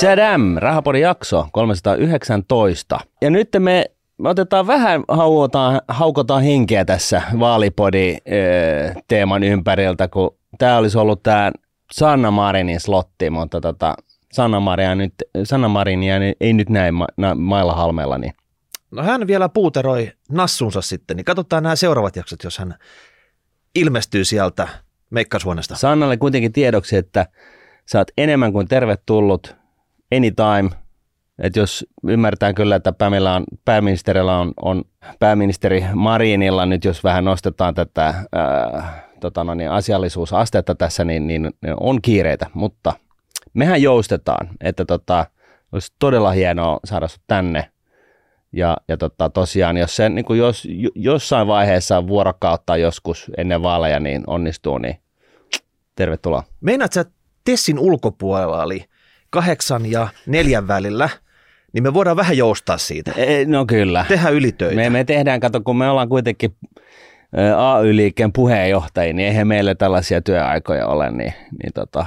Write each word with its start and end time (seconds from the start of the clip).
Tadam, 0.00 0.56
Rahapodin 0.56 1.00
jakso 1.00 1.46
319. 1.52 3.00
Ja 3.20 3.30
nyt 3.30 3.48
me, 3.58 3.84
me 4.18 4.28
otetaan 4.28 4.66
vähän, 4.66 5.04
haukotaan, 5.08 5.80
haukotaan 5.88 6.42
henkeä 6.42 6.84
tässä 6.84 7.22
vaalipodi 7.38 8.16
teeman 9.08 9.42
ympäriltä, 9.42 10.08
kun 10.08 10.36
tämä 10.58 10.76
olisi 10.76 10.98
ollut 10.98 11.22
tämä 11.22 11.52
Sanna 11.92 12.30
Marinin 12.30 12.80
slotti, 12.80 13.30
mutta 13.30 13.60
tota, 13.60 13.94
Sanna, 14.32 14.60
Maria 14.60 14.94
nyt, 14.94 15.14
Sanna 15.44 15.68
Marinia 15.68 16.14
ei 16.40 16.52
nyt 16.52 16.68
näin 16.68 16.94
ma, 16.94 17.06
na, 17.16 17.34
mailla 17.34 17.74
halmeella. 17.74 18.18
Niin. 18.18 18.32
No 18.90 19.02
hän 19.02 19.26
vielä 19.26 19.48
puuteroi 19.48 20.12
nassunsa 20.30 20.80
sitten, 20.80 21.16
niin 21.16 21.24
katsotaan 21.24 21.62
nämä 21.62 21.76
seuraavat 21.76 22.16
jaksot, 22.16 22.44
jos 22.44 22.58
hän 22.58 22.74
ilmestyy 23.74 24.24
sieltä 24.24 24.68
meikkasuonesta. 25.10 25.76
Sannalle 25.76 26.16
kuitenkin 26.16 26.52
tiedoksi, 26.52 26.96
että 26.96 27.26
sä 27.86 27.98
oot 27.98 28.10
enemmän 28.18 28.52
kuin 28.52 28.68
tervetullut 28.68 29.59
anytime. 30.16 30.70
Että 31.38 31.58
jos 31.58 31.86
ymmärtää 32.08 32.52
kyllä, 32.52 32.76
että 32.76 32.92
Pamela 32.92 33.34
on, 33.36 33.44
pääministerillä 33.64 34.38
on, 34.38 34.52
on, 34.62 34.84
pääministeri 35.18 35.84
Marinilla 35.94 36.66
nyt, 36.66 36.84
jos 36.84 37.04
vähän 37.04 37.24
nostetaan 37.24 37.74
tätä 37.74 38.14
ää, 38.32 39.08
tota 39.20 39.44
no 39.44 39.54
niin, 39.54 39.70
asiallisuusastetta 39.70 40.74
tässä, 40.74 41.04
niin, 41.04 41.26
niin 41.26 41.50
on 41.80 42.02
kiireitä, 42.02 42.46
mutta 42.54 42.92
mehän 43.54 43.82
joustetaan, 43.82 44.48
että 44.60 44.84
tota, 44.84 45.26
olisi 45.72 45.92
todella 45.98 46.30
hienoa 46.30 46.80
saada 46.84 47.08
sut 47.08 47.22
tänne. 47.26 47.70
Ja, 48.52 48.76
ja 48.88 48.96
tota, 48.96 49.30
tosiaan, 49.30 49.76
jos, 49.76 49.96
se, 49.96 50.08
niin 50.08 50.26
jos, 50.38 50.68
jossain 50.94 51.46
vaiheessa 51.46 52.06
vuorokautta 52.06 52.76
joskus 52.76 53.30
ennen 53.36 53.62
vaaleja 53.62 54.00
niin 54.00 54.22
onnistuu, 54.26 54.78
niin 54.78 54.96
tervetuloa. 55.96 56.42
Meinaat 56.60 56.92
sä 56.92 57.04
Tessin 57.44 57.78
ulkopuolella, 57.78 58.62
eli 58.62 58.84
kahdeksan 59.30 59.90
ja 59.90 60.08
neljän 60.26 60.68
välillä, 60.68 61.08
niin 61.72 61.82
me 61.82 61.94
voidaan 61.94 62.16
vähän 62.16 62.36
joustaa 62.36 62.78
siitä. 62.78 63.12
E, 63.16 63.44
no 63.44 63.66
kyllä. 63.66 64.04
Tehdään 64.08 64.34
ylitöitä. 64.34 64.74
Me, 64.74 64.90
me 64.90 65.04
tehdään, 65.04 65.40
kato, 65.40 65.60
kun 65.60 65.76
me 65.76 65.90
ollaan 65.90 66.08
kuitenkin 66.08 66.56
AY-liikkeen 67.56 68.32
puheenjohtajia, 68.32 69.12
niin 69.12 69.28
eihän 69.28 69.48
meille 69.48 69.74
tällaisia 69.74 70.22
työaikoja 70.22 70.86
ole, 70.86 71.10
niin, 71.10 71.32
niin 71.62 71.72
tota... 71.74 72.06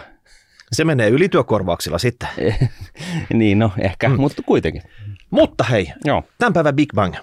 Se 0.72 0.86
menee 0.86 1.10
ylityökorvauksilla 1.10 1.98
sitten. 1.98 2.30
niin, 3.34 3.60
no 3.60 3.72
ehkä, 3.80 4.10
hmm. 4.10 4.20
mutta 4.20 4.42
kuitenkin. 4.46 4.82
Mutta 5.30 5.64
hei, 5.64 5.92
Joo. 6.06 6.24
tämän 6.38 6.54
päivän 6.54 6.76
Big 6.76 6.90
Bang. 6.96 7.16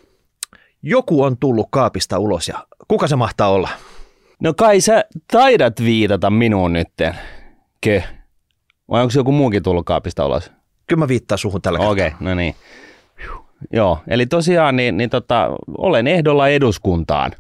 Joku 0.83 1.23
on 1.23 1.37
tullut 1.37 1.69
kaapista 1.71 2.19
ulos 2.19 2.49
ja 2.49 2.67
kuka 2.89 3.07
se 3.07 3.17
mahtaa 3.17 3.49
olla? 3.49 3.69
No 4.43 4.55
kai 4.55 4.81
sä 4.81 5.05
taidat 5.33 5.81
viitata 5.81 6.31
minuun 6.31 6.73
nytten. 6.73 7.15
Ke? 7.81 8.05
Vai 8.91 9.03
onko 9.03 9.13
joku 9.17 9.33
muukin 9.33 9.63
tullut 9.63 9.87
kaapista 9.87 10.27
ulos? 10.27 10.53
Kyllä 10.87 11.01
mä 11.01 11.09
viittaan 11.09 11.39
suhun 11.39 11.63
tällä 11.63 11.79
Okei, 11.79 12.07
okay, 12.07 12.19
no 12.21 12.35
niin. 12.35 12.55
Joo, 13.73 13.99
eli 14.09 14.27
tosiaan 14.27 14.77
niin, 14.77 14.97
niin 14.97 15.11
tota, 15.11 15.51
olen 15.79 16.07
ehdolla 16.07 16.49
eduskuntaan 16.49 17.33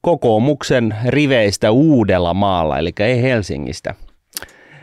kokoomuksen 0.00 0.94
riveistä 1.06 1.70
uudella 1.70 2.34
maalla, 2.34 2.78
eli 2.78 2.92
ei 3.00 3.22
Helsingistä. 3.22 3.94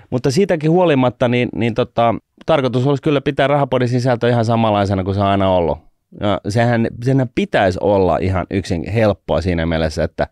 Mutta 0.09 0.31
siitäkin 0.31 0.71
huolimatta, 0.71 1.27
niin, 1.27 1.49
niin 1.55 1.73
tota, 1.73 2.15
tarkoitus 2.45 2.87
olisi 2.87 3.03
kyllä 3.03 3.21
pitää 3.21 3.47
rahapodin 3.47 3.87
sisältö 3.87 4.29
ihan 4.29 4.45
samanlaisena 4.45 5.03
kuin 5.03 5.15
se 5.15 5.21
on 5.21 5.27
aina 5.27 5.51
ollut. 5.51 5.77
Ja 6.21 6.41
sehän, 6.49 6.87
sehän 7.03 7.29
pitäisi 7.35 7.79
olla 7.81 8.17
ihan 8.17 8.45
yksin 8.51 8.91
helppoa 8.91 9.41
siinä 9.41 9.65
mielessä, 9.65 10.03
että, 10.03 10.27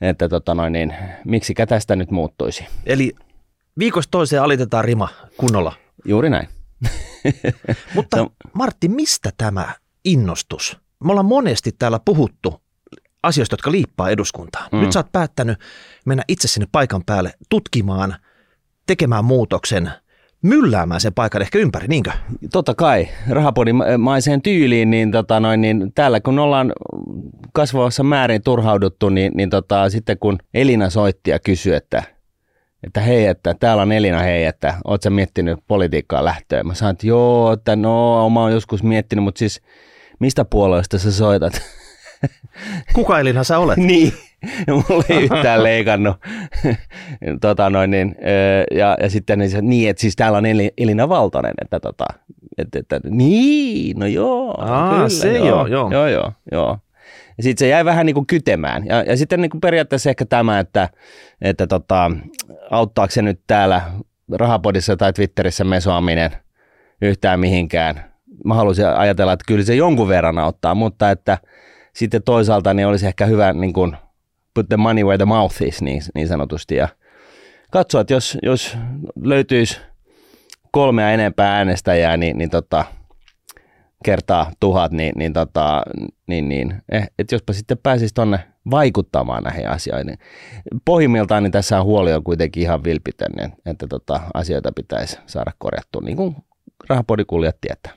että 0.00 0.28
tota 0.28 0.54
noin, 0.54 0.72
niin, 0.72 0.94
miksi 1.24 1.54
tästä 1.54 1.96
nyt 1.96 2.10
muuttuisi. 2.10 2.66
Eli 2.86 3.12
viikosta 3.78 4.10
toiseen 4.10 4.42
alitetaan 4.42 4.84
rima 4.84 5.08
kunnolla. 5.36 5.72
Juuri 6.04 6.30
näin. 6.30 6.48
Mutta 7.94 8.16
no. 8.16 8.28
Martti, 8.52 8.88
mistä 8.88 9.30
tämä 9.36 9.74
innostus? 10.04 10.76
Me 11.04 11.10
ollaan 11.10 11.26
monesti 11.26 11.72
täällä 11.78 12.00
puhuttu 12.04 12.60
asioista, 13.22 13.54
jotka 13.54 13.70
liippaa 13.70 14.10
eduskuntaan. 14.10 14.68
Mm. 14.72 14.80
Nyt 14.80 14.92
sä 14.92 14.98
oot 14.98 15.12
päättänyt 15.12 15.58
mennä 16.06 16.24
itse 16.28 16.48
sinne 16.48 16.66
paikan 16.72 17.02
päälle 17.06 17.32
tutkimaan, 17.48 18.16
tekemään 18.86 19.24
muutoksen, 19.24 19.90
mylläämään 20.42 21.00
sen 21.00 21.14
paikan 21.14 21.42
ehkä 21.42 21.58
ympäri, 21.58 21.88
niinkö? 21.88 22.10
Totta 22.52 22.74
kai, 22.74 23.08
rahapodimaiseen 23.28 24.42
tyyliin, 24.42 24.90
niin, 24.90 25.10
tota 25.10 25.40
noin, 25.40 25.60
niin 25.60 25.92
täällä 25.94 26.20
kun 26.20 26.38
ollaan 26.38 26.72
kasvavassa 27.52 28.02
määrin 28.02 28.42
turhauduttu, 28.42 29.08
niin, 29.08 29.32
niin 29.34 29.50
tota, 29.50 29.90
sitten 29.90 30.18
kun 30.18 30.38
Elina 30.54 30.90
soitti 30.90 31.30
ja 31.30 31.38
kysyi, 31.38 31.74
että, 31.74 32.02
että 32.86 33.00
hei, 33.00 33.26
että 33.26 33.54
täällä 33.54 33.82
on 33.82 33.92
Elina, 33.92 34.18
hei, 34.18 34.44
että 34.44 34.74
oot 34.84 35.02
sä 35.02 35.10
miettinyt 35.10 35.58
politiikkaa 35.68 36.24
lähtöä? 36.24 36.62
Mä 36.62 36.74
sanoin, 36.74 36.92
että 36.92 37.06
joo, 37.06 37.52
että 37.52 37.76
no, 37.76 38.30
mä 38.30 38.40
oon 38.40 38.52
joskus 38.52 38.82
miettinyt, 38.82 39.24
mutta 39.24 39.38
siis 39.38 39.62
mistä 40.18 40.44
puolueesta 40.44 40.98
sä 40.98 41.12
soitat? 41.12 41.62
Kuka 42.94 43.20
Elina 43.20 43.44
sä 43.44 43.58
olet? 43.58 43.76
niin, 43.90 44.12
mulla 44.68 45.04
ei 45.08 45.22
yhtään 45.22 45.62
leikannut. 45.62 46.16
tota 47.40 47.70
noin, 47.70 47.90
niin, 47.90 48.16
ja, 48.70 48.96
ja 49.02 49.10
sitten 49.10 49.38
niin, 49.38 49.50
niin, 49.62 49.90
että 49.90 50.00
siis 50.00 50.16
täällä 50.16 50.38
on 50.38 50.44
Elina 50.78 51.08
Valtonen, 51.08 51.54
että 51.62 51.80
tota, 51.80 52.04
että, 52.58 52.78
että, 52.78 53.00
niin, 53.10 53.98
no 53.98 54.06
joo. 54.06 54.54
Aa, 54.58 54.94
kyllä, 54.94 55.08
se 55.08 55.38
joo, 55.38 55.66
joo. 55.66 55.90
Joo, 55.90 56.06
joo, 56.08 56.32
joo. 56.52 56.78
Ja 57.36 57.42
sitten 57.42 57.66
se 57.66 57.68
jäi 57.68 57.84
vähän 57.84 58.06
niin 58.06 58.14
kuin 58.14 58.26
kytemään. 58.26 58.86
Ja, 58.86 59.02
ja 59.02 59.16
sitten 59.16 59.40
niin 59.40 59.50
kuin 59.50 59.60
periaatteessa 59.60 60.10
ehkä 60.10 60.24
tämä, 60.24 60.58
että, 60.58 60.88
että 61.40 61.66
tota, 61.66 62.10
auttaako 62.70 63.10
se 63.10 63.22
nyt 63.22 63.40
täällä 63.46 63.82
rahapodissa 64.32 64.96
tai 64.96 65.12
Twitterissä 65.12 65.64
mesoaminen 65.64 66.30
yhtään 67.02 67.40
mihinkään. 67.40 68.04
Mä 68.44 68.54
haluaisin 68.54 68.86
ajatella, 68.86 69.32
että 69.32 69.44
kyllä 69.48 69.64
se 69.64 69.74
jonkun 69.74 70.08
verran 70.08 70.38
auttaa, 70.38 70.74
mutta 70.74 71.10
että– 71.10 71.38
sitten 71.96 72.22
toisaalta 72.22 72.74
niin 72.74 72.86
olisi 72.86 73.06
ehkä 73.06 73.26
hyvä 73.26 73.52
niin 73.52 73.72
kuin 73.72 73.96
put 74.54 74.68
the 74.68 74.76
money 74.76 75.04
where 75.04 75.18
the 75.18 75.24
mouth 75.24 75.62
is 75.62 75.82
niin, 75.82 76.02
niin 76.14 76.28
sanotusti 76.28 76.74
ja 76.74 76.88
katsoa, 77.70 78.00
että 78.00 78.14
jos, 78.14 78.38
jos 78.42 78.76
löytyisi 79.22 79.80
kolmea 80.70 81.10
enempää 81.10 81.56
äänestäjää, 81.56 82.16
niin, 82.16 82.38
niin 82.38 82.50
tota, 82.50 82.84
kertaa 84.04 84.50
tuhat, 84.60 84.92
niin, 84.92 85.12
niin, 85.16 85.32
tota, 85.32 85.82
niin, 86.26 86.48
niin 86.48 86.82
eh, 86.92 87.10
että 87.18 87.34
jospa 87.34 87.52
sitten 87.52 87.78
pääsisi 87.78 88.14
tuonne 88.14 88.38
vaikuttamaan 88.70 89.42
näihin 89.42 89.68
asioihin. 89.68 90.18
Pohjimmiltaan 90.84 91.42
niin 91.42 91.52
tässä 91.52 91.80
on 91.80 91.86
huoli 91.86 92.12
on 92.12 92.24
kuitenkin 92.24 92.62
ihan 92.62 92.84
vilpitön, 92.84 93.32
että 93.66 93.86
tota, 93.86 94.20
asioita 94.34 94.72
pitäisi 94.72 95.18
saada 95.26 95.52
korjattua, 95.58 96.02
niin 96.04 96.16
kuin 96.16 96.36
rahapodikulijat 96.88 97.60
tietää. 97.60 97.92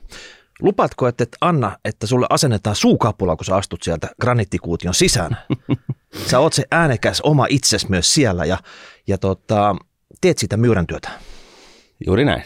Lupatko, 0.62 1.08
että 1.08 1.24
et 1.24 1.38
anna, 1.42 1.78
että 1.86 2.08
sulle 2.08 2.26
asennetaan 2.30 2.76
suukapula, 2.76 3.36
kun 3.36 3.46
sä 3.46 3.56
astut 3.56 3.84
sieltä 3.84 4.08
graniittikuution 4.22 4.94
sisään? 4.94 5.38
Sä 6.30 6.40
oot 6.40 6.54
se 6.54 6.64
äänekäs 6.72 7.22
oma 7.22 7.46
itses 7.50 7.90
myös 7.90 8.14
siellä 8.14 8.46
ja, 8.46 8.58
ja 9.08 9.18
tota, 9.18 9.76
teet 10.22 10.38
sitä 10.38 10.58
myyrän 10.58 10.88
työtä. 10.88 11.10
Juuri 12.06 12.26
näin. 12.26 12.44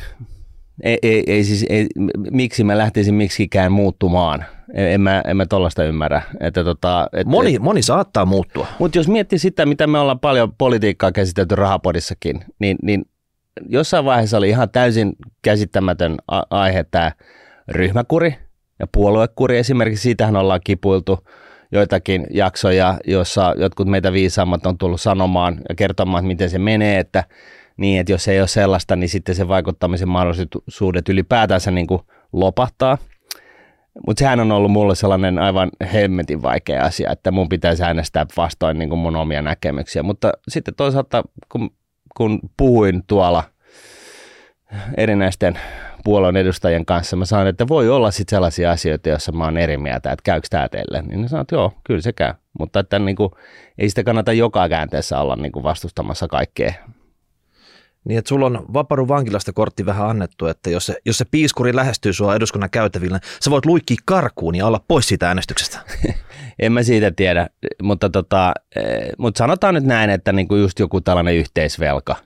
Ei, 0.84 0.98
ei, 1.02 1.24
ei 1.28 1.44
siis, 1.44 1.66
ei, 1.70 1.88
miksi 2.32 2.64
mä 2.64 2.78
lähtisin 2.78 3.16
miksikään 3.16 3.72
muuttumaan. 3.72 4.46
En 4.74 5.02
mä, 5.02 5.22
en 5.28 5.38
mä 5.38 5.46
tollasta 5.46 5.84
ymmärrä. 5.84 6.22
Että 6.40 6.64
tota, 6.64 7.10
et, 7.14 7.28
moni, 7.28 7.56
et, 7.56 7.62
moni 7.62 7.82
saattaa 7.82 8.26
muuttua. 8.26 8.68
Mutta 8.80 8.98
jos 8.98 9.08
miettii 9.08 9.40
sitä, 9.40 9.66
mitä 9.66 9.88
me 9.88 10.00
ollaan 10.00 10.20
paljon 10.20 10.54
politiikkaa 10.58 11.12
käsitelty 11.12 11.56
rahapodissakin, 11.56 12.46
niin, 12.60 12.78
niin 12.82 13.06
jossain 13.70 14.06
vaiheessa 14.06 14.38
oli 14.38 14.50
ihan 14.50 14.70
täysin 14.70 15.14
käsittämätön 15.42 16.16
aihe 16.50 16.84
tämä 16.84 17.12
ryhmäkuri 17.68 18.36
ja 18.80 18.88
puoluekuri 18.92 19.58
esimerkiksi. 19.58 20.04
Siitähän 20.04 20.36
ollaan 20.36 20.62
kipuiltu 20.64 21.20
joitakin 21.72 22.28
jaksoja, 22.32 23.00
joissa 23.08 23.54
jotkut 23.58 23.88
meitä 23.88 24.14
viisaammat 24.14 24.66
on 24.66 24.78
tullut 24.78 25.02
sanomaan 25.02 25.62
ja 25.70 25.76
kertomaan, 25.76 26.22
että 26.22 26.28
miten 26.28 26.50
se 26.50 26.60
menee, 26.60 27.00
että 27.00 27.24
niin, 27.78 28.00
että 28.00 28.12
jos 28.12 28.28
ei 28.28 28.40
ole 28.40 28.48
sellaista, 28.48 28.96
niin 28.96 29.10
sitten 29.10 29.36
se 29.36 29.48
vaikuttamisen 29.48 30.10
mahdollisuudet 30.10 31.10
ylipäätänsä 31.10 31.72
niin 31.72 31.88
kuin 31.88 32.02
lopahtaa. 32.34 32.98
Mutta 34.08 34.20
sehän 34.20 34.40
on 34.40 34.52
ollut 34.52 34.72
mulle 34.72 34.96
sellainen 34.96 35.40
aivan 35.40 35.70
hemmetin 35.94 36.42
vaikea 36.42 36.84
asia, 36.84 37.12
että 37.12 37.32
mun 37.32 37.50
pitäisi 37.50 37.84
äänestää 37.84 38.26
vastoin 38.38 38.80
niin 38.80 38.90
kuin 38.90 39.00
mun 39.00 39.16
omia 39.16 39.42
näkemyksiä. 39.42 40.04
Mutta 40.04 40.32
sitten 40.48 40.76
toisaalta, 40.76 41.24
kun, 41.52 41.70
kun 42.18 42.40
puhuin 42.58 43.04
tuolla 43.08 43.44
erinäisten 44.98 45.60
puolueen 46.04 46.38
edustajien 46.38 46.86
kanssa. 46.86 47.16
Mä 47.16 47.26
sanoin, 47.26 47.48
että 47.48 47.68
voi 47.68 47.90
olla 47.90 48.12
sitten 48.12 48.38
sellaisia 48.38 48.72
asioita, 48.72 49.10
joissa 49.10 49.32
mä 49.32 49.44
oon 49.44 49.58
eri 49.58 49.78
mieltä, 49.78 50.12
että 50.12 50.24
käykö 50.24 50.48
tämä 50.50 50.70
teille. 50.70 51.02
Niin 51.02 51.22
ne 51.22 51.28
sanoin, 51.28 51.42
että 51.42 51.56
joo, 51.56 51.74
kyllä 51.84 52.02
se 52.02 52.14
käy. 52.14 52.34
Mutta 52.60 52.80
että 52.80 53.00
niin 53.00 53.16
kuin, 53.16 53.32
ei 53.78 53.90
sitä 53.90 54.04
kannata 54.04 54.34
joka 54.34 54.70
käänteessä 54.70 55.20
olla 55.20 55.36
niin 55.36 55.52
kuin 55.52 55.64
vastustamassa 55.64 56.28
kaikkea. 56.28 56.74
Niin, 58.06 58.18
että 58.18 58.30
sulla 58.30 58.46
on 58.46 58.66
Vaparu 58.74 59.08
vankilasta 59.08 59.54
kortti 59.54 59.86
vähän 59.86 60.10
annettu, 60.10 60.48
että 60.48 60.70
jos 60.70 60.86
se, 60.86 60.96
jos 61.06 61.18
se 61.18 61.26
piiskuri 61.32 61.76
lähestyy 61.76 62.14
sua 62.14 62.36
eduskunnan 62.36 62.70
käytävillä, 62.70 63.20
sä 63.44 63.52
voit 63.52 63.66
luikkia 63.66 63.98
karkuun 64.06 64.56
ja 64.56 64.68
olla 64.68 64.84
pois 64.88 65.08
siitä 65.08 65.28
äänestyksestä. 65.28 65.80
en 66.60 66.72
mä 66.72 66.84
siitä 66.84 67.12
tiedä, 67.12 67.50
mutta, 67.84 68.10
tota, 68.10 68.54
eh, 68.76 69.10
mutta 69.18 69.38
sanotaan 69.38 69.74
nyt 69.74 69.84
näin, 69.84 70.10
että 70.10 70.34
niin 70.34 70.48
kuin 70.48 70.62
just 70.62 70.80
joku 70.80 71.02
tällainen 71.02 71.36
yhteisvelka– 71.36 72.16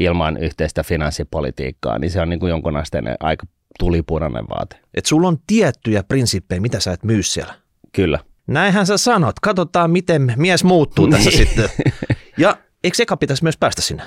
ilman 0.00 0.36
yhteistä 0.36 0.82
finanssipolitiikkaa, 0.82 1.98
niin 1.98 2.10
se 2.10 2.20
on 2.20 2.28
niin 2.28 2.40
kuin 2.40 2.50
jonkun 2.50 2.76
asteinen 2.76 3.16
aika 3.20 3.46
tulipunainen 3.78 4.44
vaate. 4.48 4.76
Et 4.94 5.06
sulla 5.06 5.28
on 5.28 5.38
tiettyjä 5.46 6.02
prinsippejä, 6.02 6.60
mitä 6.60 6.80
sä 6.80 6.92
et 6.92 7.04
myy 7.04 7.22
siellä. 7.22 7.54
Kyllä. 7.92 8.18
Näinhän 8.46 8.86
sä 8.86 8.96
sanot. 8.96 9.40
Katsotaan, 9.40 9.90
miten 9.90 10.32
mies 10.36 10.64
muuttuu 10.64 11.08
tässä 11.08 11.30
Niin. 11.30 11.38
sitten. 11.38 11.68
Ja 12.38 12.56
eikö 12.84 13.02
eka 13.02 13.16
pitäisi 13.16 13.42
myös 13.42 13.56
päästä 13.56 13.82
sinne? 13.82 14.02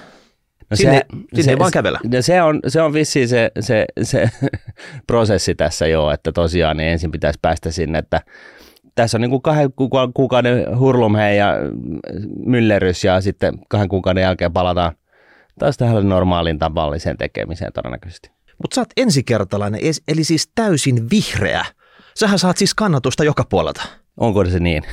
No 0.69 0.77
Sinne- 0.77 1.05
sinne 1.35 1.51
ei 1.51 1.59
vaan 1.59 1.71
kävellä. 1.71 1.99
No 2.03 2.21
se 2.21 2.41
on, 2.41 2.59
se 2.67 2.81
on 2.81 2.93
vissiin 2.93 3.27
se, 3.27 3.51
se, 3.59 3.85
se 4.03 4.29
prosessi 5.07 5.55
tässä 5.55 5.87
jo, 5.87 6.11
että 6.11 6.31
tosiaan 6.31 6.77
niin 6.77 6.89
ensin 6.89 7.11
pitäisi 7.11 7.39
päästä 7.41 7.71
sinne, 7.71 7.99
että 7.99 8.21
tässä 8.95 9.17
on 9.17 9.21
niin 9.21 9.29
kuin 9.29 9.41
kahden 9.41 9.69
kuuka- 9.73 10.11
kuukauden 10.13 10.79
hurlumhei 10.79 11.37
ja 11.37 11.53
myllerys 12.45 13.03
ja 13.03 13.21
sitten 13.21 13.53
kahden 13.69 13.89
kuukauden 13.89 14.21
jälkeen 14.21 14.53
palataan 14.53 14.95
taas 15.59 15.77
tähän 15.77 16.09
normaaliin 16.09 16.59
tavalliseen 16.59 17.17
tekemiseen 17.17 17.73
todennäköisesti. 17.73 18.31
Mutta 18.61 18.75
sä 18.75 18.81
oot 18.81 18.89
ensikertalainen, 18.97 19.79
eli 20.07 20.23
siis 20.23 20.51
täysin 20.55 21.09
vihreä. 21.11 21.65
Sähän 22.15 22.39
saat 22.39 22.57
siis 22.57 22.73
kannatusta 22.73 23.23
joka 23.23 23.43
puolelta. 23.49 23.81
Onko 24.17 24.45
se 24.45 24.59
niin? 24.59 24.83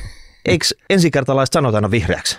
Eikö 0.45 0.65
ensikertalaiset 0.91 1.53
sanota 1.53 1.77
aina 1.77 1.91
vihreäksi? 1.91 2.39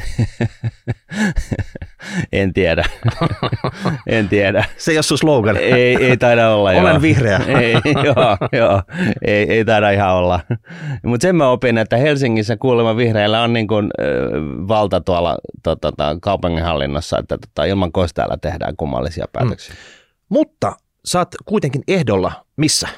en 2.32 2.52
tiedä. 2.52 2.84
en 4.06 4.28
tiedä. 4.28 4.64
Se 4.76 4.90
ei 4.90 4.96
ole 4.96 5.02
sun 5.02 5.18
slogan. 5.18 5.56
Ei, 5.56 6.04
ei 6.04 6.16
taida 6.16 6.50
olla. 6.50 6.70
Olen 6.70 6.92
joo. 6.92 7.02
vihreä. 7.02 7.40
Ei, 7.60 7.74
joo, 8.04 8.36
joo. 8.52 8.82
Ei, 9.22 9.52
ei 9.52 9.64
taida 9.64 9.90
ihan 9.90 10.14
olla. 10.14 10.40
Mutta 11.04 11.24
sen 11.24 11.36
mä 11.36 11.48
opin, 11.48 11.78
että 11.78 11.96
Helsingissä 11.96 12.56
kuulemma 12.56 12.96
vihreillä 12.96 13.42
on 13.42 13.52
niin 13.52 13.68
kuin, 13.68 13.90
ö, 14.00 14.30
valta 14.68 15.00
tuolla 15.00 15.38
to, 15.62 15.76
to, 15.76 15.92
to, 15.92 16.04
kaupunginhallinnossa, 16.20 17.18
että 17.18 17.38
tota, 17.38 17.64
ilman 17.64 17.92
kosteella 17.92 18.36
tehdään 18.36 18.76
kummallisia 18.76 19.26
päätöksiä. 19.32 19.74
Mm. 19.74 19.80
Mutta 20.28 20.72
sä 21.04 21.18
oot 21.18 21.34
kuitenkin 21.44 21.82
ehdolla 21.88 22.32
missä? 22.56 22.88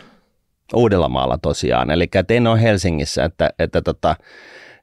Uudellamaalla 0.75 1.39
tosiaan, 1.39 1.91
eli 1.91 2.09
en 2.29 2.47
ole 2.47 2.63
Helsingissä, 2.63 3.25
että, 3.25 3.51
että 3.59 3.83
tota, 3.83 4.17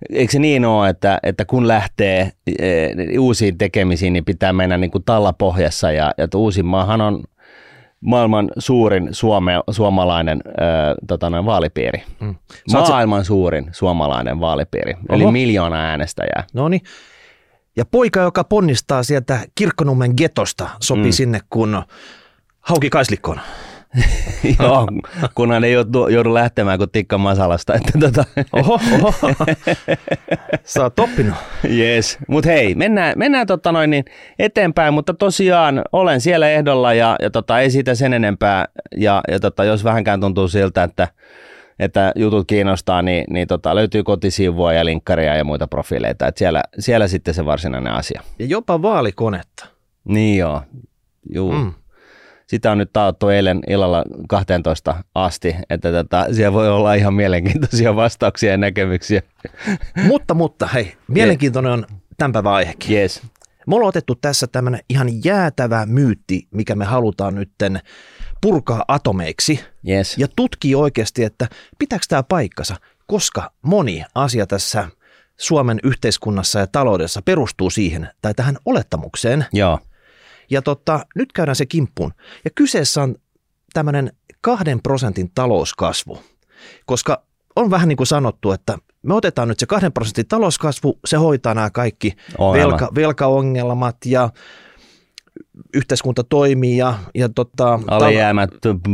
eikö 0.10 0.32
se 0.32 0.40
niin 0.40 0.66
ole, 0.66 0.90
että, 0.90 1.20
että 1.24 1.46
kun 1.46 1.68
lähtee 1.68 2.32
e, 2.60 2.88
uusiin 3.20 3.58
tekemisiin, 3.58 4.14
niin 4.14 4.26
pitää 4.26 4.54
mennä 4.54 4.78
niin 4.78 4.92
kuin 4.92 5.04
tallapohjassa 5.04 5.92
ja, 5.92 6.12
ja 6.18 6.28
Uusimaahan 6.36 7.02
on 7.02 7.24
maailman 8.02 8.52
suurin 8.58 9.08
suome, 9.12 9.54
suomalainen 9.72 10.42
ö, 10.48 10.52
tota 11.08 11.30
noin, 11.30 11.46
vaalipiiri. 11.46 12.04
Mm. 12.20 12.36
Oot 12.76 12.86
se- 12.86 12.92
Maailman 12.92 13.26
suurin 13.26 13.70
suomalainen 13.72 14.40
vaalipiiri, 14.40 14.94
eli 15.10 15.24
Oho. 15.24 15.32
miljoona 15.32 15.76
äänestäjää. 15.76 16.44
No 16.54 16.70
niin. 16.70 16.82
Ja 17.78 17.86
poika, 17.86 18.20
joka 18.20 18.44
ponnistaa 18.44 19.04
sieltä 19.04 19.40
Kirkkonummen 19.56 20.14
getosta, 20.18 20.70
sopii. 20.82 21.04
Mm. 21.06 21.12
sinne 21.12 21.40
kun 21.50 21.84
hauki 22.60 22.90
kaislikkoon. 22.90 23.40
Joo, 24.60 24.88
kunhan 25.36 25.64
ei 25.64 25.74
joudu, 25.74 26.08
joudu 26.08 26.34
lähtemään 26.34 26.78
kuin 26.78 26.90
tikka 26.92 27.18
masalasta. 27.18 27.74
Että 27.74 28.00
tota, 28.00 28.26
Oho, 28.54 28.80
oho. 29.02 29.34
Sä 30.64 30.84
oot 30.84 31.00
oppinut. 31.00 31.36
Yes. 31.70 32.18
Mutta 32.28 32.50
hei, 32.50 32.76
mennään, 32.76 33.14
mennään 33.18 33.48
tota 33.48 33.72
noin 33.72 33.90
niin 33.90 34.06
eteenpäin, 34.40 34.94
mutta 34.94 35.14
tosiaan 35.14 35.82
olen 35.92 36.22
siellä 36.22 36.50
ehdolla 36.50 36.94
ja, 36.94 37.16
ja 37.22 37.30
tota, 37.30 37.60
ei 37.60 37.72
siitä 37.72 37.96
sen 37.96 38.14
enempää. 38.14 38.66
Ja, 38.98 39.22
ja 39.32 39.40
tota, 39.40 39.64
jos 39.64 39.84
vähänkään 39.84 40.22
tuntuu 40.22 40.48
siltä, 40.48 40.84
että, 40.84 41.08
että 41.80 42.12
jutut 42.16 42.48
kiinnostaa, 42.48 43.02
niin, 43.02 43.26
niin 43.30 43.48
tota, 43.48 43.76
löytyy 43.76 44.04
kotisivua 44.04 44.74
ja 44.74 44.86
linkkaria 44.86 45.36
ja 45.36 45.44
muita 45.44 45.68
profiileita. 45.68 46.28
Et 46.28 46.38
siellä, 46.38 46.64
siellä 46.80 47.08
sitten 47.08 47.34
se 47.34 47.46
varsinainen 47.46 47.94
asia. 47.94 48.22
Ja 48.40 48.46
jopa 48.46 48.82
vaalikonetta. 48.82 49.66
Niin 50.06 50.38
joo, 50.38 50.62
juu. 51.34 51.52
Mm. 51.52 51.74
Sitä 52.48 52.72
on 52.72 52.78
nyt 52.78 52.94
taottu 52.94 53.30
eilen 53.30 53.62
illalla 53.68 54.04
12 54.30 55.04
asti, 55.16 55.56
että 55.70 55.92
tota, 55.92 56.28
siellä 56.34 56.54
voi 56.54 56.70
olla 56.70 56.94
ihan 56.94 57.14
mielenkiintoisia 57.14 57.96
vastauksia 57.96 58.52
ja 58.52 58.58
näkemyksiä. 58.58 59.22
Mutta, 60.04 60.34
mutta 60.34 60.68
hei, 60.68 60.94
mielenkiintoinen 61.08 61.72
on 61.72 61.86
tämän 62.18 62.32
päivän 62.32 62.54
aihekin. 62.54 62.98
Yes. 62.98 63.22
Me 63.68 63.76
ollaan 63.76 63.90
otettu 63.90 64.16
tässä 64.16 64.48
tämmöinen 64.48 64.80
ihan 64.90 65.08
jäätävä 65.26 65.86
myytti, 65.86 66.48
mikä 66.52 66.76
me 66.76 66.86
halutaan 66.86 67.36
nytten 67.36 67.80
purkaa 68.42 68.86
atomeiksi 68.88 69.60
Yes. 69.90 70.18
ja 70.18 70.28
tutkii 70.36 70.76
oikeasti, 70.76 71.24
että 71.24 71.48
pitääkö 71.80 72.06
tämä 72.10 72.24
paikkansa, 72.24 72.76
koska 73.08 73.52
moni 73.62 74.04
asia 74.16 74.48
tässä 74.48 74.88
Suomen 75.38 75.80
yhteiskunnassa 75.84 76.60
ja 76.60 76.68
taloudessa 76.68 77.22
perustuu 77.22 77.70
siihen 77.70 78.10
tai 78.22 78.34
tähän 78.34 78.58
olettamukseen. 78.66 79.46
Joo. 79.54 79.80
Ja 80.50 80.62
tota, 80.62 81.06
nyt 81.16 81.32
käydään 81.34 81.56
se 81.56 81.66
kimppuun. 81.66 82.14
Ja 82.46 82.52
kyseessä 82.56 83.04
on 83.04 83.16
tämmöinen 83.74 84.12
kahden 84.42 84.82
prosentin 84.84 85.32
talouskasvu, 85.36 86.20
koska 86.86 87.24
on 87.56 87.72
vähän 87.72 87.88
niin 87.88 87.98
kuin 87.98 88.08
sanottu, 88.08 88.52
että 88.52 88.78
me 89.04 89.14
otetaan 89.14 89.48
nyt 89.48 89.60
se 89.60 89.66
kahden 89.66 89.94
prosentin 89.94 90.28
talouskasvu, 90.28 91.00
se 91.06 91.18
hoitaa 91.18 91.54
nämä 91.54 91.70
kaikki 91.70 92.14
velka, 92.54 92.90
velkaongelmat 92.96 93.98
ja 94.06 94.30
yhteiskunta 95.74 96.24
toimii 96.24 96.78
ja, 96.78 96.94
ja 97.16 97.30
tota, 97.30 97.80
Alijäämät 97.88 98.50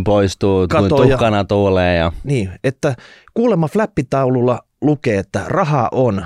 poistuu, 0.05 0.59
kun 0.59 0.67
Katoja. 0.67 1.09
tuhkana 1.09 1.43
tuulee. 1.43 1.97
Ja... 1.97 2.11
Niin, 2.23 2.51
että 2.63 2.95
kuulemma 3.33 3.67
flappitaululla 3.67 4.59
lukee, 4.81 5.17
että 5.17 5.43
rahaa 5.47 5.89
on, 5.91 6.25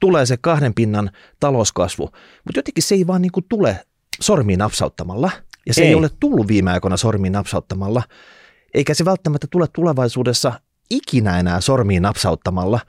tulee 0.00 0.26
se 0.26 0.36
kahden 0.36 0.74
pinnan 0.74 1.10
talouskasvu, 1.40 2.04
mutta 2.44 2.58
jotenkin 2.58 2.82
se 2.82 2.94
ei 2.94 3.06
vaan 3.06 3.22
niin 3.22 3.32
kuin 3.32 3.46
tule 3.48 3.80
sormiin 4.22 4.58
napsauttamalla. 4.58 5.30
Ja 5.66 5.74
se 5.74 5.82
ei. 5.82 5.88
ei 5.88 5.94
ole 5.94 6.10
tullut 6.20 6.48
viime 6.48 6.70
aikoina 6.70 6.96
sormiin 6.96 7.32
napsauttamalla, 7.32 8.02
eikä 8.74 8.94
se 8.94 9.04
välttämättä 9.04 9.46
tule 9.50 9.66
tulevaisuudessa 9.72 10.52
ikinä 10.90 11.38
enää 11.38 11.60
sormiin 11.60 12.02
napsauttamalla. 12.02 12.80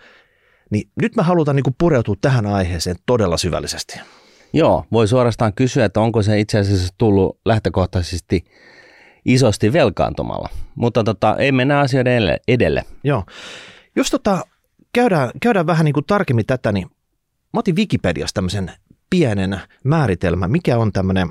Niin 0.69 0.89
nyt 1.01 1.15
me 1.15 1.23
halutaan 1.23 1.55
niin 1.55 1.75
pureutua 1.77 2.15
tähän 2.21 2.45
aiheeseen 2.45 2.95
todella 3.05 3.37
syvällisesti. 3.37 3.99
Joo, 4.53 4.85
voi 4.91 5.07
suorastaan 5.07 5.53
kysyä, 5.53 5.85
että 5.85 5.99
onko 5.99 6.23
se 6.23 6.39
itse 6.39 6.59
asiassa 6.59 6.93
tullut 6.97 7.39
lähtökohtaisesti 7.45 8.43
isosti 9.25 9.73
velkaantumalla. 9.73 10.49
Mutta 10.75 11.03
tota, 11.03 11.35
ei 11.37 11.51
mennä 11.51 11.79
asioiden 11.79 12.13
edelle- 12.13 12.39
edelle. 12.47 12.85
Joo. 13.03 13.23
Jos 13.95 14.09
tota, 14.09 14.45
käydään, 14.93 15.31
käydään 15.41 15.67
vähän 15.67 15.85
niin 15.85 15.93
kuin 15.93 16.05
tarkemmin 16.05 16.45
tätä, 16.45 16.71
niin 16.71 16.87
mä 17.53 17.59
otin 17.59 17.75
Wikipediasta 17.75 18.35
tämmöisen 18.35 18.71
pienen 19.13 19.59
määritelmän, 19.83 20.51
mikä 20.51 20.77
on 20.77 20.91
tämmöinen 20.91 21.29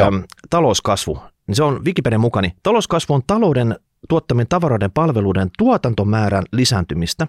äm, 0.00 0.22
talouskasvu. 0.50 1.18
Se 1.52 1.62
on 1.62 1.84
Wikipedian 1.84 2.20
mukaan. 2.20 2.42
Niin 2.42 2.54
talouskasvu 2.62 3.14
on 3.14 3.22
talouden 3.26 3.76
tuottamien 4.08 4.48
tavaroiden 4.48 4.90
palveluiden 4.90 5.50
tuotantomäärän 5.58 6.44
lisääntymistä. 6.52 7.26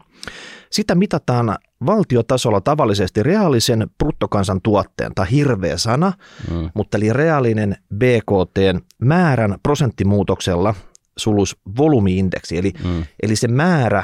Sitä 0.70 0.96
mitataan 0.96 1.58
valtiotasolla 1.86 2.62
tavallisesti 2.62 3.24
reaalisen 3.24 3.88
bruttokansantuotteen, 3.98 5.12
tai 5.16 5.32
hirveä 5.32 5.78
sana, 5.78 6.14
Mm. 6.52 6.70
mutta 6.74 6.98
eli 6.98 7.14
reaalinen 7.14 7.76
BKT 7.96 8.84
määrän 9.02 9.56
prosenttimuutoksella 9.64 10.74
sulus 11.18 11.58
volyymi-indeksi, 11.78 12.58
eli, 12.58 12.74
Mm. 12.84 13.04
eli 13.24 13.36
se 13.36 13.48
määrä 13.48 14.04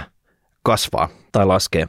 kasvaa 0.63 1.09
tai 1.31 1.45
laskee. 1.45 1.87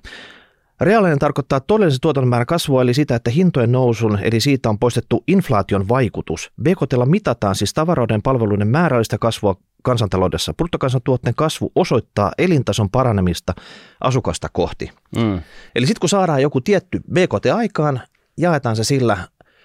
Reaalinen 0.80 1.18
tarkoittaa 1.18 1.60
todellisen 1.60 2.00
tuotannon 2.00 2.28
määrän 2.28 2.46
kasvua, 2.46 2.82
eli 2.82 2.94
sitä, 2.94 3.14
että 3.14 3.30
hintojen 3.30 3.72
nousun, 3.72 4.18
eli 4.22 4.40
siitä 4.40 4.68
on 4.68 4.78
poistettu 4.78 5.24
inflaation 5.26 5.88
vaikutus. 5.88 6.52
BKTlla 6.62 7.06
mitataan 7.06 7.54
siis 7.54 7.74
tavaroiden 7.74 8.22
palveluiden 8.22 8.68
määrällistä 8.68 9.18
kasvua 9.18 9.56
kansantaloudessa. 9.82 10.54
Bruttokansantuotteen 10.54 11.34
kasvu 11.34 11.72
osoittaa 11.74 12.32
elintason 12.38 12.90
paranemista 12.90 13.54
asukasta 14.00 14.48
kohti. 14.52 14.90
Mm. 15.16 15.40
Eli 15.74 15.86
sitten 15.86 16.00
kun 16.00 16.08
saadaan 16.08 16.42
joku 16.42 16.60
tietty 16.60 17.00
BKT 17.12 17.46
aikaan, 17.54 18.00
jaetaan 18.36 18.76
se 18.76 18.84
sillä 18.84 19.18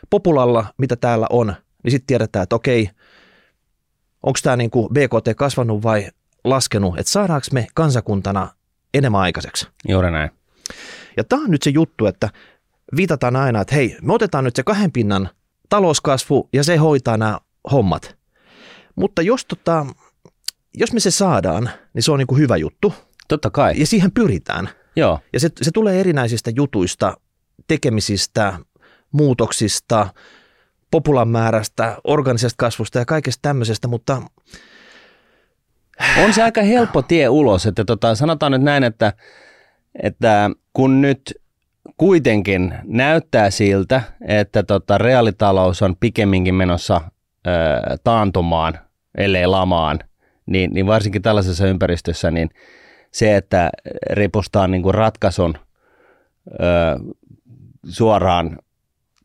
populalla, 0.10 0.66
mitä 0.78 0.96
täällä 0.96 1.28
on, 1.30 1.48
niin 1.84 1.92
sitten 1.92 2.08
tiedetään, 2.08 2.44
että 2.44 2.56
okei, 2.56 2.90
onko 4.24 4.40
tämä 4.44 4.56
niinku 4.56 4.90
BKT 4.90 5.38
kasvanut 5.38 5.84
vai 5.84 6.08
laskenut, 6.44 7.00
että 7.00 7.12
saadaanko 7.12 7.48
me 7.52 7.68
kansakuntana 7.74 8.50
enemmän 8.94 9.22
aikaiseksi. 9.22 9.68
Juuri 9.88 10.12
näin. 10.12 10.43
Ja 11.18 11.24
tämä 11.24 11.42
on 11.42 11.52
nyt 11.52 11.64
se 11.64 11.70
juttu, 11.70 12.06
että 12.06 12.30
viitataan 12.96 13.36
aina, 13.36 13.62
että 13.62 13.76
hei, 13.76 13.98
me 14.02 14.14
otetaan 14.14 14.44
nyt 14.44 14.56
se 14.56 14.64
kahden 14.64 14.92
pinnan 14.92 15.30
talouskasvu 15.70 16.50
ja 16.54 16.64
se 16.64 16.76
hoitaa 16.78 17.18
nämä 17.18 17.40
hommat. 17.72 18.18
Mutta 18.96 19.22
jos, 19.22 19.46
tota, 19.46 19.86
jos 20.78 20.94
me 20.94 21.00
se 21.00 21.12
saadaan, 21.12 21.70
niin 21.94 22.04
se 22.04 22.12
on 22.12 22.20
niinku 22.20 22.36
hyvä 22.36 22.58
juttu 22.58 22.94
Totta 23.28 23.50
kai. 23.50 23.74
ja 23.80 23.88
siihen 23.88 24.12
pyritään. 24.12 24.70
Joo. 24.96 25.20
Ja 25.34 25.40
se, 25.40 25.50
se 25.62 25.72
tulee 25.72 26.00
erinäisistä 26.00 26.52
jutuista, 26.56 27.18
tekemisistä, 27.68 28.60
muutoksista, 29.12 30.10
populan 30.92 31.28
määrästä, 31.28 31.98
organisesta 32.04 32.58
kasvusta 32.58 33.00
ja 33.00 33.06
kaikesta 33.06 33.42
tämmöisestä, 33.42 33.88
mutta 33.88 34.22
On 36.26 36.34
se 36.34 36.44
aika 36.44 36.62
helppo 36.62 37.02
tie 37.02 37.30
ulos, 37.30 37.66
että 37.66 37.86
tota, 37.86 38.16
sanotaan 38.16 38.52
nyt 38.52 38.62
näin, 38.62 38.84
että, 38.84 39.14
että 40.04 40.50
kun 40.74 41.02
nyt 41.02 41.44
kuitenkin 41.98 42.74
näyttää 42.84 43.50
siltä, 43.50 44.02
että 44.28 44.64
tota, 44.64 44.98
reaalitalous 44.98 45.82
on 45.82 45.96
pikemminkin 46.00 46.56
menossa 46.56 47.02
ö, 47.48 47.52
taantumaan, 48.04 48.80
ellei 49.18 49.48
lamaan, 49.48 50.00
niin, 50.46 50.74
niin 50.74 50.86
varsinkin 50.86 51.22
tällaisessa 51.22 51.68
ympäristössä, 51.68 52.32
niin 52.32 52.50
se, 53.12 53.36
että 53.36 53.70
ripustaa 54.12 54.68
niin 54.68 54.84
kuin 54.84 54.96
ratkaisun 54.96 55.58
ö, 56.48 56.60
suoraan 57.90 58.60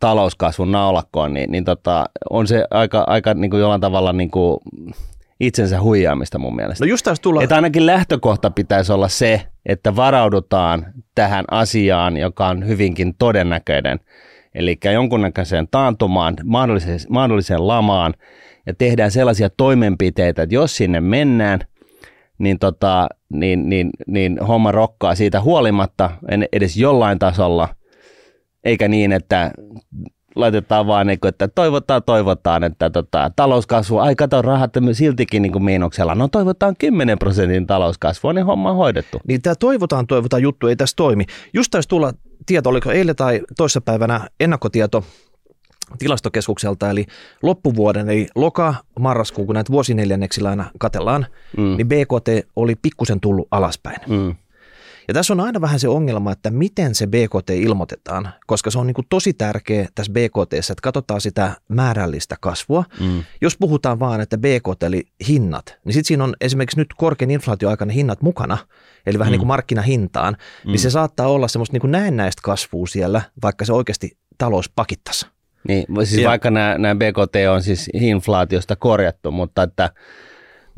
talouskasvun 0.01 0.73
naulakkoon, 0.73 1.35
niin, 1.35 1.53
niin 1.53 1.65
tota, 1.65 2.05
on 2.31 2.47
se 2.47 2.65
aika, 2.71 3.05
aika 3.07 3.35
niin 3.35 3.51
kuin 3.51 3.61
jollain 3.61 3.81
tavalla 3.81 4.13
niin 4.13 4.31
kuin 4.31 4.59
itsensä 5.41 5.81
huijaamista 5.81 6.39
mun 6.39 6.57
mielestä. 6.57 6.85
No 6.85 6.89
just 6.89 7.05
taas 7.05 7.21
tulla... 7.21 7.43
Että 7.43 7.55
ainakin 7.55 7.87
lähtökohta 7.87 8.51
pitäisi 8.51 8.93
olla 8.93 9.09
se, 9.09 9.43
että 9.67 9.97
varaudutaan 9.97 10.87
tähän 11.15 11.45
asiaan, 11.51 12.17
joka 12.17 12.47
on 12.47 12.67
hyvinkin 12.67 13.15
todennäköinen. 13.19 14.01
Eli 14.55 14.79
jonkunnäköiseen 14.93 15.69
taantumaan, 15.71 16.37
mahdolliseen, 16.45 17.01
mahdolliseen 17.09 17.69
lamaan, 17.69 18.15
ja 18.67 18.75
tehdään 18.75 19.11
sellaisia 19.11 19.51
toimenpiteitä, 19.51 20.43
että 20.43 20.55
jos 20.55 20.77
sinne 20.77 21.01
mennään, 21.01 21.61
niin, 22.39 22.59
tota, 22.59 23.09
niin, 23.33 23.69
niin, 23.69 23.91
niin 24.07 24.39
homma 24.39 24.73
rokkaa 24.73 25.15
siitä 25.15 25.41
huolimatta 25.41 26.11
edes 26.53 26.77
jollain 26.77 27.19
tasolla, 27.19 27.69
eikä 28.65 28.89
niin, 28.89 29.13
että 29.13 29.51
laitetaan 30.39 30.87
vaan, 30.87 31.07
niin 31.07 31.21
kuin, 31.21 31.29
että 31.29 31.49
toivotaan, 31.49 32.03
toivotaan, 32.03 32.65
että 32.65 32.91
tota, 32.91 33.31
talouskasvu, 33.37 33.99
ai 33.99 34.15
kato 34.15 34.43
rahat 34.43 34.73
siltikin 34.93 35.43
niin 35.43 35.53
kuin 35.53 35.65
miinuksella, 35.65 36.15
no 36.15 36.29
toivotaan 36.29 36.77
10 36.79 37.19
prosentin 37.19 37.67
talouskasvua, 37.67 38.33
niin 38.33 38.47
homma 38.47 38.71
on 38.71 38.77
hoidettu. 38.77 39.21
Niin 39.29 39.43
tämä 39.43 39.55
toivotaan, 39.55 40.07
toivotaan 40.07 40.43
juttu 40.43 40.67
ei 40.67 40.77
tässä 40.77 40.97
toimi. 40.97 41.25
Just 41.55 41.71
taisi 41.71 41.89
tulla 41.89 42.13
tieto, 42.47 42.71
oliko 42.71 42.91
eilen 42.91 43.17
tai 43.17 43.41
toissapäivänä 43.57 44.29
ennakkotieto 44.41 45.05
tilastokeskukselta, 45.99 46.91
eli 46.91 47.07
loppuvuoden, 47.43 48.09
eli 48.09 48.27
loka, 48.35 48.75
marraskuu, 49.01 49.47
kun 49.47 49.55
näitä 49.55 49.73
vuosineljänneksillä 49.73 50.51
aina 50.51 50.71
katellaan, 50.79 51.27
mm. 51.57 51.77
niin 51.77 51.89
BKT 51.89 52.49
oli 52.57 52.75
pikkusen 52.83 53.21
tullut 53.21 53.49
alaspäin. 53.51 53.97
Mm. 54.09 54.35
Ja 55.09 55.15
tässä 55.15 55.33
on 55.33 55.41
aina 55.41 55.61
vähän 55.61 55.81
se 55.81 55.89
ongelma, 55.89 56.33
että 56.33 56.51
miten 56.51 56.95
se 56.95 57.07
BKT 57.07 57.51
ilmoitetaan, 57.51 58.29
koska 58.47 58.71
se 58.71 58.79
on 58.79 58.87
niin 58.87 58.95
kuin 58.95 59.07
tosi 59.09 59.33
tärkeä 59.33 59.89
tässä 59.95 60.13
BKT, 60.13 60.55
että 60.55 60.75
katsotaan 60.83 61.21
sitä 61.21 61.53
määrällistä 61.69 62.37
kasvua. 62.41 62.85
Mm. 63.01 63.25
Jos 63.41 63.57
puhutaan 63.57 64.01
vaan, 64.01 64.21
että 64.21 64.39
BKT 64.39 64.83
eli 64.83 65.03
hinnat, 65.29 65.79
niin 65.85 65.93
sitten 65.93 66.09
siinä 66.09 66.25
on 66.25 66.35
esimerkiksi 66.41 66.79
nyt 66.79 66.89
korkean 66.97 67.31
inflaatioaikainen 67.31 67.95
hinnat 67.95 68.23
mukana, 68.23 68.59
eli 69.07 69.19
vähän 69.19 69.31
mm. 69.31 69.33
niin 69.33 69.41
kuin 69.41 69.49
markkinahintaan, 69.49 70.37
mm. 70.65 70.71
niin 70.71 70.79
se 70.79 70.91
saattaa 70.91 71.29
olla 71.29 71.49
semmoista 71.49 71.75
niin 71.75 71.81
kuin 71.81 71.91
näennäistä 71.91 72.43
kasvua 72.45 72.87
siellä, 72.87 73.23
vaikka 73.43 73.65
se 73.65 73.73
oikeasti 73.73 74.17
talous 74.39 74.71
pakittaisi. 74.77 75.27
Niin, 75.69 75.87
siis 76.05 76.23
ja. 76.23 76.29
vaikka 76.29 76.51
nämä, 76.51 76.79
nämä 76.79 76.95
BKT 76.95 77.37
on 77.51 77.63
siis 77.63 77.91
inflaatiosta 77.95 78.77
korjattu, 78.77 79.31
mutta 79.31 79.63
että 79.63 79.91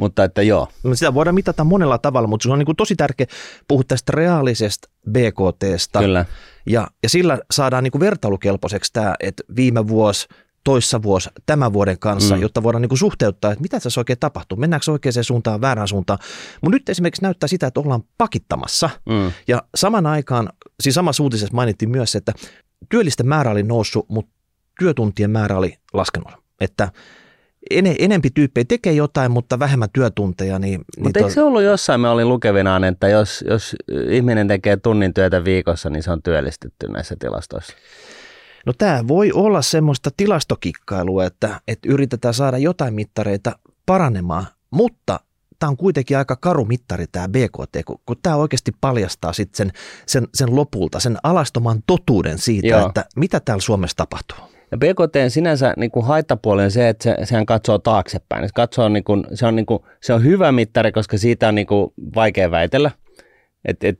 mutta 0.00 0.24
että 0.24 0.42
joo. 0.42 0.68
No, 0.82 0.94
sitä 0.94 1.14
voidaan 1.14 1.34
mitata 1.34 1.64
monella 1.64 1.98
tavalla, 1.98 2.28
mutta 2.28 2.42
se 2.42 2.52
on 2.52 2.58
niin 2.58 2.66
kuin 2.66 2.76
tosi 2.76 2.96
tärkeä 2.96 3.26
puhua 3.68 3.84
tästä 3.88 4.12
reaalisesta 4.14 4.88
BKTstä. 5.10 5.98
Kyllä. 5.98 6.24
Ja, 6.66 6.88
ja 7.02 7.08
sillä 7.08 7.38
saadaan 7.50 7.84
niin 7.84 7.92
kuin 7.92 8.00
vertailukelpoiseksi 8.00 8.92
tämä, 8.92 9.14
että 9.20 9.42
viime 9.56 9.88
vuosi, 9.88 10.28
toissa 10.64 11.02
vuosi, 11.02 11.30
tämän 11.46 11.72
vuoden 11.72 11.98
kanssa, 11.98 12.36
mm. 12.36 12.42
jotta 12.42 12.62
voidaan 12.62 12.82
niin 12.82 12.88
kuin 12.88 12.98
suhteuttaa, 12.98 13.52
että 13.52 13.62
mitä 13.62 13.80
tässä 13.80 14.00
oikein 14.00 14.18
tapahtuu, 14.18 14.58
mennäänkö 14.58 14.92
oikeaan 14.92 15.24
suuntaan, 15.24 15.60
väärään 15.60 15.88
suuntaan. 15.88 16.18
Mutta 16.62 16.76
nyt 16.76 16.88
esimerkiksi 16.88 17.22
näyttää 17.22 17.48
sitä, 17.48 17.66
että 17.66 17.80
ollaan 17.80 18.02
pakittamassa. 18.18 18.90
Mm. 19.08 19.32
Ja 19.48 19.62
saman 19.74 20.06
aikaan, 20.06 20.48
siis 20.80 20.94
samassa 20.94 21.22
uutisessa 21.22 21.54
mainittiin 21.54 21.90
myös, 21.90 22.14
että 22.14 22.32
työllisten 22.88 23.28
määrä 23.28 23.50
oli 23.50 23.62
noussut, 23.62 24.08
mutta 24.08 24.32
työtuntien 24.78 25.30
määrä 25.30 25.56
oli 25.56 25.74
laskenut. 25.92 26.32
Että 26.60 26.92
en, 27.70 27.94
enempi 27.98 28.30
tyyppejä 28.30 28.64
tekee 28.68 28.92
jotain, 28.92 29.30
mutta 29.30 29.58
vähemmän 29.58 29.88
työtunteja. 29.92 30.58
Niin, 30.58 30.80
mutta 30.98 31.18
niin 31.18 31.24
eikö 31.24 31.34
se 31.34 31.42
ollut 31.42 31.62
jossain, 31.62 32.00
me 32.00 32.08
olin 32.08 32.28
lukevinaan, 32.28 32.84
että 32.84 33.08
jos, 33.08 33.44
jos 33.48 33.76
ihminen 34.10 34.48
tekee 34.48 34.76
tunnin 34.76 35.14
työtä 35.14 35.44
viikossa, 35.44 35.90
niin 35.90 36.02
se 36.02 36.10
on 36.10 36.22
työllistetty 36.22 36.88
näissä 36.88 37.16
tilastoissa? 37.18 37.72
No 38.66 38.72
tämä 38.78 39.08
voi 39.08 39.32
olla 39.32 39.62
semmoista 39.62 40.10
tilastokikkailua, 40.16 41.24
että, 41.24 41.60
että 41.68 41.88
yritetään 41.88 42.34
saada 42.34 42.58
jotain 42.58 42.94
mittareita 42.94 43.58
paranemaan, 43.86 44.46
mutta 44.70 45.20
tämä 45.58 45.70
on 45.70 45.76
kuitenkin 45.76 46.18
aika 46.18 46.36
karu 46.36 46.64
mittari 46.64 47.06
tämä 47.12 47.28
BKT, 47.28 47.76
kun, 47.84 48.00
kun 48.06 48.16
tämä 48.22 48.36
oikeasti 48.36 48.72
paljastaa 48.80 49.32
sitten 49.32 49.56
sen, 49.56 49.72
sen, 50.06 50.28
sen 50.34 50.56
lopulta, 50.56 51.00
sen 51.00 51.16
alastoman 51.22 51.82
totuuden 51.86 52.38
siitä, 52.38 52.66
Joo. 52.66 52.86
että 52.86 53.04
mitä 53.16 53.40
täällä 53.40 53.62
Suomessa 53.62 53.96
tapahtuu. 53.96 54.59
Ja 54.70 54.78
BKT 54.78 55.16
sinänsä 55.28 55.74
niin 55.76 55.90
kuin 55.90 56.06
haittapuoli 56.06 56.62
on 56.62 56.70
se, 56.70 56.88
että 56.88 57.04
se, 57.04 57.16
sehän 57.24 57.46
katsoo 57.46 57.78
taaksepäin. 57.78 58.48
Se, 58.48 58.52
katsoo, 58.54 58.88
niin 58.88 59.04
kuin, 59.04 59.24
se, 59.34 59.46
on, 59.46 59.56
niin 59.56 59.66
kuin, 59.66 59.82
se 60.00 60.12
on 60.12 60.24
hyvä 60.24 60.52
mittari, 60.52 60.92
koska 60.92 61.18
siitä 61.18 61.48
on 61.48 61.54
niin 61.54 61.66
kuin 61.66 61.92
vaikea 62.14 62.50
väitellä, 62.50 62.90
että 63.64 63.88
et, 63.88 63.96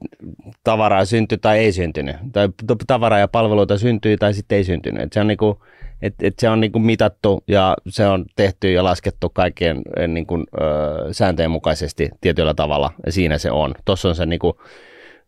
tavaraa 0.65 1.05
syntyi 1.05 1.39
tai 1.39 1.59
ei 1.59 1.73
syntynyt. 1.73 2.17
Tai 2.33 2.49
tavaraa 2.87 3.19
ja 3.19 3.29
palveluita 3.29 3.79
syntyi 3.79 4.17
tai 4.17 4.35
sitten 4.35 4.57
ei 4.57 4.65
syntynyt. 4.65 5.03
Et 5.03 5.13
se 5.13 5.21
on, 5.21 5.27
niin 5.27 5.39
kuin, 5.39 5.57
et, 6.03 6.15
et 6.23 6.39
se 6.39 6.49
on 6.49 6.61
niin 6.61 6.73
kuin 6.73 6.87
mitattu 6.87 7.45
ja 7.49 7.77
se 7.89 8.07
on 8.07 8.25
tehty 8.37 8.73
ja 8.73 8.85
laskettu 8.85 9.31
kaikkien 9.31 9.83
niin 10.09 10.27
kuin, 10.27 10.45
ö, 10.61 11.15
sääntöjen 11.15 11.51
mukaisesti 11.51 12.11
tietyllä 12.21 12.55
tavalla. 12.55 12.93
Ja 13.07 13.13
siinä 13.13 13.39
se 13.39 13.51
on. 13.51 13.75
Tuossa 13.85 14.09
on 14.09 14.15
se 14.15 14.27
niin 14.27 14.39
kuin, 14.39 14.55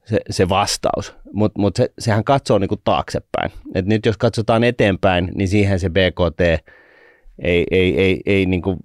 se, 0.04 0.20
se 0.30 0.48
vastaus, 0.48 1.14
mutta 1.32 1.60
mut 1.60 1.76
se, 1.76 1.92
sehän 1.98 2.24
katsoo 2.24 2.58
niinku 2.58 2.76
taaksepäin. 2.84 3.52
Et 3.74 3.86
nyt 3.86 4.06
jos 4.06 4.16
katsotaan 4.16 4.64
eteenpäin, 4.64 5.28
niin 5.34 5.48
siihen 5.48 5.80
se 5.80 5.90
BKT 5.90 6.40
ei, 7.38 7.66
ei, 7.70 8.00
ei, 8.00 8.20
ei 8.26 8.46
niinku, 8.46 8.76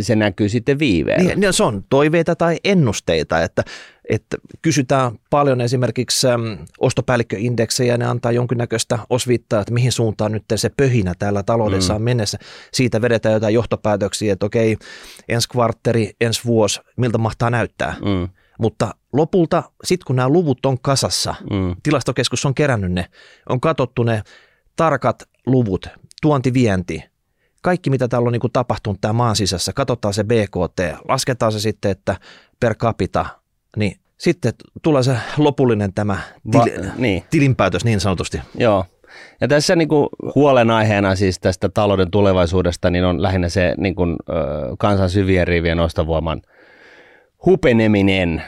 se 0.00 0.16
näkyy 0.16 0.48
sitten 0.48 0.78
viiveellä. 0.78 1.24
Niin, 1.24 1.40
niin 1.40 1.52
se 1.52 1.62
on 1.62 1.84
toiveita 1.90 2.36
tai 2.36 2.56
ennusteita, 2.64 3.42
että, 3.42 3.64
että 4.08 4.36
kysytään 4.62 5.12
paljon 5.30 5.60
esimerkiksi 5.60 6.28
äm, 6.28 6.58
ostopäällikköindeksejä 6.80 7.96
ne 7.96 8.04
antaa 8.04 8.32
jonkinnäköistä 8.32 8.98
osviittaa, 9.10 9.60
että 9.60 9.74
mihin 9.74 9.92
suuntaan 9.92 10.32
nyt 10.32 10.44
se 10.54 10.70
pöhinä 10.76 11.14
täällä 11.18 11.42
taloudessa 11.42 11.94
on 11.94 12.00
mm. 12.00 12.04
mennessä. 12.04 12.38
Siitä 12.72 13.02
vedetään 13.02 13.32
jotain 13.32 13.54
johtopäätöksiä, 13.54 14.32
että 14.32 14.46
okei, 14.46 14.76
ensi 15.28 15.48
kvartteri, 15.48 16.10
ensi 16.20 16.44
vuosi, 16.44 16.80
miltä 16.96 17.18
mahtaa 17.18 17.50
näyttää. 17.50 17.96
Mm 18.04 18.28
mutta 18.58 18.94
lopulta, 19.12 19.62
sitten 19.84 20.06
kun 20.06 20.16
nämä 20.16 20.28
luvut 20.28 20.66
on 20.66 20.80
kasassa, 20.80 21.34
mm. 21.50 21.76
tilastokeskus 21.82 22.46
on 22.46 22.54
kerännyt 22.54 22.92
ne, 22.92 23.06
on 23.48 23.60
katsottu 23.60 24.02
ne 24.02 24.22
tarkat 24.76 25.22
luvut, 25.46 25.88
tuonti-vienti, 26.22 27.04
kaikki 27.62 27.90
mitä 27.90 28.08
täällä 28.08 28.26
on 28.26 28.32
niin 28.32 28.40
kuin 28.40 28.52
tapahtunut 28.52 29.00
tämä 29.00 29.12
maan 29.12 29.36
sisässä, 29.36 29.72
katsotaan 29.72 30.14
se 30.14 30.24
BKT, 30.24 31.04
lasketaan 31.08 31.52
se 31.52 31.60
sitten, 31.60 31.90
että 31.90 32.16
per 32.60 32.74
capita, 32.74 33.26
niin 33.76 33.96
sitten 34.18 34.52
tulee 34.82 35.02
se 35.02 35.16
lopullinen 35.36 35.94
tämä 35.94 36.18
til- 36.52 36.86
Va- 36.86 36.92
niin. 36.96 37.24
tilinpäätös 37.30 37.84
niin 37.84 38.00
sanotusti. 38.00 38.40
Joo. 38.58 38.84
Ja 39.40 39.48
tässä 39.48 39.76
niin 39.76 39.88
kuin 39.88 40.08
huolenaiheena 40.34 41.16
siis 41.16 41.38
tästä 41.40 41.68
talouden 41.68 42.10
tulevaisuudesta 42.10 42.90
niin 42.90 43.04
on 43.04 43.22
lähinnä 43.22 43.48
se 43.48 43.74
niin 43.76 43.94
kuin, 43.94 44.16
ö, 44.28 44.34
kansan 44.78 45.10
syvien 45.10 45.48
rivien 45.48 45.80
ostovoiman– 45.80 46.42
hupeneminen 47.46 48.42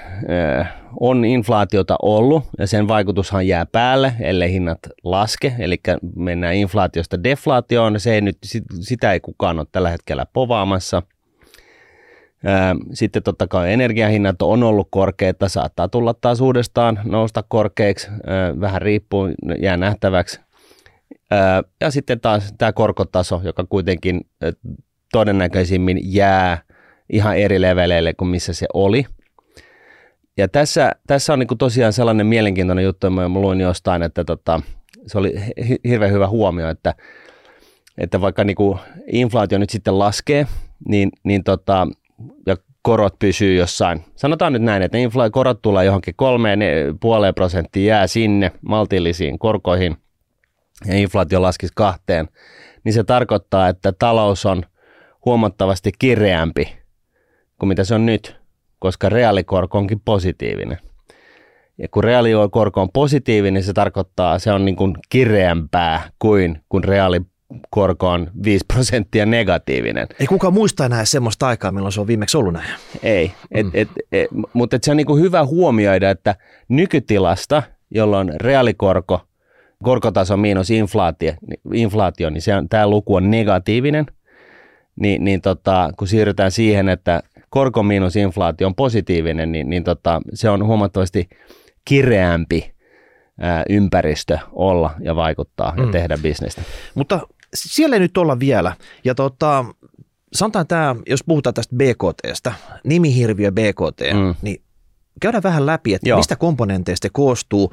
on 1.00 1.25
inflaatiota 1.25 1.97
ollut 2.02 2.44
ja 2.59 2.66
sen 2.66 2.88
vaikutushan 2.88 3.47
jää 3.47 3.66
päälle, 3.66 4.12
ellei 4.20 4.52
hinnat 4.52 4.78
laske, 5.04 5.54
eli 5.59 5.80
mennään 6.16 6.54
inflaatiosta 6.54 7.25
deflaatioon, 7.25 8.00
se 8.00 8.14
ei 8.14 8.20
nyt, 8.20 8.38
sitä 8.80 9.12
ei 9.12 9.20
kukaan 9.20 9.59
ole 9.59 9.66
tällä 9.73 9.90
hetkellä 9.90 10.26
povaamassa. 10.32 11.02
Sitten 12.92 13.23
totta 13.23 13.47
kai 13.47 13.73
energiahinnat 13.73 14.42
on 14.42 14.62
ollut 14.62 14.88
korkeita, 14.90 15.49
saattaa 15.49 15.88
tulla 15.88 16.14
taas 16.14 16.40
uudestaan 16.40 17.00
nousta 17.04 17.44
korkeiksi, 17.49 18.09
vähän 18.61 18.82
riippuu, 18.82 19.28
jää 19.61 19.76
nähtäväksi. 19.76 20.40
Ja 21.80 21.90
sitten 21.90 22.20
taas 22.20 22.54
tämä 22.59 22.73
korkotaso, 22.73 23.40
joka 23.44 23.64
kuitenkin 23.68 24.20
todennäköisimmin 25.12 25.99
jää– 26.02 26.59
ihan 27.12 27.37
eri 27.38 27.61
leveleille 27.61 28.14
kuin 28.14 28.29
missä 28.29 28.52
se 28.52 28.67
oli. 28.75 29.05
Ja 30.37 30.49
tässä, 30.49 30.93
tässä 31.07 31.33
on 31.33 31.38
niin 31.38 31.59
tosiaan 31.59 31.93
sellainen 31.93 32.26
mielenkiintoinen 32.26 32.85
juttu, 32.85 33.11
mä 33.11 33.29
luin 33.29 33.61
jostain, 33.61 34.02
että 34.02 34.25
tota, 34.25 34.61
se 35.07 35.19
oli 35.19 35.35
hirveän 35.85 36.12
hyvä 36.12 36.29
huomio, 36.29 36.69
että, 36.69 36.95
että 37.99 38.21
vaikka 38.21 38.45
niin 38.45 38.57
inflaatio 39.12 39.59
nyt 39.59 39.71
sitten 39.71 39.99
laskee, 39.99 40.47
niin, 40.88 41.11
niin 41.25 41.45
tota, 41.45 41.87
ja 42.47 42.57
korot 42.83 43.19
pysyy 43.19 43.55
jossain. 43.55 44.05
Sanotaan 44.17 44.52
nyt 44.52 44.62
näin, 44.62 44.83
että 44.83 44.99
infla- 44.99 45.31
korot 45.31 45.62
tulee 45.62 45.85
johonkin 45.85 46.14
kolmeen 46.17 46.61
puoleen 47.00 47.35
prosenttiin, 47.35 47.87
jää 47.87 48.07
sinne 48.07 48.52
maltillisiin 48.62 49.38
korkoihin 49.38 49.97
ja 50.87 50.97
inflaatio 50.97 51.43
laskisi 51.43 51.73
kahteen, 51.76 52.29
niin 52.85 52.93
se 52.93 53.05
tarkoittaa, 53.05 53.69
että 53.69 53.93
talous 53.93 54.47
on 54.47 54.62
huomattavasti 55.25 55.90
kireämpi 55.99 56.80
kuin 57.61 57.69
mitä 57.69 57.85
se 57.85 57.95
on 57.95 58.07
nyt, 58.07 58.37
koska 58.79 59.09
reaalikorko 59.09 59.79
onkin 59.79 60.00
positiivinen. 60.05 60.79
Ja 61.79 61.88
kun 61.88 62.05
reaalikorko 62.05 62.81
on 62.81 62.88
positiivinen, 62.93 63.55
niin 63.55 63.64
se 63.64 63.73
tarkoittaa, 63.73 64.38
se 64.38 64.52
on 64.52 64.64
niin 64.64 64.76
kuin 64.76 64.95
kireämpää 65.09 66.11
kuin 66.19 66.61
kun 66.69 66.85
reaalikorko 66.85 68.09
on 68.09 68.31
5 68.45 68.64
prosenttia 68.73 69.26
negatiivinen. 69.26 70.07
Ei 70.21 70.26
kukaan 70.26 70.55
muista 70.55 70.87
enää 70.87 71.05
semmoista 71.05 71.47
aikaa, 71.47 71.73
milloin 71.73 71.93
se 71.93 72.00
on 72.00 72.07
viimeksi 72.07 72.37
ollut 72.37 72.52
näin. 72.52 72.71
Ei, 73.02 73.33
et, 73.50 73.67
mm. 73.67 73.71
et, 73.75 73.88
et, 74.12 74.29
mutta 74.52 74.76
et 74.76 74.85
se 74.85 74.90
on 74.90 74.97
niin 74.97 75.07
kuin 75.07 75.23
hyvä 75.23 75.45
huomioida, 75.45 76.11
että 76.11 76.35
nykytilasta, 76.69 77.62
jolloin 77.90 78.40
reaalikorko, 78.40 79.21
korkotaso 79.83 80.37
miinus 80.37 80.71
inflaatio, 80.71 81.33
inflaatio 81.75 82.31
niin 82.31 82.43
se 82.43 82.55
on, 82.55 82.69
tämä 82.69 82.87
luku 82.87 83.14
on 83.14 83.31
negatiivinen, 83.31 84.07
niin, 85.00 85.25
niin 85.25 85.40
tota, 85.40 85.90
kun 85.99 86.09
siirrytään 86.09 86.50
siihen, 86.50 86.88
että 86.88 87.23
korko 87.50 87.83
miinus 87.83 88.16
inflaatio 88.16 88.66
on 88.66 88.75
positiivinen, 88.75 89.52
niin, 89.52 89.71
niin 89.71 89.85
tota, 89.85 90.21
se 90.35 90.50
on 90.50 90.66
huomattavasti 90.66 91.28
kireämpi 91.85 92.75
ää, 93.40 93.64
ympäristö 93.69 94.38
olla 94.52 94.90
ja 95.00 95.16
vaikuttaa 95.16 95.75
mm. 95.76 95.85
ja 95.85 95.92
tehdä 95.92 96.19
bisnestä. 96.23 96.62
Mutta 96.95 97.21
siellä 97.54 97.97
ei 97.97 98.00
nyt 98.00 98.19
olla 98.19 98.40
vielä. 98.40 98.76
Ja 99.04 99.14
tota, 99.14 99.64
sanotaan 100.33 100.66
tämä, 100.66 100.97
jos 101.09 101.25
puhutaan 101.25 101.54
tästä 101.54 101.76
BKTstä, 101.76 102.52
nimihirviö 102.85 103.52
BKT, 103.52 104.00
mm. 104.14 104.35
niin 104.42 104.62
käydään 105.21 105.42
vähän 105.42 105.66
läpi, 105.66 105.95
että 105.95 106.09
Joo. 106.09 106.19
mistä 106.19 106.37
komponenteista 106.37 107.09
koostuu 107.12 107.73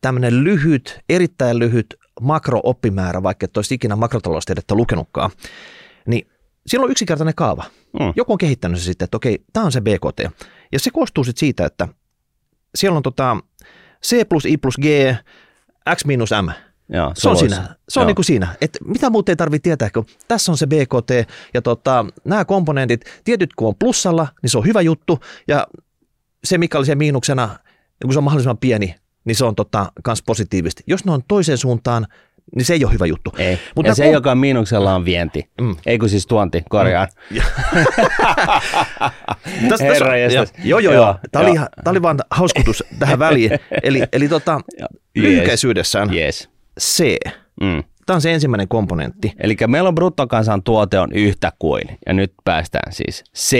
tämmöinen 0.00 0.44
lyhyt, 0.44 1.00
erittäin 1.08 1.58
lyhyt 1.58 1.94
makrooppimäärä, 2.20 3.22
vaikka 3.22 3.44
et 3.44 3.56
olisi 3.56 3.74
ikinä 3.74 3.96
makrotaloustiedettä 3.96 4.74
lukenutkaan. 4.74 5.30
Niin 6.06 6.26
siellä 6.66 6.84
on 6.84 6.90
yksinkertainen 6.90 7.34
kaava. 7.34 7.64
Mm. 8.00 8.12
Joku 8.16 8.32
on 8.32 8.38
kehittänyt 8.38 8.78
se 8.78 8.84
sitten, 8.84 9.04
että 9.04 9.16
okei, 9.16 9.44
tämä 9.52 9.66
on 9.66 9.72
se 9.72 9.80
BKT. 9.80 10.20
Ja 10.72 10.78
se 10.78 10.90
koostuu 10.90 11.24
sitten 11.24 11.40
siitä, 11.40 11.66
että 11.66 11.88
siellä 12.74 12.96
on 12.96 13.02
tota 13.02 13.36
C 14.06 14.28
plus 14.28 14.44
I 14.44 14.56
plus 14.56 14.76
G, 14.76 14.84
X 15.96 16.04
minus 16.04 16.30
M. 16.30 16.48
Joo, 16.88 17.12
se 17.14 17.28
on 17.28 17.36
siinä. 17.36 17.76
Se 17.88 18.00
on 18.00 18.06
niin 18.06 18.14
kuin 18.14 18.24
siinä. 18.24 18.54
Että 18.60 18.78
mitä 18.84 19.10
muuta 19.10 19.32
ei 19.32 19.36
tarvitse 19.36 19.62
tietää, 19.62 19.90
kun 19.90 20.06
tässä 20.28 20.52
on 20.52 20.58
se 20.58 20.66
BKT 20.66 21.30
ja 21.54 21.62
tota, 21.62 22.06
nämä 22.24 22.44
komponentit, 22.44 23.00
tietyt 23.24 23.54
kun 23.54 23.68
on 23.68 23.74
plussalla, 23.74 24.28
niin 24.42 24.50
se 24.50 24.58
on 24.58 24.64
hyvä 24.64 24.80
juttu 24.80 25.18
ja 25.48 25.66
se 26.44 26.58
mikä 26.58 26.78
oli 26.78 26.86
se 26.86 26.94
miinuksena, 26.94 27.58
kun 28.02 28.12
se 28.12 28.18
on 28.18 28.24
mahdollisimman 28.24 28.58
pieni, 28.58 28.94
niin 29.24 29.36
se 29.36 29.44
on 29.44 29.54
tota, 29.54 29.92
kans 30.02 30.22
positiivista. 30.22 30.82
Jos 30.86 31.04
ne 31.04 31.12
on 31.12 31.22
toiseen 31.28 31.58
suuntaan, 31.58 32.06
niin 32.56 32.64
se 32.64 32.74
ei 32.74 32.84
ole 32.84 32.92
hyvä 32.92 33.06
juttu. 33.06 33.32
Ei. 33.38 33.58
Mutta 33.76 33.90
ja 33.90 33.94
se, 33.94 34.04
kom- 34.04 34.12
joka 34.12 34.30
on 34.30 34.38
miinuksella, 34.38 34.94
on 34.94 35.04
vienti. 35.04 35.50
Mm. 35.60 35.76
Ei 35.86 35.98
kun 35.98 36.08
siis 36.08 36.26
tuonti, 36.26 36.62
korjaan. 36.68 37.08
Mm. 37.30 37.38
täs, 39.68 39.80
Herra 39.80 40.16
joo, 40.16 40.46
joo, 40.64 40.78
joo, 40.78 40.94
joo. 40.94 41.16
Tämä, 41.32 41.44
oli, 41.44 41.54
tämä 41.54 41.90
oli 41.90 42.02
vaan 42.02 42.18
hauskutus 42.30 42.84
tähän 42.98 43.18
väliin. 43.18 43.50
Eli, 43.82 44.02
eli 44.12 44.28
tota, 44.28 44.60
lyhykäisyydessään 45.16 46.14
yes. 46.14 46.48
C. 46.80 47.16
Mm. 47.60 47.84
Tämä 48.06 48.14
on 48.14 48.20
se 48.20 48.32
ensimmäinen 48.32 48.68
komponentti. 48.68 49.32
Eli 49.38 49.56
meillä 49.66 49.88
on 49.88 49.94
tuote 50.64 50.98
on 50.98 51.12
yhtä 51.12 51.52
kuin, 51.58 51.82
ja 52.06 52.12
nyt 52.12 52.32
päästään 52.44 52.92
siis 52.92 53.24
c 53.36 53.56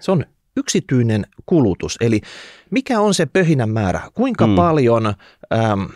Se 0.00 0.10
on 0.10 0.24
yksityinen 0.56 1.26
kulutus, 1.46 1.96
eli 2.00 2.20
mikä 2.70 3.00
on 3.00 3.14
se 3.14 3.26
pöhinän 3.26 3.70
määrä? 3.70 4.00
Kuinka 4.14 4.46
mm. 4.46 4.54
paljon 4.54 5.06
äm, 5.06 5.88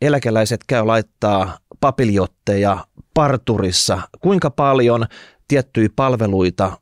eläkeläiset 0.00 0.60
käy 0.66 0.84
laittaa 0.84 1.58
papiljotteja 1.80 2.86
parturissa, 3.14 4.00
kuinka 4.20 4.50
paljon 4.50 5.06
tiettyjä 5.48 5.88
palveluita 5.96 6.80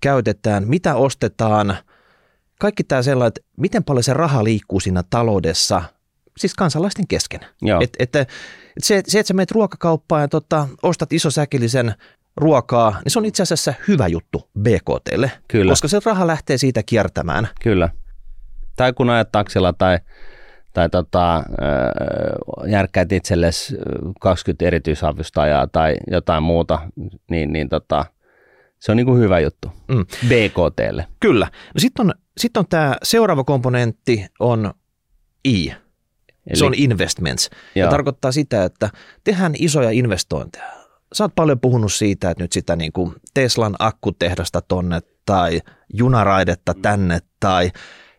käytetään, 0.00 0.68
mitä 0.68 0.94
ostetaan, 0.94 1.76
kaikki 2.60 2.84
tämä 2.84 3.02
sellainen, 3.02 3.28
että 3.28 3.40
miten 3.56 3.84
paljon 3.84 4.02
se 4.02 4.14
raha 4.14 4.44
liikkuu 4.44 4.80
siinä 4.80 5.02
taloudessa, 5.10 5.82
siis 6.38 6.54
kansalaisten 6.54 7.06
kesken. 7.06 7.40
Et, 7.82 7.96
et, 7.98 8.16
et 8.16 8.28
se, 8.78 9.02
se, 9.06 9.18
että 9.18 9.28
sä 9.28 9.34
menet 9.34 9.50
ruokakauppaan 9.50 10.22
ja 10.22 10.28
tota, 10.28 10.68
ostat 10.82 11.12
isosäkillisen 11.12 11.94
ruokaa, 12.36 12.90
niin 13.04 13.12
se 13.12 13.18
on 13.18 13.24
itse 13.24 13.42
asiassa 13.42 13.74
hyvä 13.88 14.06
juttu 14.06 14.50
BKTlle, 14.58 15.30
Kyllä. 15.48 15.72
koska 15.72 15.88
se 15.88 16.00
raha 16.04 16.26
lähtee 16.26 16.58
siitä 16.58 16.82
kiertämään. 16.82 17.48
Kyllä. 17.62 17.88
Tai 18.76 18.92
kun 18.92 19.10
ajat 19.10 19.32
taksilla 19.32 19.72
tai 19.72 19.98
tai 20.72 20.88
tota, 20.88 21.44
järkkäät 22.66 23.12
itsellesi 23.12 23.76
20 24.20 24.66
erityisavustajaa 24.66 25.66
tai 25.66 25.96
jotain 26.10 26.42
muuta, 26.42 26.78
niin, 27.30 27.52
niin 27.52 27.68
tota, 27.68 28.04
se 28.78 28.92
on 28.92 28.96
niin 28.96 29.06
kuin 29.06 29.20
hyvä 29.20 29.40
juttu 29.40 29.72
mm. 29.88 30.06
BKTlle. 30.28 31.06
Kyllä. 31.20 31.46
No 31.74 31.78
sitten 31.78 32.06
on, 32.06 32.14
sit 32.38 32.56
on 32.56 32.66
tämä 32.68 32.96
seuraava 33.02 33.44
komponentti 33.44 34.26
on 34.40 34.74
I. 35.44 35.72
Eli, 36.46 36.56
se 36.58 36.64
on 36.64 36.74
investments. 36.76 37.50
Joo. 37.74 37.86
Ja 37.86 37.90
tarkoittaa 37.90 38.32
sitä, 38.32 38.64
että 38.64 38.90
tehdään 39.24 39.52
isoja 39.58 39.90
investointeja. 39.90 40.80
Sä 41.12 41.24
oot 41.24 41.34
paljon 41.34 41.60
puhunut 41.60 41.92
siitä, 41.92 42.30
että 42.30 42.44
nyt 42.44 42.52
sitä 42.52 42.76
niin 42.76 42.92
kuin 42.92 43.14
Teslan 43.34 43.76
akkutehdasta 43.78 44.60
tonne 44.60 45.00
tai 45.26 45.60
junaraidetta 45.94 46.74
tänne 46.82 47.18
tai 47.40 47.70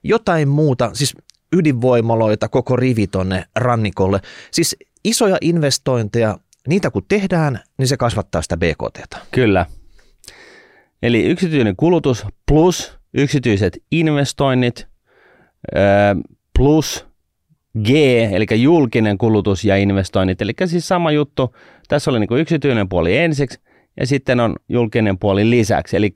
jotain 0.04 0.50
muuta. 0.50 0.90
Siis 0.94 1.16
ydinvoimaloita, 1.56 2.50
koko 2.50 2.76
rivi 2.76 3.08
tonne 3.08 3.46
rannikolle. 3.56 4.20
Siis 4.52 4.76
isoja 5.04 5.38
investointeja, 5.42 6.38
niitä 6.68 6.92
kun 6.92 7.06
tehdään, 7.08 7.60
niin 7.78 7.88
se 7.88 7.98
kasvattaa 7.98 8.42
sitä 8.42 8.58
BKT. 8.58 9.16
Kyllä. 9.32 9.66
Eli 11.04 11.24
yksityinen 11.24 11.76
kulutus 11.76 12.26
plus 12.48 12.98
yksityiset 13.14 13.84
investoinnit 13.92 14.88
plus 16.58 17.06
G, 17.84 17.90
eli 18.32 18.62
julkinen 18.62 19.18
kulutus 19.18 19.66
ja 19.66 19.76
investoinnit. 19.76 20.42
Eli 20.42 20.54
siis 20.66 20.88
sama 20.88 21.12
juttu. 21.12 21.56
Tässä 21.88 22.12
oli 22.12 22.20
niin 22.20 22.40
yksityinen 22.40 22.90
puoli 22.90 23.18
ensiksi 23.18 23.60
ja 24.00 24.08
sitten 24.08 24.40
on 24.40 24.56
julkinen 24.70 25.20
puoli 25.20 25.50
lisäksi. 25.50 25.98
Eli 25.98 26.14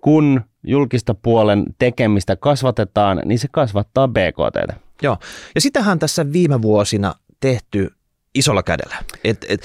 kun 0.00 0.40
julkista 0.64 1.14
puolen 1.14 1.64
tekemistä 1.78 2.36
kasvatetaan, 2.36 3.22
niin 3.24 3.38
se 3.38 3.48
kasvattaa 3.52 4.08
BKT. 4.08 4.76
Joo, 5.02 5.16
ja 5.54 5.60
sitähän 5.60 5.98
tässä 5.98 6.32
viime 6.32 6.62
vuosina 6.62 7.14
tehty 7.40 7.90
isolla 8.34 8.62
kädellä. 8.62 8.96
Et, 9.24 9.46
et, 9.48 9.62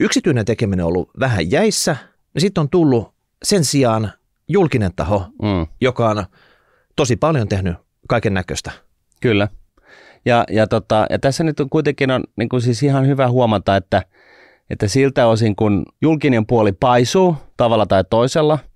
yksityinen 0.00 0.44
tekeminen 0.44 0.84
on 0.84 0.88
ollut 0.88 1.10
vähän 1.20 1.50
jäissä, 1.50 1.96
ja 2.34 2.40
sitten 2.40 2.60
on 2.60 2.68
tullut 2.70 3.14
sen 3.42 3.64
sijaan 3.64 4.12
julkinen 4.48 4.90
taho, 4.96 5.26
mm. 5.42 5.66
joka 5.80 6.08
on 6.08 6.24
tosi 6.96 7.16
paljon 7.16 7.48
tehnyt 7.48 7.74
kaiken 8.08 8.34
näköistä. 8.34 8.70
Kyllä. 9.20 9.48
Ja, 10.24 10.44
ja, 10.50 10.66
tota, 10.66 11.06
ja 11.10 11.18
tässä 11.18 11.44
nyt 11.44 11.56
kuitenkin 11.70 12.10
on 12.10 12.24
niin 12.36 12.48
kuin 12.48 12.62
siis 12.62 12.82
ihan 12.82 13.06
hyvä 13.06 13.28
huomata, 13.28 13.76
että, 13.76 14.02
että 14.70 14.88
siltä 14.88 15.26
osin 15.26 15.56
kun 15.56 15.84
julkinen 16.02 16.46
puoli 16.46 16.72
paisuu 16.72 17.36
tavalla 17.56 17.86
tai 17.86 18.04
toisella– 18.10 18.58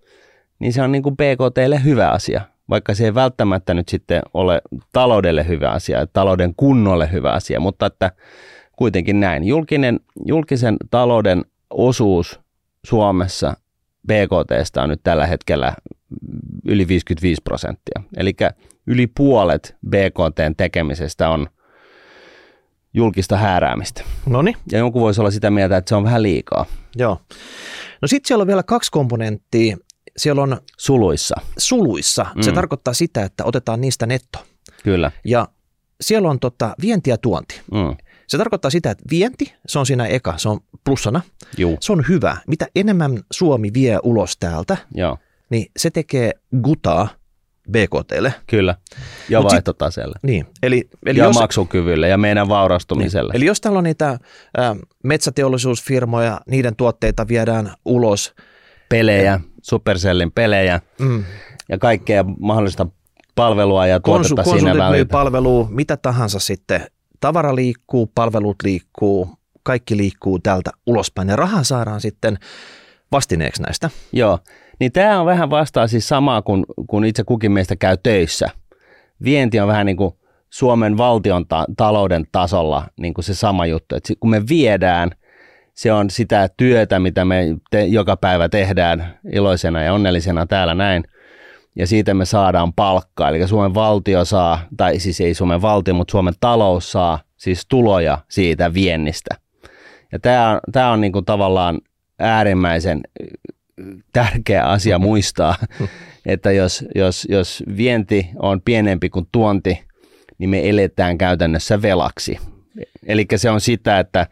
niin 0.58 0.72
se 0.72 0.82
on 0.82 0.92
niin 0.92 1.02
kuin 1.02 1.16
BKTlle 1.16 1.84
hyvä 1.84 2.10
asia, 2.10 2.40
vaikka 2.70 2.94
se 2.94 3.04
ei 3.04 3.14
välttämättä 3.14 3.74
nyt 3.74 3.88
sitten 3.88 4.22
ole 4.34 4.62
taloudelle 4.92 5.48
hyvä 5.48 5.70
asia, 5.70 6.06
talouden 6.06 6.54
kunnolle 6.56 7.12
hyvä 7.12 7.32
asia, 7.32 7.60
mutta 7.60 7.86
että 7.86 8.12
kuitenkin 8.76 9.20
näin. 9.20 9.44
Julkinen, 9.44 10.00
julkisen 10.26 10.76
talouden 10.90 11.44
osuus 11.70 12.40
Suomessa 12.86 13.54
BKTstä 14.06 14.82
on 14.82 14.88
nyt 14.88 15.00
tällä 15.02 15.26
hetkellä 15.26 15.74
yli 16.64 16.88
55 16.88 17.42
prosenttia. 17.44 18.02
Eli 18.16 18.36
yli 18.86 19.06
puolet 19.06 19.76
BKTn 19.88 20.54
tekemisestä 20.56 21.28
on 21.28 21.48
julkista 22.94 23.36
hääräämistä. 23.36 24.02
Noni. 24.26 24.56
Ja 24.72 24.78
jonkun 24.78 25.02
voisi 25.02 25.20
olla 25.20 25.30
sitä 25.30 25.50
mieltä, 25.50 25.76
että 25.76 25.88
se 25.88 25.94
on 25.94 26.04
vähän 26.04 26.22
liikaa. 26.22 26.66
Joo. 26.96 27.18
No 28.02 28.08
sitten 28.08 28.28
siellä 28.28 28.42
on 28.42 28.48
vielä 28.48 28.62
kaksi 28.62 28.90
komponenttia, 28.90 29.76
siellä 30.16 30.42
on 30.42 30.60
suluissa. 30.78 31.36
Suluissa. 31.58 32.26
Mm. 32.34 32.42
Se 32.42 32.52
tarkoittaa 32.52 32.94
sitä, 32.94 33.22
että 33.22 33.44
otetaan 33.44 33.80
niistä 33.80 34.06
netto. 34.06 34.46
Kyllä. 34.84 35.12
Ja 35.24 35.48
siellä 36.00 36.28
on 36.28 36.40
tota, 36.40 36.74
vienti 36.82 37.10
ja 37.10 37.18
tuonti. 37.18 37.60
Mm. 37.72 37.96
Se 38.26 38.38
tarkoittaa 38.38 38.70
sitä, 38.70 38.90
että 38.90 39.04
vienti, 39.10 39.54
se 39.66 39.78
on 39.78 39.86
siinä 39.86 40.06
eka, 40.06 40.38
se 40.38 40.48
on 40.48 40.60
plussana. 40.84 41.20
Juu. 41.58 41.76
Se 41.80 41.92
on 41.92 42.04
hyvä. 42.08 42.36
Mitä 42.46 42.66
enemmän 42.76 43.20
Suomi 43.32 43.70
vie 43.74 43.98
ulos 44.02 44.36
täältä, 44.36 44.76
Joo. 44.94 45.18
niin 45.50 45.66
se 45.76 45.90
tekee 45.90 46.32
gutaa 46.62 47.08
BKTlle. 47.70 48.34
Kyllä, 48.46 48.74
ja 49.28 49.40
Mut 49.40 49.52
vaihtotaseelle. 49.52 50.14
Sit, 50.14 50.22
niin, 50.22 50.46
eli, 50.62 50.88
eli 51.06 51.18
ja 51.18 51.24
jos, 51.24 51.34
maksukyvylle 51.34 52.08
ja 52.08 52.18
meidän 52.18 52.48
vaurastumiselle. 52.48 53.32
Niin, 53.32 53.36
eli 53.36 53.46
jos 53.46 53.60
täällä 53.60 53.78
on 53.78 53.84
niitä 53.84 54.08
ä, 54.08 54.18
metsäteollisuusfirmoja, 55.04 56.40
niiden 56.50 56.76
tuotteita 56.76 57.28
viedään 57.28 57.74
ulos. 57.84 58.34
Pelejä, 58.88 59.40
Supercellin 59.68 60.32
pelejä 60.32 60.80
mm. 60.98 61.24
ja 61.68 61.78
kaikkea 61.78 62.24
mahdollista 62.40 62.86
palvelua 63.34 63.86
ja 63.86 64.00
tuotetta 64.00 64.42
Konsu, 64.42 64.58
siinä 64.58 64.78
välillä. 64.78 65.04
palvelu, 65.04 65.66
mitä 65.70 65.96
tahansa 65.96 66.38
sitten. 66.38 66.86
Tavara 67.20 67.54
liikkuu, 67.54 68.12
palvelut 68.14 68.56
liikkuu, 68.64 69.30
kaikki 69.62 69.96
liikkuu 69.96 70.38
täältä 70.38 70.70
ulospäin 70.86 71.28
ja 71.28 71.36
raha 71.36 71.62
saadaan 71.62 72.00
sitten 72.00 72.38
vastineeksi 73.12 73.62
näistä. 73.62 73.90
Joo, 74.12 74.38
niin 74.80 74.92
tämä 74.92 75.20
on 75.20 75.26
vähän 75.26 75.50
vastaa 75.50 75.86
siis 75.86 76.08
samaa 76.08 76.42
kuin 76.42 76.66
kun 76.86 77.04
itse 77.04 77.24
kukin 77.24 77.52
meistä 77.52 77.76
käy 77.76 77.96
töissä. 78.02 78.50
Vienti 79.24 79.60
on 79.60 79.68
vähän 79.68 79.86
niin 79.86 79.96
kuin 79.96 80.14
Suomen 80.50 80.96
valtion 80.96 81.46
ta- 81.46 81.66
talouden 81.76 82.24
tasolla 82.32 82.86
niin 83.00 83.14
kuin 83.14 83.24
se 83.24 83.34
sama 83.34 83.66
juttu, 83.66 83.96
että 83.96 84.12
kun 84.20 84.30
me 84.30 84.42
viedään, 84.48 85.10
se 85.76 85.92
on 85.92 86.10
sitä 86.10 86.48
työtä, 86.56 86.98
mitä 86.98 87.24
me 87.24 87.56
te- 87.70 87.84
joka 87.84 88.16
päivä 88.16 88.48
tehdään 88.48 89.18
iloisena 89.32 89.82
ja 89.82 89.92
onnellisena 89.92 90.46
täällä 90.46 90.74
näin, 90.74 91.04
ja 91.76 91.86
siitä 91.86 92.14
me 92.14 92.24
saadaan 92.24 92.72
palkkaa, 92.72 93.28
eli 93.28 93.48
Suomen 93.48 93.74
valtio 93.74 94.24
saa, 94.24 94.60
tai 94.76 94.98
siis 94.98 95.20
ei 95.20 95.34
Suomen 95.34 95.62
valtio, 95.62 95.94
mutta 95.94 96.12
Suomen 96.12 96.34
talous 96.40 96.92
saa 96.92 97.18
siis 97.36 97.66
tuloja 97.68 98.18
siitä 98.28 98.74
viennistä. 98.74 99.34
Ja 100.12 100.18
tämä 100.18 100.50
on, 100.50 100.60
tämä 100.72 100.90
on 100.90 101.00
niin 101.00 101.12
kuin 101.12 101.24
tavallaan 101.24 101.80
äärimmäisen 102.18 103.00
tärkeä 104.12 104.64
asia 104.64 104.98
muistaa, 104.98 105.54
että 106.26 106.52
jos, 106.52 106.84
jos, 106.94 107.26
jos 107.30 107.62
vienti 107.76 108.28
on 108.38 108.60
pienempi 108.60 109.10
kuin 109.10 109.28
tuonti, 109.32 109.84
niin 110.38 110.50
me 110.50 110.68
eletään 110.68 111.18
käytännössä 111.18 111.82
velaksi. 111.82 112.38
Eli 113.06 113.26
se 113.36 113.50
on 113.50 113.60
sitä, 113.60 113.98
että 113.98 114.26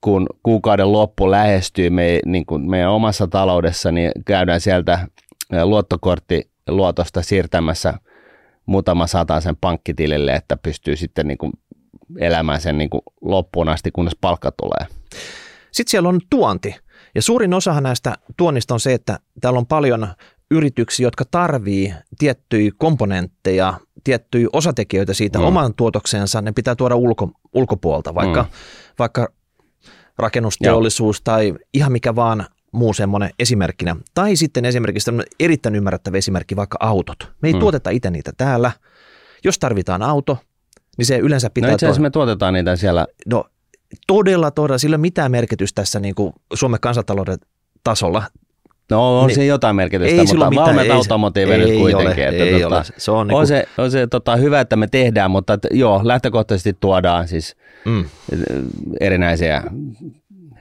kun 0.00 0.26
kuukauden 0.42 0.92
loppu 0.92 1.30
lähestyy 1.30 1.90
me, 1.90 2.20
niin 2.26 2.46
kuin 2.46 2.70
meidän 2.70 2.90
omassa 2.90 3.26
taloudessa, 3.26 3.92
niin 3.92 4.12
käydään 4.26 4.60
sieltä 4.60 5.08
luottokortti 5.64 6.50
luotosta 6.68 7.22
siirtämässä 7.22 7.94
muutama 8.66 9.06
sen 9.06 9.56
pankkitilille, 9.60 10.34
että 10.34 10.56
pystyy 10.56 10.96
sitten 10.96 11.28
niin 11.28 11.38
kuin 11.38 11.52
elämään 12.18 12.60
sen 12.60 12.78
niin 12.78 12.90
kuin 12.90 13.02
loppuun 13.20 13.68
asti, 13.68 13.90
kunnes 13.90 14.16
palkka 14.20 14.52
tulee. 14.52 14.86
Sitten 15.72 15.90
siellä 15.90 16.08
on 16.08 16.20
tuonti. 16.30 16.74
Ja 17.14 17.22
suurin 17.22 17.54
osahan 17.54 17.82
näistä 17.82 18.14
tuonnista 18.36 18.74
on 18.74 18.80
se, 18.80 18.94
että 18.94 19.18
täällä 19.40 19.58
on 19.58 19.66
paljon 19.66 20.08
yrityksiä, 20.50 21.06
jotka 21.06 21.24
tarvii 21.30 21.94
tiettyjä 22.18 22.70
komponentteja, 22.78 23.74
tiettyjä 24.04 24.48
osatekijöitä 24.52 25.14
siitä 25.14 25.38
mm. 25.38 25.44
oman 25.44 25.74
tuotoksensa, 25.74 26.42
ne 26.42 26.52
pitää 26.52 26.74
tuoda 26.74 26.96
ulko, 26.96 27.30
ulkopuolta, 27.54 28.14
vaikka, 28.14 28.42
mm. 28.42 28.48
vaikka 28.98 29.28
rakennusteollisuus 30.18 31.16
Joo. 31.16 31.22
tai 31.24 31.54
ihan 31.74 31.92
mikä 31.92 32.14
vaan 32.14 32.46
muu 32.72 32.92
semmoinen 32.92 33.30
esimerkkinä. 33.38 33.96
Tai 34.14 34.36
sitten 34.36 34.64
esimerkiksi 34.64 35.10
erittäin 35.40 35.74
ymmärrettävä 35.74 36.16
esimerkki, 36.16 36.56
vaikka 36.56 36.78
autot. 36.80 37.32
Me 37.42 37.48
ei 37.48 37.54
mm. 37.54 37.60
tuoteta 37.60 37.90
itse 37.90 38.10
niitä 38.10 38.32
täällä. 38.36 38.72
Jos 39.44 39.58
tarvitaan 39.58 40.02
auto, 40.02 40.38
niin 40.98 41.06
se 41.06 41.18
yleensä 41.18 41.50
pitää... 41.50 41.70
No 41.70 41.74
itse 41.74 41.86
asiassa 41.86 42.02
me 42.02 42.10
tuotetaan 42.10 42.54
niitä 42.54 42.76
siellä. 42.76 43.06
No 43.26 43.44
todella, 44.06 44.50
todella, 44.50 44.78
sillä 44.78 44.94
ei 44.94 44.98
ole 44.98 45.00
mitään 45.00 45.30
merkitystä 45.30 45.82
tässä 45.82 46.00
niin 46.00 46.14
kuin 46.14 46.32
Suomen 46.54 46.80
kansantalouden 46.80 47.38
tasolla. 47.84 48.22
No 48.90 49.20
on 49.20 49.26
niin, 49.26 49.34
se 49.34 49.44
jotain 49.44 49.76
merkitystä, 49.76 50.14
ei 50.14 50.26
mutta 50.26 50.54
Valmet 50.54 50.90
Automotive 50.90 51.58
nyt 51.58 51.78
kuitenkin. 51.78 52.24
Ole, 52.24 52.28
että 52.28 52.44
ei 52.44 52.60
tota, 52.60 52.76
ole. 52.76 52.84
Se 52.96 53.10
on, 53.10 53.18
on 53.18 53.26
niin 53.28 53.46
se, 53.46 53.68
on 53.78 53.90
se 53.90 54.06
tota, 54.06 54.36
hyvä, 54.36 54.60
että 54.60 54.76
me 54.76 54.86
tehdään, 54.86 55.30
mutta 55.30 55.52
että, 55.52 55.68
joo, 55.70 56.00
lähtökohtaisesti 56.04 56.76
tuodaan 56.80 57.28
siis 57.28 57.56
mm. 57.84 58.04
erinäisiä 59.00 59.62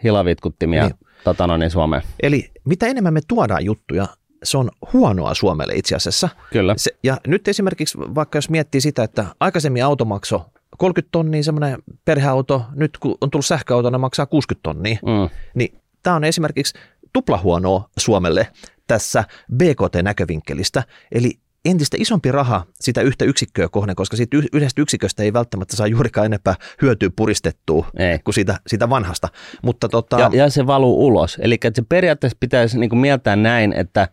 hilavitkuttimia 0.04 0.84
niin. 0.84 0.96
tota, 1.24 1.48
no 1.48 1.58
niin, 1.58 1.72
Suomeen. 1.72 2.02
Eli 2.24 2.52
mitä 2.66 2.88
enemmän 2.88 3.14
me 3.14 3.22
tuodaan 3.28 3.66
juttuja, 3.66 4.08
se 4.44 4.58
on 4.58 4.70
huonoa 4.94 5.34
Suomelle 5.34 5.74
itse 5.74 5.96
asiassa. 5.96 6.30
Kyllä. 6.52 6.74
Se, 6.78 6.92
ja 7.04 7.18
nyt 7.28 7.48
esimerkiksi 7.48 7.98
vaikka 7.98 8.38
jos 8.38 8.50
miettii 8.50 8.82
sitä, 8.82 9.04
että 9.04 9.26
aikaisemmin 9.40 9.86
automakso 9.86 10.46
30 10.78 11.12
tonnia 11.12 11.44
semmoinen 11.44 11.84
perheauto, 12.06 12.66
nyt 12.76 12.98
kun 12.98 13.18
on 13.22 13.32
tullut 13.32 13.46
sähköauto, 13.46 13.90
ne 13.90 13.98
maksaa 13.98 14.26
60 14.26 14.64
tonnia. 14.64 14.98
Mm. 15.06 15.30
Niin 15.56 15.80
tämä 16.04 16.16
on 16.16 16.24
esimerkiksi 16.24 16.74
tuplahuonoa 17.14 17.90
Suomelle 17.98 18.48
tässä 18.88 19.24
BKT-näkövinkkelistä. 19.56 20.84
Eli 21.12 21.32
entistä 21.66 21.98
isompi 22.00 22.32
raha 22.32 22.66
sitä 22.74 23.02
yhtä 23.02 23.26
yksikköä 23.26 23.70
kohden, 23.70 23.96
koska 23.96 24.18
siitä 24.18 24.38
yhdestä 24.54 24.82
yksiköstä 24.82 25.24
ei 25.24 25.34
välttämättä 25.34 25.76
saa 25.76 25.88
juurikaan 25.88 26.26
enempää 26.26 26.56
hyötyä 26.82 27.10
puristettua 27.16 27.88
ei. 27.98 28.20
kuin 28.20 28.36
siitä, 28.36 28.56
siitä 28.68 28.90
vanhasta. 28.90 29.28
Mutta 29.64 29.90
tota... 29.90 30.20
ja, 30.20 30.30
ja 30.34 30.50
se 30.50 30.68
valuu 30.68 31.06
ulos. 31.08 31.38
Eli 31.42 31.58
se 31.74 31.84
periaatteessa 31.90 32.38
pitäisi 32.40 32.80
niin 32.80 32.90
kuin 32.90 33.00
mieltää 33.00 33.36
näin, 33.36 33.74
että 33.74 34.08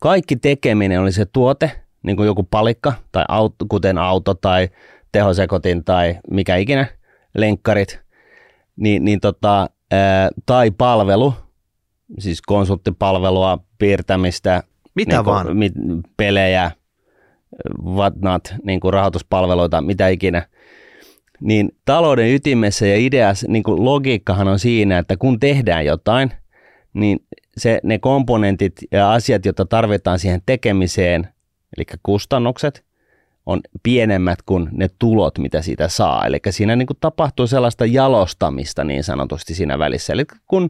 kaikki 0.00 0.36
tekeminen 0.36 1.00
oli 1.00 1.12
se 1.12 1.24
tuote, 1.24 1.70
niin 2.02 2.16
kuin 2.16 2.26
joku 2.26 2.42
palikka, 2.42 2.92
tai 3.12 3.24
auto, 3.28 3.64
kuten 3.68 3.98
auto 3.98 4.34
tai 4.34 4.68
tehosekotin 5.12 5.84
tai 5.84 6.18
mikä 6.30 6.56
ikinä, 6.56 6.86
lenkkarit, 7.34 8.00
niin, 8.76 9.04
niin 9.04 9.20
tota, 9.20 9.70
ää, 9.90 10.28
tai 10.46 10.70
palvelu, 10.70 11.34
siis 12.18 12.42
konsulttipalvelua, 12.42 13.58
piirtämistä, 13.78 14.62
mitä 14.94 15.16
niin 15.16 15.24
kuin, 15.24 15.34
vaan. 15.34 15.56
Mi, 15.56 15.70
pelejä, 16.16 16.70
whatnot, 17.84 18.54
niin 18.64 18.80
kuin 18.80 18.92
rahoituspalveluita, 18.92 19.80
mitä 19.80 20.08
ikinä, 20.08 20.46
niin 21.40 21.68
talouden 21.84 22.34
ytimessä 22.34 22.86
ja 22.86 22.96
ideas, 22.96 23.44
niin 23.48 23.62
kuin 23.62 23.84
logiikkahan 23.84 24.48
on 24.48 24.58
siinä, 24.58 24.98
että 24.98 25.16
kun 25.16 25.40
tehdään 25.40 25.84
jotain, 25.84 26.32
niin 26.94 27.18
se, 27.56 27.80
ne 27.82 27.98
komponentit 27.98 28.72
ja 28.92 29.12
asiat, 29.12 29.44
joita 29.44 29.64
tarvitaan 29.64 30.18
siihen 30.18 30.42
tekemiseen, 30.46 31.28
eli 31.76 31.86
kustannukset, 32.02 32.84
on 33.46 33.60
pienemmät 33.82 34.38
kuin 34.46 34.68
ne 34.72 34.88
tulot, 34.98 35.38
mitä 35.38 35.62
siitä 35.62 35.88
saa. 35.88 36.26
Eli 36.26 36.38
siinä 36.50 36.76
niin 36.76 36.86
kuin 36.86 36.96
tapahtuu 37.00 37.46
sellaista 37.46 37.86
jalostamista 37.86 38.84
niin 38.84 39.04
sanotusti 39.04 39.54
siinä 39.54 39.78
välissä. 39.78 40.12
Eli 40.12 40.24
kun, 40.48 40.68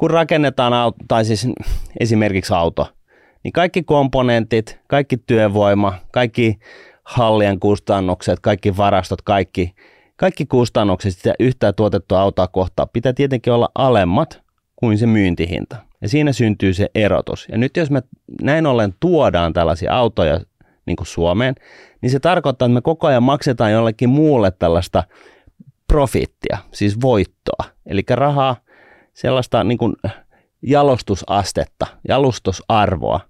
kun 0.00 0.10
rakennetaan 0.10 0.72
auto, 0.72 0.98
tai 1.08 1.24
siis 1.24 1.48
esimerkiksi 2.00 2.54
auto, 2.54 2.88
niin 3.44 3.52
kaikki 3.52 3.82
komponentit, 3.82 4.80
kaikki 4.86 5.16
työvoima, 5.16 5.94
kaikki 6.12 6.58
hallien 7.04 7.60
kustannukset, 7.60 8.40
kaikki 8.40 8.76
varastot, 8.76 9.22
kaikki, 9.22 9.74
kaikki 10.16 10.46
kustannukset 10.46 11.16
sitä 11.16 11.34
yhtään 11.40 11.74
tuotettua 11.74 12.20
autoa 12.20 12.48
kohtaa 12.48 12.86
pitää 12.86 13.12
tietenkin 13.12 13.52
olla 13.52 13.68
alemmat 13.74 14.42
kuin 14.76 14.98
se 14.98 15.06
myyntihinta. 15.06 15.76
Ja 16.00 16.08
siinä 16.08 16.32
syntyy 16.32 16.74
se 16.74 16.90
erotus. 16.94 17.46
Ja 17.52 17.58
nyt 17.58 17.76
jos 17.76 17.90
me 17.90 18.02
näin 18.42 18.66
ollen 18.66 18.94
tuodaan 19.00 19.52
tällaisia 19.52 19.96
autoja 19.96 20.40
niin 20.86 20.96
kuin 20.96 21.06
Suomeen, 21.06 21.54
niin 22.00 22.10
se 22.10 22.20
tarkoittaa, 22.20 22.66
että 22.66 22.74
me 22.74 22.80
koko 22.80 23.06
ajan 23.06 23.22
maksetaan 23.22 23.72
jollekin 23.72 24.08
muulle 24.08 24.50
tällaista 24.50 25.04
profittia, 25.86 26.58
siis 26.72 27.00
voittoa. 27.00 27.64
Eli 27.86 28.02
rahaa, 28.10 28.56
sellaista 29.20 29.64
niin 29.64 29.78
kuin 29.78 29.96
jalostusastetta, 30.62 31.86
jalostusarvoa. 32.08 33.20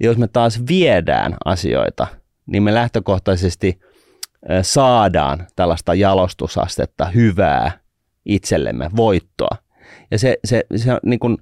Ja 0.00 0.06
jos 0.06 0.18
me 0.18 0.28
taas 0.28 0.60
viedään 0.68 1.36
asioita, 1.44 2.06
niin 2.46 2.62
me 2.62 2.74
lähtökohtaisesti 2.74 3.80
saadaan 4.62 5.46
tällaista 5.56 5.94
jalostusastetta, 5.94 7.06
hyvää 7.06 7.80
itsellemme, 8.24 8.90
voittoa. 8.96 9.56
Ja 10.10 10.18
se, 10.18 10.36
se, 10.44 10.64
se 10.76 10.90
niin 11.02 11.20
kuin, 11.20 11.38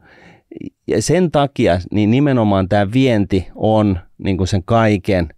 ja 0.86 1.02
sen 1.02 1.30
takia 1.30 1.80
niin 1.90 2.10
nimenomaan 2.10 2.68
tämä 2.68 2.92
vienti 2.92 3.48
on 3.54 3.98
niin 4.18 4.36
kuin 4.36 4.48
sen 4.48 4.64
kaiken 4.64 5.28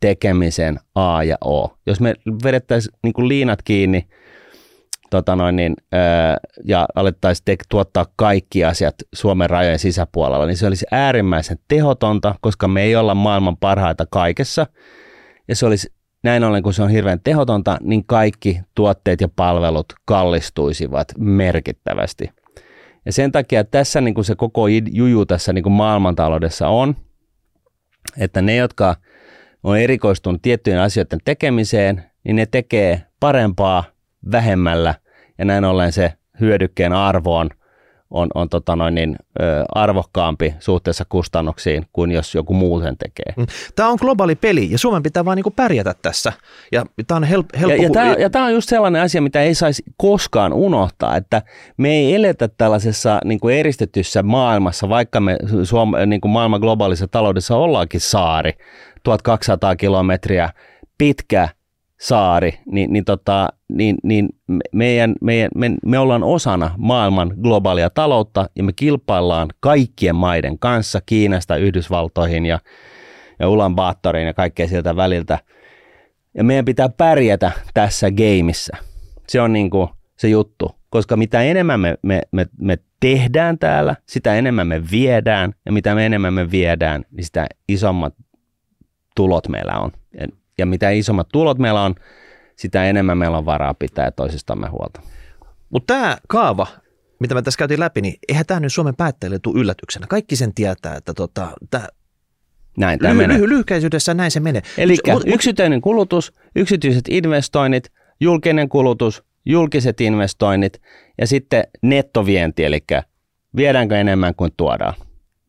tekemisen 0.00 0.80
A 0.94 1.24
ja 1.24 1.36
O. 1.44 1.78
Jos 1.86 2.00
me 2.00 2.14
vedettäisiin 2.44 2.94
niin 3.02 3.28
liinat 3.28 3.62
kiinni 3.62 4.08
tota 5.12 5.36
noin, 5.36 5.56
niin, 5.56 5.76
ää, 5.92 6.36
ja 6.64 6.86
alettaisiin 6.94 7.44
te- 7.44 7.56
tuottaa 7.68 8.06
kaikki 8.16 8.64
asiat 8.64 8.94
Suomen 9.14 9.50
rajojen 9.50 9.78
sisäpuolella, 9.78 10.46
niin 10.46 10.56
se 10.56 10.66
olisi 10.66 10.86
äärimmäisen 10.90 11.58
tehotonta, 11.68 12.34
koska 12.40 12.68
me 12.68 12.82
ei 12.82 12.96
olla 12.96 13.14
maailman 13.14 13.56
parhaita 13.56 14.06
kaikessa. 14.10 14.66
Ja 15.48 15.56
se 15.56 15.66
olisi 15.66 15.92
näin 16.22 16.44
ollen, 16.44 16.62
kun 16.62 16.74
se 16.74 16.82
on 16.82 16.90
hirveän 16.90 17.20
tehotonta, 17.24 17.78
niin 17.80 18.04
kaikki 18.06 18.60
tuotteet 18.74 19.20
ja 19.20 19.28
palvelut 19.36 19.86
kallistuisivat 20.04 21.12
merkittävästi. 21.18 22.30
Ja 23.06 23.12
sen 23.12 23.32
takia 23.32 23.64
tässä 23.64 24.00
niin 24.00 24.14
kuin 24.14 24.24
se 24.24 24.34
koko 24.34 24.66
juju 24.92 25.26
tässä 25.26 25.52
niin 25.52 25.62
kuin 25.62 25.72
maailmantaloudessa 25.72 26.68
on, 26.68 26.96
että 28.18 28.42
ne, 28.42 28.56
jotka 28.56 28.96
on 29.62 29.78
erikoistunut 29.78 30.42
tiettyjen 30.42 30.80
asioiden 30.80 31.20
tekemiseen, 31.24 32.04
niin 32.24 32.36
ne 32.36 32.46
tekee 32.46 33.02
parempaa 33.20 33.84
vähemmällä 34.32 34.94
ja 35.38 35.44
näin 35.44 35.64
ollen 35.64 35.92
se 35.92 36.12
hyödykkeen 36.40 36.92
arvo 36.92 37.36
on, 37.36 37.50
on, 38.12 38.28
on 38.34 38.48
tota 38.48 38.76
noin 38.76 38.94
niin, 38.94 39.16
ö, 39.40 39.64
arvokkaampi 39.74 40.54
suhteessa 40.58 41.04
kustannuksiin 41.08 41.86
kuin 41.92 42.10
jos 42.10 42.34
joku 42.34 42.54
muu 42.54 42.80
sen 42.80 42.96
tekee. 42.96 43.34
Mm. 43.36 43.46
Tämä 43.76 43.88
on 43.88 43.98
globaali 44.00 44.34
peli 44.34 44.70
ja 44.70 44.78
Suomen 44.78 45.02
pitää 45.02 45.24
vain 45.24 45.36
niin 45.36 45.52
pärjätä 45.56 45.94
tässä. 46.02 46.32
Ja 46.72 46.86
tämä 47.06 47.16
on 47.16 47.24
help, 47.24 47.46
helppo... 47.60 47.76
Ja, 47.76 47.82
ja, 47.82 47.90
tämä, 47.90 48.14
ja 48.18 48.30
tämä 48.30 48.44
on 48.44 48.52
just 48.52 48.68
sellainen 48.68 49.02
asia, 49.02 49.22
mitä 49.22 49.42
ei 49.42 49.54
saisi 49.54 49.82
koskaan 49.96 50.52
unohtaa, 50.52 51.16
että 51.16 51.42
me 51.76 51.90
ei 51.90 52.14
eletä 52.14 52.48
tällaisessa 52.48 53.20
niin 53.24 53.40
kuin 53.40 53.56
eristetyssä 53.56 54.22
maailmassa, 54.22 54.88
vaikka 54.88 55.20
me 55.20 55.36
Suom, 55.64 55.92
niin 56.06 56.20
kuin 56.20 56.32
maailman 56.32 56.60
globaalissa 56.60 57.08
taloudessa 57.08 57.56
ollaankin 57.56 58.00
saari, 58.00 58.52
1200 59.02 59.76
kilometriä 59.76 60.50
pitkä 60.98 61.48
saari, 62.02 62.58
niin, 62.66 62.92
niin, 62.92 63.04
tota, 63.04 63.48
niin, 63.68 63.96
niin 64.02 64.28
meidän, 64.72 65.14
meidän, 65.20 65.50
me, 65.54 65.70
me 65.86 65.98
ollaan 65.98 66.22
osana 66.22 66.74
maailman 66.78 67.34
globaalia 67.42 67.90
taloutta 67.90 68.50
ja 68.56 68.64
me 68.64 68.72
kilpaillaan 68.72 69.48
kaikkien 69.60 70.16
maiden 70.16 70.58
kanssa 70.58 71.00
Kiinasta 71.06 71.56
Yhdysvaltoihin 71.56 72.46
ja, 72.46 72.58
ja 73.38 73.48
Ulan 73.48 73.74
Baattoriin 73.74 74.26
ja 74.26 74.34
kaikkea 74.34 74.68
sieltä 74.68 74.96
väliltä. 74.96 75.38
Ja 76.34 76.44
meidän 76.44 76.64
pitää 76.64 76.88
pärjätä 76.88 77.50
tässä 77.74 78.10
gameissa. 78.10 78.76
Se 79.28 79.40
on 79.40 79.52
niin 79.52 79.70
kuin 79.70 79.88
se 80.16 80.28
juttu. 80.28 80.76
Koska 80.90 81.16
mitä 81.16 81.42
enemmän 81.42 81.80
me, 81.80 81.98
me, 82.02 82.20
me, 82.32 82.46
me 82.60 82.78
tehdään 83.00 83.58
täällä, 83.58 83.96
sitä 84.06 84.34
enemmän 84.34 84.66
me 84.66 84.82
viedään. 84.90 85.54
Ja 85.66 85.72
mitä 85.72 85.94
me 85.94 86.06
enemmän 86.06 86.34
me 86.34 86.50
viedään, 86.50 87.04
niin 87.10 87.24
sitä 87.24 87.46
isommat 87.68 88.14
tulot 89.16 89.48
meillä 89.48 89.78
on. 89.78 89.92
Ja, 90.58 90.66
mitä 90.66 90.90
isommat 90.90 91.28
tulot 91.32 91.58
meillä 91.58 91.82
on, 91.82 91.94
sitä 92.56 92.84
enemmän 92.84 93.18
meillä 93.18 93.38
on 93.38 93.46
varaa 93.46 93.74
pitää 93.74 94.10
toisistamme 94.10 94.68
huolta. 94.68 95.00
Mutta 95.70 95.94
tämä 95.94 96.18
kaava, 96.28 96.66
mitä 97.18 97.34
me 97.34 97.42
tässä 97.42 97.58
käytiin 97.58 97.80
läpi, 97.80 98.00
niin 98.00 98.14
eihän 98.28 98.46
tämä 98.46 98.60
nyt 98.60 98.72
Suomen 98.72 98.96
päättäjille 98.96 99.38
tule 99.38 99.60
yllätyksenä. 99.60 100.06
Kaikki 100.06 100.36
sen 100.36 100.54
tietää, 100.54 100.96
että 100.96 101.14
tota, 101.14 101.48
tämä 101.70 101.88
näin 102.76 102.98
tämä 102.98 103.14
menee. 103.14 103.36
Lyhy- 103.38 103.48
lyhykäisyydessä 103.48 104.14
näin 104.14 104.30
se 104.30 104.40
menee. 104.40 104.62
Eli 104.78 104.96
yksityinen 105.26 105.80
kulutus, 105.80 106.32
yksityiset 106.56 107.04
investoinnit, 107.08 107.92
julkinen 108.20 108.68
kulutus, 108.68 109.22
julkiset 109.44 110.00
investoinnit 110.00 110.82
ja 111.18 111.26
sitten 111.26 111.64
nettovienti, 111.82 112.64
eli 112.64 112.84
viedäänkö 113.56 114.00
enemmän 114.00 114.34
kuin 114.34 114.50
tuodaan. 114.56 114.94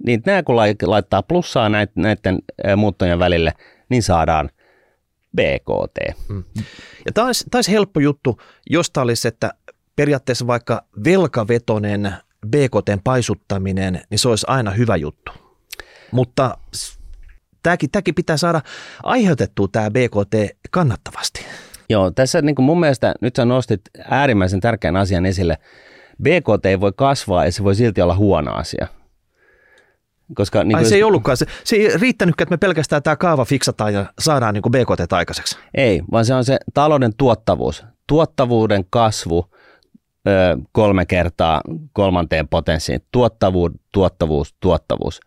Niin 0.05 0.21
nämä 0.25 0.43
kun 0.43 0.55
laittaa 0.85 1.23
plussaa 1.23 1.69
näiden 1.69 2.39
muuttojen 2.77 3.19
välille, 3.19 3.53
niin 3.89 4.03
saadaan 4.03 4.49
BKT. 5.35 6.17
Mm. 6.29 6.43
Ja 7.05 7.11
tämä 7.13 7.27
olisi, 7.27 7.45
tämä 7.51 7.57
olisi 7.57 7.71
helppo 7.71 7.99
juttu, 7.99 8.41
jos 8.69 8.91
tämä 8.91 9.03
olisi, 9.03 9.27
että 9.27 9.53
periaatteessa 9.95 10.47
vaikka 10.47 10.83
velkavetonen 11.03 12.13
BKTn 12.47 12.99
paisuttaminen, 13.03 14.01
niin 14.09 14.19
se 14.19 14.29
olisi 14.29 14.45
aina 14.49 14.71
hyvä 14.71 14.95
juttu. 14.95 15.31
Mutta 16.11 16.57
tämäkin, 17.63 17.91
tämäkin 17.91 18.15
pitää 18.15 18.37
saada 18.37 18.61
aiheutettua 19.03 19.67
tämä 19.71 19.91
BKT 19.91 20.57
kannattavasti. 20.71 21.45
Joo, 21.89 22.11
tässä 22.11 22.41
niin 22.41 22.55
kuin 22.55 22.65
mun 22.65 22.79
mielestä 22.79 23.13
nyt 23.21 23.35
sä 23.35 23.45
nostit 23.45 23.81
äärimmäisen 24.09 24.59
tärkeän 24.59 24.95
asian 24.95 25.25
esille. 25.25 25.57
BKT 26.23 26.65
ei 26.65 26.79
voi 26.79 26.91
kasvaa 26.95 27.45
ja 27.45 27.51
se 27.51 27.63
voi 27.63 27.75
silti 27.75 28.01
olla 28.01 28.15
huono 28.15 28.53
asia. 28.53 28.87
Koska, 30.35 30.63
niin 30.63 30.77
Ai 30.77 30.85
se 30.85 30.95
ei 30.95 31.03
ollutkaan. 31.03 31.37
Se, 31.37 31.45
se 31.63 31.75
ei 31.75 31.97
riittänyt, 31.97 32.41
että 32.41 32.53
me 32.53 32.57
pelkästään 32.57 33.03
tämä 33.03 33.15
kaava 33.15 33.45
fiksataan 33.45 33.93
ja 33.93 34.05
saadaan 34.19 34.53
niin 34.53 34.63
BKT 34.71 35.13
aikaiseksi. 35.13 35.57
Ei, 35.73 36.01
vaan 36.11 36.25
se 36.25 36.33
on 36.33 36.45
se 36.45 36.57
talouden 36.73 37.11
tuottavuus. 37.17 37.85
Tuottavuuden 38.07 38.85
kasvu 38.89 39.51
ö, 40.27 40.57
kolme 40.71 41.05
kertaa 41.05 41.61
kolmanteen 41.93 42.47
potenssiin. 42.47 42.99
Tuottavuus, 43.11 43.71
tuottavuus, 43.93 44.55
tuottavuus. 44.59 45.19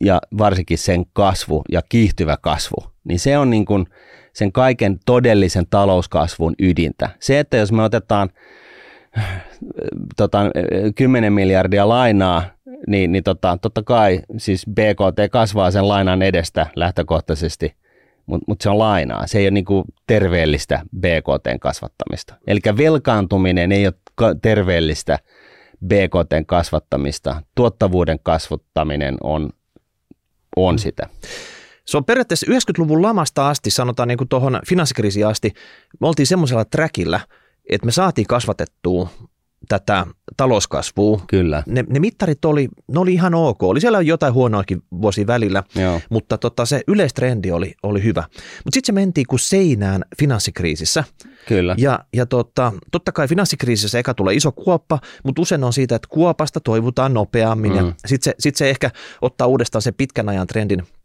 Ja 0.00 0.20
varsinkin 0.38 0.78
sen 0.78 1.04
kasvu 1.12 1.62
ja 1.72 1.82
kiihtyvä 1.88 2.36
kasvu. 2.36 2.76
Niin 3.04 3.18
se 3.18 3.38
on 3.38 3.50
niin 3.50 3.64
kuin 3.64 3.86
sen 4.32 4.52
kaiken 4.52 4.98
todellisen 5.06 5.66
talouskasvun 5.70 6.54
ydintä. 6.58 7.08
Se, 7.20 7.38
että 7.38 7.56
jos 7.56 7.72
me 7.72 7.82
otetaan 7.82 8.30
tota, 10.16 10.38
10 10.94 11.32
miljardia 11.32 11.88
lainaa 11.88 12.42
niin, 12.86 13.12
niin 13.12 13.24
tota, 13.24 13.58
totta 13.62 13.82
kai 13.82 14.20
siis 14.36 14.66
BKT 14.66 15.32
kasvaa 15.32 15.70
sen 15.70 15.88
lainan 15.88 16.22
edestä 16.22 16.66
lähtökohtaisesti, 16.76 17.74
mutta 18.26 18.44
mut 18.48 18.60
se 18.60 18.70
on 18.70 18.78
lainaa. 18.78 19.26
Se 19.26 19.38
ei 19.38 19.44
ole 19.44 19.50
niinku 19.50 19.84
terveellistä 20.06 20.82
BKTn 20.96 21.60
kasvattamista. 21.60 22.34
Eli 22.46 22.60
velkaantuminen 22.76 23.72
ei 23.72 23.86
ole 23.86 24.34
terveellistä 24.42 25.18
BKTn 25.86 26.46
kasvattamista. 26.46 27.42
Tuottavuuden 27.54 28.18
kasvattaminen 28.22 29.16
on, 29.22 29.50
on 30.56 30.74
mm. 30.74 30.78
sitä. 30.78 31.08
Se 31.84 31.96
on 31.96 32.04
periaatteessa 32.04 32.46
90-luvun 32.46 33.02
lamasta 33.02 33.48
asti, 33.48 33.70
sanotaan 33.70 34.08
niin 34.08 34.18
kuin 34.18 34.28
tuohon 34.28 34.60
finanssikriisiin 34.68 35.26
asti, 35.26 35.52
me 36.00 36.06
oltiin 36.06 36.26
semmoisella 36.26 36.64
trackillä, 36.64 37.20
että 37.70 37.86
me 37.86 37.92
saatiin 37.92 38.26
kasvatettua 38.26 39.08
tätä 39.68 40.06
talouskasvua. 40.36 41.20
Kyllä. 41.26 41.62
Ne, 41.66 41.84
ne 41.88 42.00
mittarit 42.00 42.44
oli, 42.44 42.68
ne 42.88 43.00
oli 43.00 43.12
ihan 43.12 43.34
ok. 43.34 43.62
Oli 43.62 43.80
siellä 43.80 44.00
jotain 44.00 44.34
huonoakin 44.34 44.82
vuosi 45.02 45.26
välillä, 45.26 45.62
Joo. 45.74 46.00
mutta 46.10 46.38
tota, 46.38 46.66
se 46.66 46.80
yleistrendi 46.88 47.50
oli, 47.50 47.74
oli 47.82 48.04
hyvä. 48.04 48.24
Mutta 48.30 48.74
sitten 48.74 48.86
se 48.86 48.92
mentiin 48.92 49.26
kuin 49.26 49.40
seinään 49.40 50.04
finanssikriisissä. 50.18 51.04
Kyllä. 51.48 51.74
Ja, 51.78 51.98
ja 52.12 52.26
tota, 52.26 52.72
totta 52.92 53.12
kai 53.12 53.28
finanssikriisissä 53.28 53.98
eka 53.98 54.14
tulee 54.14 54.34
iso 54.34 54.52
kuoppa, 54.52 54.98
mutta 55.24 55.42
usein 55.42 55.64
on 55.64 55.72
siitä, 55.72 55.94
että 55.94 56.08
kuopasta 56.10 56.60
toivutaan 56.60 57.14
nopeammin 57.14 57.72
mm. 57.72 57.78
ja 57.78 57.92
sitten 58.06 58.30
se, 58.30 58.34
sit 58.38 58.56
se 58.56 58.70
ehkä 58.70 58.90
ottaa 59.22 59.46
uudestaan 59.46 59.82
se 59.82 59.92
pitkän 59.92 60.28
ajan 60.28 60.46
trendin– 60.46 60.82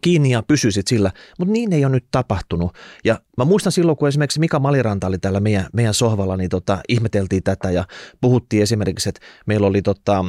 kiinni 0.00 0.30
ja 0.30 0.42
pysyisit 0.42 0.86
sillä, 0.86 1.12
mutta 1.38 1.52
niin 1.52 1.72
ei 1.72 1.84
ole 1.84 1.92
nyt 1.92 2.04
tapahtunut. 2.10 2.74
Ja 3.04 3.20
mä 3.36 3.44
muistan 3.44 3.72
silloin, 3.72 3.98
kun 3.98 4.08
esimerkiksi 4.08 4.40
Mika 4.40 4.58
Maliranta 4.58 5.06
oli 5.06 5.18
täällä 5.18 5.40
meidän, 5.40 5.66
meidän 5.72 5.94
sohvalla, 5.94 6.36
niin 6.36 6.50
tota, 6.50 6.78
ihmeteltiin 6.88 7.42
tätä 7.42 7.70
ja 7.70 7.84
puhuttiin 8.20 8.62
esimerkiksi, 8.62 9.08
että 9.08 9.20
meillä 9.46 9.66
oli 9.66 9.82
tota, 9.82 10.24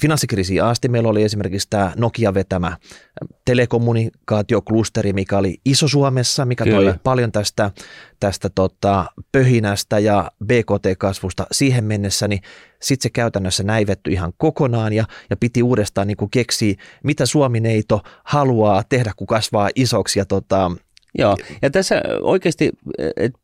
finanssikriisiin 0.00 0.64
asti 0.64 0.88
meillä 0.88 1.08
oli 1.08 1.22
esimerkiksi 1.22 1.68
tämä 1.70 1.92
Nokia 1.96 2.34
vetämä 2.34 2.76
telekommunikaatioklusteri, 3.44 5.12
mikä 5.12 5.38
oli 5.38 5.60
iso 5.64 5.88
Suomessa, 5.88 6.44
mikä 6.44 6.64
Kyllä. 6.64 6.92
toi 6.92 7.00
paljon 7.02 7.32
tästä, 7.32 7.70
tästä 8.20 8.50
tota, 8.54 9.04
pöhinästä 9.32 9.98
ja 9.98 10.30
BKT-kasvusta 10.44 11.46
siihen 11.52 11.84
mennessä, 11.84 12.28
niin 12.28 12.40
sitten 12.82 13.02
se 13.02 13.10
käytännössä 13.10 13.62
näivetty 13.62 14.10
ihan 14.10 14.32
kokonaan 14.36 14.92
ja, 14.92 15.04
ja 15.30 15.36
piti 15.36 15.62
uudestaan 15.62 16.06
niin 16.06 16.30
keksiä, 16.30 16.74
mitä 17.04 17.26
Suomi-neito 17.26 18.00
haluaa 18.24 18.82
tehdä, 18.88 19.12
kun 19.16 19.26
kasvaa 19.26 19.70
isoksi 19.74 20.18
ja 20.18 20.24
tota, 20.24 20.70
Joo, 21.18 21.36
ja 21.62 21.70
tässä 21.70 22.02
oikeasti, 22.22 22.70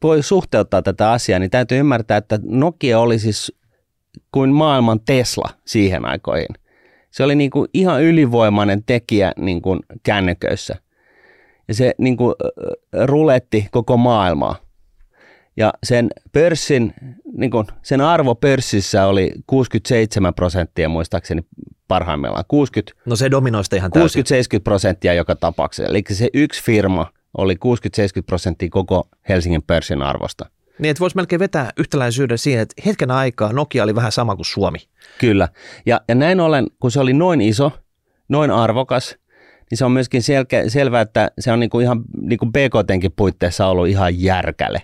voi 0.03 0.23
suhteuttaa 0.23 0.83
tätä 0.83 1.11
asiaa, 1.11 1.39
niin 1.39 1.51
täytyy 1.51 1.79
ymmärtää, 1.79 2.17
että 2.17 2.39
Nokia 2.43 3.01
oli 3.01 3.19
siis 3.19 3.53
kuin 4.33 4.51
maailman 4.51 5.01
Tesla 5.01 5.49
siihen 5.65 6.05
aikoihin. 6.05 6.49
Se 7.11 7.25
oli 7.25 7.35
niin 7.35 7.51
kuin 7.51 7.69
ihan 7.75 8.03
ylivoimainen 8.03 8.83
tekijä 8.87 9.33
niin 9.37 9.63
kuin 9.63 9.81
kännyköissä. 10.03 10.75
Ja 11.69 11.75
se 11.75 11.95
niin 11.99 12.17
kuin 12.17 12.35
ruletti 13.05 13.69
koko 13.71 13.97
maailmaa. 13.97 14.57
Ja 15.57 15.73
sen 15.85 16.11
pörssin, 16.33 16.95
niin 17.37 17.51
kuin, 17.51 17.67
sen 17.83 18.01
arvo 18.01 18.35
pörssissä 18.35 19.07
oli 19.07 19.33
67 19.47 20.35
prosenttia 20.35 20.89
muistaakseni 20.89 21.43
parhaimmillaan. 21.89 22.45
60, 22.49 22.93
no 23.07 23.17
se 23.17 23.31
dominoista 23.31 23.77
ihan 23.77 23.91
60-70 23.97 24.61
prosenttia 24.65 25.15
joka 25.15 25.37
tapauksessa. 25.37 25.91
Eli 25.91 26.03
se 26.13 26.29
yksi 26.35 26.65
firma 26.65 27.07
oli 27.39 27.55
60-70 27.55 27.59
prosenttia 28.27 28.69
koko 28.71 29.09
Helsingin 29.29 29.63
pörssin 29.63 30.03
arvosta. 30.03 30.51
Niin, 30.79 30.91
että 30.91 31.01
voisi 31.01 31.17
melkein 31.17 31.41
vetää 31.41 31.71
yhtäläisyyden 31.77 32.39
siihen, 32.39 32.63
että 32.63 32.83
hetken 32.87 33.11
aikaa 33.11 33.53
Nokia 33.53 33.85
oli 33.85 33.95
vähän 33.95 34.13
sama 34.13 34.37
kuin 34.37 34.47
Suomi. 34.47 34.79
Kyllä. 35.21 35.49
Ja, 35.87 36.01
ja 36.09 36.15
näin 36.15 36.41
ollen, 36.41 36.67
kun 36.81 36.91
se 36.91 37.01
oli 37.01 37.13
noin 37.13 37.41
iso, 37.41 37.73
noin 38.29 38.51
arvokas, 38.51 39.17
niin 39.71 39.79
se 39.79 39.85
on 39.85 39.93
myöskin 39.93 40.23
selkeä, 40.23 40.69
selvää, 40.69 41.01
että 41.01 41.31
se 41.39 41.53
on 41.53 41.61
niinku 41.61 41.81
ihan 41.81 42.03
niinku 42.21 42.47
BKTnkin 42.47 43.13
puitteissa 43.17 43.67
ollut 43.67 43.89
ihan 43.89 44.23
järkäle. 44.23 44.83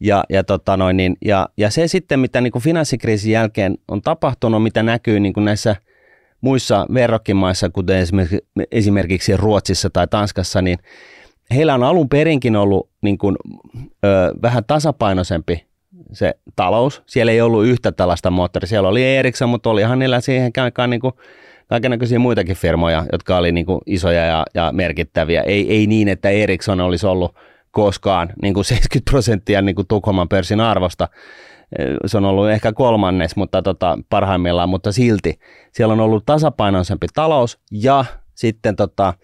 Ja, 0.00 0.24
ja, 0.30 0.44
tota 0.44 0.76
noin, 0.76 0.96
niin, 0.96 1.16
ja, 1.24 1.48
ja 1.56 1.70
se 1.70 1.88
sitten, 1.88 2.20
mitä 2.20 2.40
niin 2.40 2.50
kuin 2.50 2.62
finanssikriisin 2.62 3.32
jälkeen 3.32 3.78
on 3.88 4.02
tapahtunut, 4.02 4.62
mitä 4.62 4.82
näkyy 4.82 5.20
niin 5.20 5.32
kuin 5.32 5.44
näissä 5.44 5.76
muissa 6.40 6.86
verrokkimaissa, 6.94 7.70
kuten 7.70 7.98
esimerkiksi, 7.98 8.38
esimerkiksi 8.72 9.36
Ruotsissa 9.36 9.90
tai 9.90 10.06
Tanskassa, 10.06 10.62
niin 10.62 10.78
heillä 11.54 11.74
on 11.74 11.82
alun 11.82 12.08
perinkin 12.08 12.56
ollut 12.56 12.90
niin 13.02 13.18
kuin, 13.18 13.36
ö, 14.04 14.34
vähän 14.42 14.64
tasapainoisempi 14.66 15.68
se 16.12 16.34
talous. 16.56 17.02
Siellä 17.06 17.32
ei 17.32 17.40
ollut 17.40 17.66
yhtä 17.66 17.92
tällaista 17.92 18.30
moottoria. 18.30 18.66
Siellä 18.66 18.88
oli 18.88 19.16
Ericsson, 19.16 19.48
mutta 19.48 19.70
olihan 19.70 19.98
niillä 19.98 20.20
siihen 20.20 20.52
aikaan 20.62 20.90
niin 20.90 21.00
kuin 21.00 21.14
muitakin 22.18 22.56
firmoja, 22.56 23.06
jotka 23.12 23.36
oli 23.36 23.52
niin 23.52 23.66
kuin 23.66 23.80
isoja 23.86 24.24
ja, 24.24 24.44
ja 24.54 24.72
merkittäviä. 24.72 25.42
Ei, 25.42 25.72
ei 25.72 25.86
niin, 25.86 26.08
että 26.08 26.30
Ericsson 26.30 26.80
olisi 26.80 27.06
ollut 27.06 27.34
koskaan 27.70 28.32
niin 28.42 28.54
kuin 28.54 28.64
70 28.64 29.10
prosenttia 29.10 29.62
niin 29.62 29.74
kuin 29.74 29.88
Tukholman 29.88 30.28
pörssin 30.28 30.60
arvosta. 30.60 31.08
Se 32.06 32.16
on 32.16 32.24
ollut 32.24 32.50
ehkä 32.50 32.72
kolmannes, 32.72 33.36
mutta 33.36 33.62
tota, 33.62 33.98
parhaimmillaan, 34.08 34.68
mutta 34.68 34.92
silti 34.92 35.38
siellä 35.72 35.92
on 35.92 36.00
ollut 36.00 36.26
tasapainoisempi 36.26 37.06
talous 37.14 37.58
ja 37.72 38.04
sitten 38.34 38.76
tota, 38.76 39.14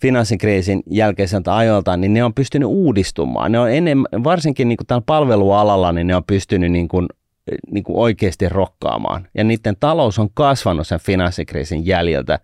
finanssikriisin 0.00 0.82
jälkeiseltä 0.90 1.56
ajoilta, 1.56 1.96
niin 1.96 2.14
ne 2.14 2.24
on 2.24 2.34
pystynyt 2.34 2.68
uudistumaan. 2.68 3.52
Ne 3.52 3.60
on 3.60 3.72
enemmän, 3.72 4.06
varsinkin 4.24 4.68
niin 4.68 4.76
kuin 4.76 4.86
tällä 4.86 5.02
palvelualalla, 5.06 5.92
niin 5.92 6.06
ne 6.06 6.16
on 6.16 6.24
pystynyt 6.24 6.72
niin 6.72 6.88
kuin, 6.88 7.06
niin 7.70 7.84
kuin 7.84 7.96
oikeasti 7.96 8.48
rokkaamaan. 8.48 9.28
Ja 9.34 9.44
niiden 9.44 9.76
talous 9.80 10.18
on 10.18 10.28
kasvanut 10.34 10.86
sen 10.86 11.00
finanssikriisin 11.00 11.86
jäljiltä 11.86 12.38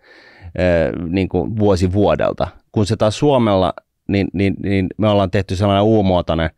niin 1.09 1.29
kuin 1.29 1.59
vuosi 1.59 1.93
vuodelta. 1.93 2.49
Kun 2.73 2.87
se 2.87 2.97
taas 2.97 3.19
Suomella, 3.19 3.75
niin, 4.09 4.29
niin, 4.33 4.55
niin 4.62 4.87
me 4.99 5.09
ollaan 5.09 5.31
tehty 5.31 5.57
sellainen 5.57 5.85
uumuotoinen 5.85 6.51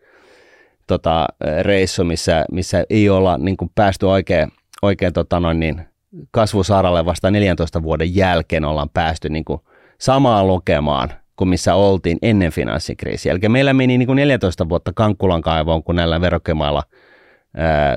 tota, 0.86 1.26
reissu, 1.62 2.04
missä, 2.04 2.44
missä 2.52 2.84
ei 2.90 3.08
olla 3.08 3.38
niin 3.38 3.56
kuin 3.56 3.70
päästy 3.74 4.06
oikein, 4.06 4.52
oikein 4.82 5.12
tota 5.12 5.40
noin 5.40 5.60
niin, 5.60 5.82
kasvusaralle 6.30 7.04
vasta 7.04 7.30
14 7.30 7.82
vuoden 7.82 8.16
jälkeen 8.16 8.64
ollaan 8.64 8.90
päästy 8.94 9.28
niin 9.28 9.44
kuin 9.44 9.60
samaan 9.98 10.46
lukemaan 10.46 11.08
kuin 11.36 11.48
missä 11.48 11.74
oltiin 11.74 12.18
ennen 12.22 12.52
finanssikriisiä. 12.52 13.32
Eli 13.32 13.48
meillä 13.48 13.74
meni 13.74 13.98
niin 13.98 14.06
kuin 14.06 14.16
14 14.16 14.68
vuotta 14.68 14.92
Kankkulan 14.92 15.42
kaivoon, 15.42 15.82
kun 15.82 15.96
näillä 15.96 16.20
verokemailla 16.20 16.82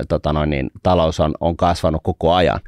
tota 0.08 0.46
niin, 0.46 0.70
talous 0.82 1.20
on, 1.20 1.34
on 1.40 1.56
kasvanut 1.56 2.00
koko 2.04 2.32
ajan. 2.32 2.60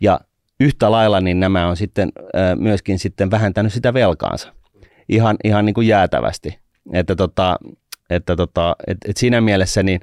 Ja 0.00 0.20
yhtä 0.60 0.90
lailla 0.90 1.20
niin 1.20 1.40
nämä 1.40 1.68
on 1.68 1.76
sitten 1.76 2.12
ää, 2.34 2.56
myöskin 2.56 2.98
sitten 2.98 3.30
vähentänyt 3.30 3.72
sitä 3.72 3.94
velkaansa 3.94 4.52
ihan, 5.08 5.36
ihan 5.44 5.64
niin 5.64 5.74
kuin 5.74 5.86
jäätävästi. 5.86 6.58
Että 6.92 7.16
tota, 7.16 7.58
että 8.10 8.36
tota, 8.36 8.76
et, 8.86 8.98
et 9.08 9.16
siinä 9.16 9.40
mielessä 9.40 9.82
niin 9.82 10.00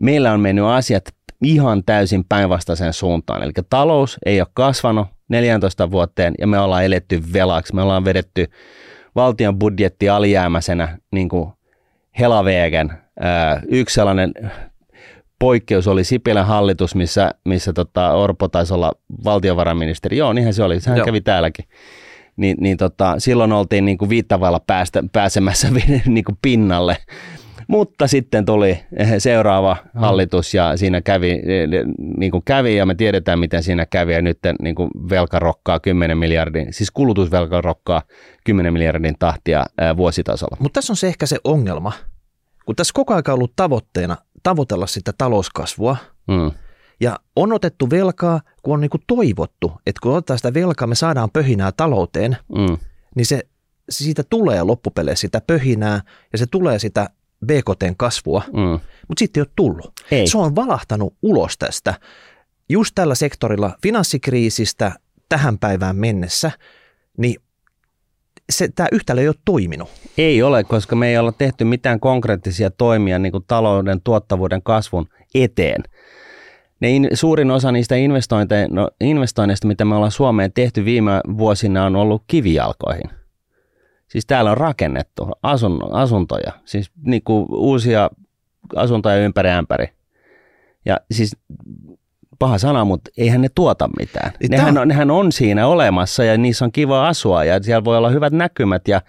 meillä 0.00 0.32
on 0.32 0.40
mennyt 0.40 0.64
asiat 0.64 1.04
ihan 1.42 1.84
täysin 1.84 2.24
päinvastaisen 2.28 2.92
suuntaan. 2.92 3.42
Eli 3.42 3.52
talous 3.70 4.18
ei 4.26 4.40
ole 4.40 4.48
kasvanut 4.54 5.06
14 5.28 5.90
vuoteen 5.90 6.34
ja 6.38 6.46
me 6.46 6.58
ollaan 6.58 6.84
eletty 6.84 7.22
velaksi. 7.32 7.74
Me 7.74 7.82
ollaan 7.82 8.04
vedetty 8.04 8.50
valtion 9.14 9.58
budjetti 9.58 10.08
alijäämäisenä 10.08 10.98
niin 11.12 11.28
kuin 11.28 11.50
helaveegen. 12.18 12.92
Yksi 13.68 13.94
sellainen 13.94 14.32
poikkeus 15.38 15.88
oli 15.88 16.04
Sipilän 16.04 16.46
hallitus, 16.46 16.94
missä, 16.94 17.30
missä 17.44 17.72
tota 17.72 18.12
Orpo 18.12 18.48
taisi 18.48 18.74
olla 18.74 18.92
valtiovarainministeri. 19.24 20.16
Joo, 20.16 20.32
niinhän 20.32 20.54
se 20.54 20.62
oli. 20.62 20.80
Sehän 20.80 20.98
Joo. 20.98 21.04
kävi 21.04 21.20
täälläkin. 21.20 21.64
Niin, 22.36 22.56
niin 22.60 22.76
tota, 22.76 23.14
silloin 23.18 23.52
oltiin 23.52 23.84
niin 23.84 23.98
kuin 23.98 24.08
viittavalla 24.08 24.60
päästä, 24.66 25.04
pääsemässä 25.12 25.68
niin 26.06 26.24
kuin 26.24 26.38
pinnalle. 26.42 26.96
Mutta 27.68 28.06
sitten 28.06 28.44
tuli 28.44 28.80
seuraava 29.18 29.76
hallitus 29.94 30.54
ja 30.54 30.76
siinä 30.76 31.00
kävi, 31.00 31.42
niin 32.16 32.30
kuin 32.30 32.42
kävi 32.44 32.76
ja 32.76 32.86
me 32.86 32.94
tiedetään 32.94 33.38
miten 33.38 33.62
siinä 33.62 33.86
kävi 33.86 34.12
ja 34.12 34.22
nyt 34.22 34.38
niin 34.62 34.74
kuin 34.74 34.90
velka 35.10 35.38
rokkaa 35.38 35.80
10 35.80 36.18
miljardin, 36.18 36.72
siis 36.72 36.90
kulutusvelka 36.90 37.60
rokkaa 37.60 38.02
10 38.44 38.72
miljardin 38.72 39.14
tahtia 39.18 39.66
vuositasolla. 39.96 40.56
Mutta 40.60 40.78
tässä 40.78 40.92
on 40.92 40.96
se 40.96 41.06
ehkä 41.06 41.26
se 41.26 41.38
ongelma, 41.44 41.92
kun 42.66 42.76
tässä 42.76 42.92
koko 42.94 43.14
ajan 43.14 43.22
ollut 43.28 43.52
tavoitteena 43.56 44.16
tavoitella 44.42 44.86
sitä 44.86 45.12
talouskasvua 45.18 45.96
mm. 46.28 46.50
ja 47.00 47.18
on 47.36 47.52
otettu 47.52 47.90
velkaa, 47.90 48.40
kun 48.62 48.74
on 48.74 48.80
niin 48.80 48.90
kuin 48.90 49.02
toivottu, 49.06 49.72
että 49.86 50.00
kun 50.02 50.16
ottaa 50.16 50.36
sitä 50.36 50.54
velkaa, 50.54 50.88
me 50.88 50.94
saadaan 50.94 51.30
pöhinää 51.30 51.72
talouteen, 51.72 52.36
mm. 52.58 52.78
niin 53.14 53.26
se 53.26 53.40
siitä 53.90 54.22
tulee 54.30 54.62
loppupeleissä 54.62 55.20
sitä 55.20 55.40
pöhinää 55.46 56.00
ja 56.32 56.38
se 56.38 56.46
tulee 56.46 56.78
sitä 56.78 57.10
BKTn 57.46 57.94
kasvua, 57.96 58.42
mm. 58.52 58.80
mutta 59.08 59.18
sitten 59.18 59.40
ei 59.40 59.42
ole 59.42 59.52
tullut. 59.56 59.92
Ei. 60.10 60.26
Se 60.26 60.38
on 60.38 60.56
valahtanut 60.56 61.14
ulos 61.22 61.58
tästä 61.58 61.94
just 62.68 62.94
tällä 62.94 63.14
sektorilla 63.14 63.76
finanssikriisistä 63.82 64.92
tähän 65.28 65.58
päivään 65.58 65.96
mennessä, 65.96 66.50
niin 67.16 67.36
se, 68.50 68.68
tämä 68.74 68.88
yhtälö 68.92 69.20
ei 69.20 69.28
ole 69.28 69.36
toiminut. 69.44 69.88
Ei 70.18 70.42
ole, 70.42 70.64
koska 70.64 70.96
me 70.96 71.08
ei 71.08 71.18
olla 71.18 71.32
tehty 71.32 71.64
mitään 71.64 72.00
konkreettisia 72.00 72.70
toimia 72.70 73.18
niin 73.18 73.32
kuin 73.32 73.44
talouden 73.46 74.00
tuottavuuden 74.04 74.62
kasvun 74.62 75.08
eteen. 75.34 75.82
Ne 76.80 76.90
in, 76.90 77.08
suurin 77.14 77.50
osa 77.50 77.72
niistä 77.72 77.94
no, 78.70 78.90
investoinneista, 79.00 79.66
mitä 79.66 79.84
me 79.84 79.94
ollaan 79.94 80.12
Suomeen 80.12 80.52
tehty 80.52 80.84
viime 80.84 81.20
vuosina, 81.38 81.84
on 81.84 81.96
ollut 81.96 82.22
kivijalkoihin. 82.26 83.10
Siis 84.08 84.26
täällä 84.26 84.50
on 84.50 84.56
rakennettu 84.56 85.28
asun, 85.42 85.94
asuntoja, 85.94 86.52
siis 86.64 86.90
niin 87.02 87.22
kuin 87.22 87.46
uusia 87.50 88.10
asuntoja 88.76 89.16
ympäri 89.16 89.50
ämpäri. 89.50 89.88
Ja 90.84 90.96
siis 91.12 91.36
paha 92.38 92.58
sana, 92.58 92.84
mutta 92.84 93.10
eihän 93.18 93.40
ne 93.40 93.48
tuota 93.54 93.88
mitään. 93.98 94.32
Niin 94.40 94.50
nehän, 94.50 94.78
on, 94.78 94.88
nehän 94.88 95.10
on 95.10 95.32
siinä 95.32 95.66
olemassa 95.66 96.24
ja 96.24 96.38
niissä 96.38 96.64
on 96.64 96.72
kiva 96.72 97.08
asua 97.08 97.44
ja 97.44 97.62
siellä 97.62 97.84
voi 97.84 97.96
olla 97.96 98.10
hyvät 98.10 98.32
näkymät 98.32 98.88
ja, 98.88 99.02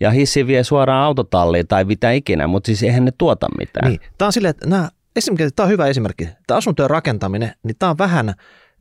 ja 0.00 0.10
hissi 0.10 0.46
vie 0.46 0.64
suoraan 0.64 1.04
autotalliin 1.04 1.66
tai 1.66 1.84
mitä 1.84 2.10
ikinä, 2.10 2.46
mutta 2.46 2.66
siis 2.66 2.82
eihän 2.82 3.04
ne 3.04 3.12
tuota 3.18 3.46
mitään. 3.58 3.90
Niin. 3.90 4.00
Tämä 4.18 4.26
on 4.26 4.32
silleen, 4.32 4.50
että 4.50 4.68
nämä, 4.68 4.88
esimerkiksi, 5.16 5.54
tämä 5.56 5.64
on 5.64 5.70
hyvä 5.70 5.86
esimerkki. 5.86 6.28
Tämä 6.46 6.58
asuntojen 6.58 6.90
rakentaminen, 6.90 7.52
niin 7.62 7.76
tämä 7.78 7.90
on 7.90 7.98
vähän 7.98 8.34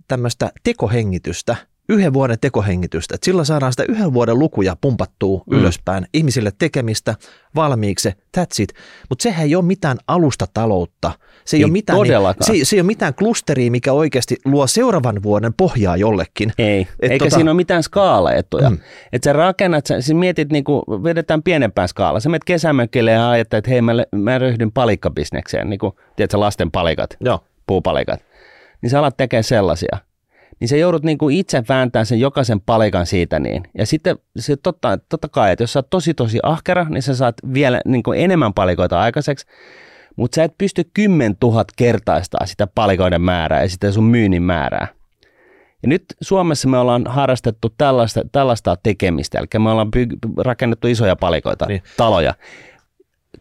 tämmöistä 0.07 0.51
tekohengitystä– 0.63 1.55
yhden 1.89 2.13
vuoden 2.13 2.37
tekohengitystä, 2.41 3.15
että 3.15 3.25
sillä 3.25 3.43
saadaan 3.43 3.73
sitä 3.73 3.83
yhden 3.89 4.13
vuoden 4.13 4.39
lukuja 4.39 4.75
pumpattua 4.81 5.43
mm. 5.49 5.57
ylöspäin, 5.57 6.07
ihmisille 6.13 6.51
tekemistä 6.59 7.15
valmiiksi, 7.55 8.09
that's 8.09 8.61
it. 8.61 8.73
Mutta 9.09 9.23
sehän 9.23 9.45
ei 9.45 9.55
ole 9.55 9.65
mitään 9.65 9.97
alustataloutta. 10.07 11.11
Se 11.45 11.57
ei, 11.57 11.61
ei 11.61 11.63
ole 11.63 11.71
mitään, 11.71 11.99
niin, 12.01 12.11
se, 12.41 12.65
se 12.65 12.75
ei 12.75 12.79
ole 12.79 12.87
mitään 12.87 13.13
klusteria, 13.13 13.71
mikä 13.71 13.93
oikeasti 13.93 14.37
luo 14.45 14.67
seuraavan 14.67 15.23
vuoden 15.23 15.53
pohjaa 15.53 15.97
jollekin. 15.97 16.51
Ei, 16.57 16.87
Et 16.99 17.11
eikä 17.11 17.25
tota, 17.25 17.35
siinä 17.35 17.51
ole 17.51 17.57
mitään 17.57 17.83
skaalaetuja. 17.83 18.69
Mm. 18.69 18.77
Että 19.13 19.29
sä 19.29 19.33
rakennat, 19.33 19.85
sä, 19.85 20.01
sä 20.01 20.13
mietit, 20.13 20.51
niin 20.51 20.63
kuin, 20.63 20.83
vedetään 20.87 21.43
pienempään 21.43 21.87
skaala. 21.87 22.19
Sä 22.19 22.29
menet 22.29 22.43
kesämökille 22.43 23.11
ja 23.11 23.29
ajattelet, 23.29 23.61
että 23.61 23.71
hei 23.71 23.81
mä, 23.81 23.93
mä 24.15 24.39
ryhdyn 24.39 24.71
palikkabisnekseen, 24.71 25.69
niin 25.69 25.79
kuin, 25.79 25.93
tiedätkö, 26.15 26.39
lasten 26.39 26.71
palikat, 26.71 27.17
Joo. 27.19 27.39
puupalikat. 27.67 28.19
Niin 28.81 28.89
sä 28.89 28.99
alat 28.99 29.17
tekemään 29.17 29.43
sellaisia– 29.43 29.97
niin 30.59 30.67
sä 30.67 30.77
joudut 30.77 31.03
niin 31.03 31.17
kuin 31.17 31.37
itse 31.37 31.63
vääntämään 31.69 32.05
sen 32.05 32.19
jokaisen 32.19 32.61
palikan 32.61 33.05
siitä 33.05 33.39
niin. 33.39 33.63
Ja 33.77 33.85
sitten 33.85 34.17
se 34.39 34.55
totta, 34.55 34.97
totta 35.09 35.29
kai, 35.29 35.51
että 35.51 35.63
jos 35.63 35.73
sä 35.73 35.79
oot 35.79 35.89
tosi 35.89 36.13
tosi 36.13 36.39
ahkera, 36.43 36.85
niin 36.89 37.03
sä 37.03 37.15
saat 37.15 37.35
vielä 37.53 37.81
niin 37.85 38.03
kuin 38.03 38.19
enemmän 38.19 38.53
palikoita 38.53 39.01
aikaiseksi, 39.01 39.45
mutta 40.15 40.35
sä 40.35 40.43
et 40.43 40.57
pysty 40.57 40.89
10 40.93 41.35
000 41.43 41.65
kertaistaa 41.75 42.45
sitä 42.45 42.67
palikoiden 42.67 43.21
määrää 43.21 43.61
ja 43.61 43.69
sitä 43.69 43.91
sun 43.91 44.03
myynnin 44.03 44.43
määrää. 44.43 44.87
Ja 45.83 45.89
nyt 45.89 46.05
Suomessa 46.21 46.67
me 46.67 46.77
ollaan 46.77 47.03
harrastettu 47.07 47.73
tällaista, 47.77 48.21
tällaista 48.31 48.77
tekemistä, 48.83 49.39
eli 49.39 49.63
me 49.63 49.69
ollaan 49.69 49.89
rakennettu 50.37 50.87
isoja 50.87 51.15
palikoita, 51.15 51.65
niin. 51.65 51.83
taloja. 51.97 52.33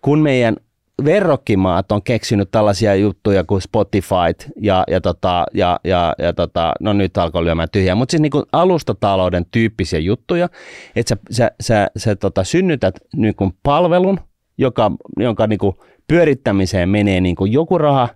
Kun 0.01 0.19
meidän 0.19 0.57
verrokkimaat 1.05 1.93
on 1.93 2.03
keksinyt 2.03 2.51
tällaisia 2.51 2.95
juttuja 2.95 3.45
kuin 3.45 3.63
Spotify 3.63 4.53
ja, 4.61 4.85
ja, 4.89 5.01
tota, 5.01 5.47
ja, 5.55 5.81
ja, 5.85 6.15
ja 6.19 6.33
tota, 6.33 6.73
no 6.81 6.93
nyt 6.93 7.17
alkoi 7.17 7.45
lyömään 7.45 7.69
tyhjää, 7.73 7.95
mutta 7.95 8.11
siis 8.11 8.21
niin 8.21 8.31
kuin 8.31 8.45
alustatalouden 8.53 9.47
tyyppisiä 9.51 9.99
juttuja, 9.99 10.49
että 10.97 11.17
sä, 11.17 11.17
sä, 11.31 11.51
sä, 11.61 11.91
sä 11.97 12.17
tota, 12.17 12.45
synnytät 12.45 12.95
niin 13.17 13.35
kuin 13.35 13.53
palvelun, 13.63 14.21
joka, 14.59 14.91
jonka 15.17 15.47
niin 15.47 15.59
kuin 15.59 15.77
pyörittämiseen 16.09 16.89
menee 16.89 17.21
niin 17.21 17.37
kuin 17.37 17.53
joku 17.53 17.79
raha, 17.79 18.09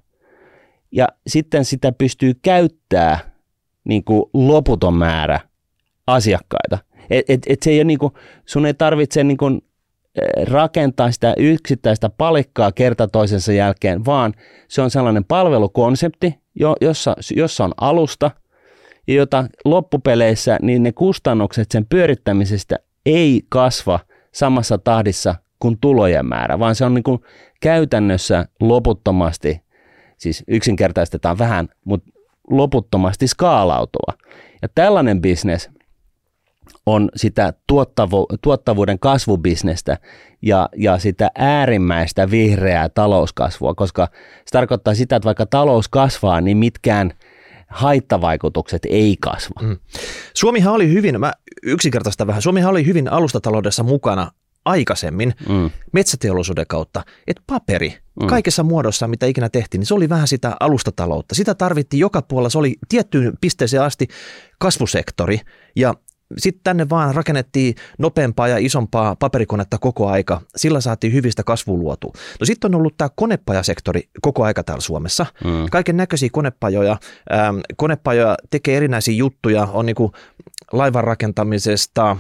ja 0.93 1.09
sitten 1.27 1.65
sitä 1.65 1.93
pystyy 1.93 2.33
käyttää 2.43 3.19
niin 3.85 4.05
kuin 4.05 4.25
loputon 4.35 4.95
määrä 4.95 5.41
asiakkaita. 6.07 6.79
Et, 7.11 7.25
et, 7.29 7.41
et 7.47 7.63
se 7.63 7.71
ei 7.71 7.79
ole 7.79 7.85
niin 7.85 7.99
kuin, 7.99 8.13
sun 8.47 8.67
ei 8.67 8.75
tarvitse 8.75 9.25
niin 9.25 9.37
kuin 9.37 9.63
rakentaa 10.51 11.11
sitä 11.11 11.35
yksittäistä 11.37 12.11
palikkaa 12.11 12.73
kerta 12.73 13.09
toisensa 13.09 13.53
jälkeen, 13.53 14.05
vaan 14.05 14.35
se 14.69 14.83
on 14.83 14.91
sellainen 14.91 15.25
palvelukonsepti, 15.25 16.39
jossa, 16.81 17.17
jossa 17.37 17.65
on 17.65 17.73
alusta, 17.81 18.31
jota 19.07 19.45
loppupeleissä 19.65 20.59
niin 20.63 20.83
ne 20.83 20.93
kustannukset 20.93 21.71
sen 21.71 21.87
pyörittämisestä 21.87 22.77
ei 23.07 23.43
kasva 23.49 24.01
samassa 24.33 24.79
tahdissa 24.79 25.35
kuin 25.59 25.79
tulojen 25.81 26.27
määrä, 26.27 26.59
vaan 26.59 26.75
se 26.75 26.85
on 26.85 26.95
niin 26.95 27.03
kuin 27.03 27.19
käytännössä 27.61 28.47
loputtomasti, 28.61 29.61
siis 30.19 30.45
yksinkertaistetaan 30.49 31.39
vähän, 31.39 31.69
mutta 31.85 32.11
loputtomasti 32.51 33.27
skaalautuva. 33.27 34.13
Ja 34.63 34.69
tällainen 34.75 35.21
bisnes 35.21 35.71
on 36.87 37.09
sitä 37.17 37.53
tuottavu, 37.67 38.27
tuottavuuden 38.43 38.99
kasvubisnestä 38.99 39.99
ja, 40.43 40.69
ja 40.77 40.99
sitä 40.99 41.31
äärimmäistä 41.35 42.31
vihreää 42.31 42.89
talouskasvua, 42.89 43.75
koska 43.75 44.09
se 44.37 44.51
tarkoittaa 44.53 44.95
sitä, 44.95 45.17
että 45.17 45.27
vaikka 45.27 45.47
talous 45.47 45.89
kasvaa, 45.89 46.41
niin 46.41 46.57
mitkään 46.57 47.13
haittavaikutukset 47.69 48.85
ei 48.85 49.17
kasva. 49.21 49.63
Mm. 49.63 49.77
Suomihan 50.35 50.75
oli 50.75 50.89
hyvin, 50.89 51.21
mä 51.21 51.33
yksinkertaista 51.63 52.27
vähän, 52.27 52.43
Suomihan 52.43 52.71
oli 52.71 52.87
hyvin 52.87 53.13
alustataloudessa 53.13 53.83
mukana 53.83 54.31
aikaisemmin 54.65 55.35
mm. 55.49 55.71
metsäteollisuuden 55.93 56.67
kautta, 56.69 57.03
että 57.27 57.43
paperi 57.47 57.99
mm. 58.21 58.27
kaikessa 58.27 58.63
muodossa, 58.63 59.09
mitä 59.09 59.27
ikinä 59.27 59.49
tehtiin, 59.49 59.79
niin 59.79 59.87
se 59.87 59.95
oli 59.95 60.09
vähän 60.09 60.29
sitä 60.29 60.57
alustataloutta. 60.61 61.35
Sitä 61.35 61.55
tarvittiin 61.55 62.01
joka 62.01 62.23
puolella, 62.23 62.51
se 62.51 62.59
oli 62.59 62.75
tiettyyn 62.89 63.33
pisteeseen 63.41 63.83
asti 63.83 64.09
kasvusektori 64.59 65.41
ja 65.77 65.95
sitten 66.39 66.61
tänne 66.65 66.89
vaan 66.89 67.15
rakennettiin 67.15 67.75
nopeampaa 67.99 68.49
ja 68.49 68.59
isompaa 68.59 69.17
paperikonetta 69.17 69.79
koko 69.79 70.09
aika. 70.09 70.41
Sillä 70.57 70.81
saatiin 70.81 71.13
hyvistä 71.13 71.43
kasvuluotua. 71.43 72.13
No 72.41 72.47
sitten 72.47 72.75
on 72.75 72.79
ollut 72.79 72.95
tämä 72.97 73.09
konepajasektori 73.17 74.09
koko 74.23 74.45
aika 74.45 74.65
täällä 74.65 74.81
Suomessa. 74.81 75.27
Mm. 75.45 75.51
Kaiken 75.71 75.97
näköisiä 75.97 76.29
konepajoja. 76.33 76.97
Ähm, 77.33 77.59
konepajoja 77.77 78.37
tekee 78.51 78.77
erinäisiä 78.77 79.15
juttuja. 79.15 79.69
On 79.73 79.87
niinku 79.87 80.13
laivan 80.73 81.05
rakentamisesta, 81.05 82.17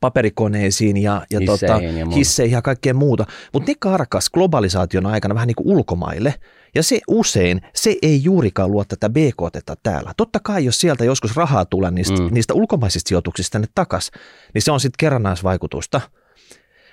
paperikoneisiin 0.00 0.96
ja, 0.96 1.26
ja, 1.30 1.40
hisseihin, 1.40 1.46
tota, 1.46 1.82
ja 1.98 2.16
hisseihin 2.16 2.54
ja 2.54 2.62
kaikkea 2.62 2.94
muuta. 2.94 3.26
Mutta 3.52 3.70
ne 3.70 3.74
karkas 3.78 4.30
globalisaation 4.30 5.06
aikana 5.06 5.34
vähän 5.34 5.46
niin 5.46 5.54
kuin 5.54 5.68
ulkomaille. 5.68 6.34
Ja 6.74 6.82
se 6.82 7.00
usein, 7.08 7.60
se 7.74 7.96
ei 8.02 8.24
juurikaan 8.24 8.70
luo 8.70 8.84
tätä 8.84 9.10
BKT 9.10 9.82
täällä. 9.82 10.12
Totta 10.16 10.40
kai, 10.42 10.64
jos 10.64 10.80
sieltä 10.80 11.04
joskus 11.04 11.36
rahaa 11.36 11.64
tulee 11.64 11.90
niistä, 11.90 12.22
mm. 12.22 12.28
niistä 12.30 12.54
ulkomaisista 12.54 13.08
sijoituksista 13.08 13.52
tänne 13.52 13.68
takas, 13.74 14.10
niin 14.54 14.62
se 14.62 14.72
on 14.72 14.80
sitten 14.80 14.96
kerrannaisvaikutusta. 14.98 16.00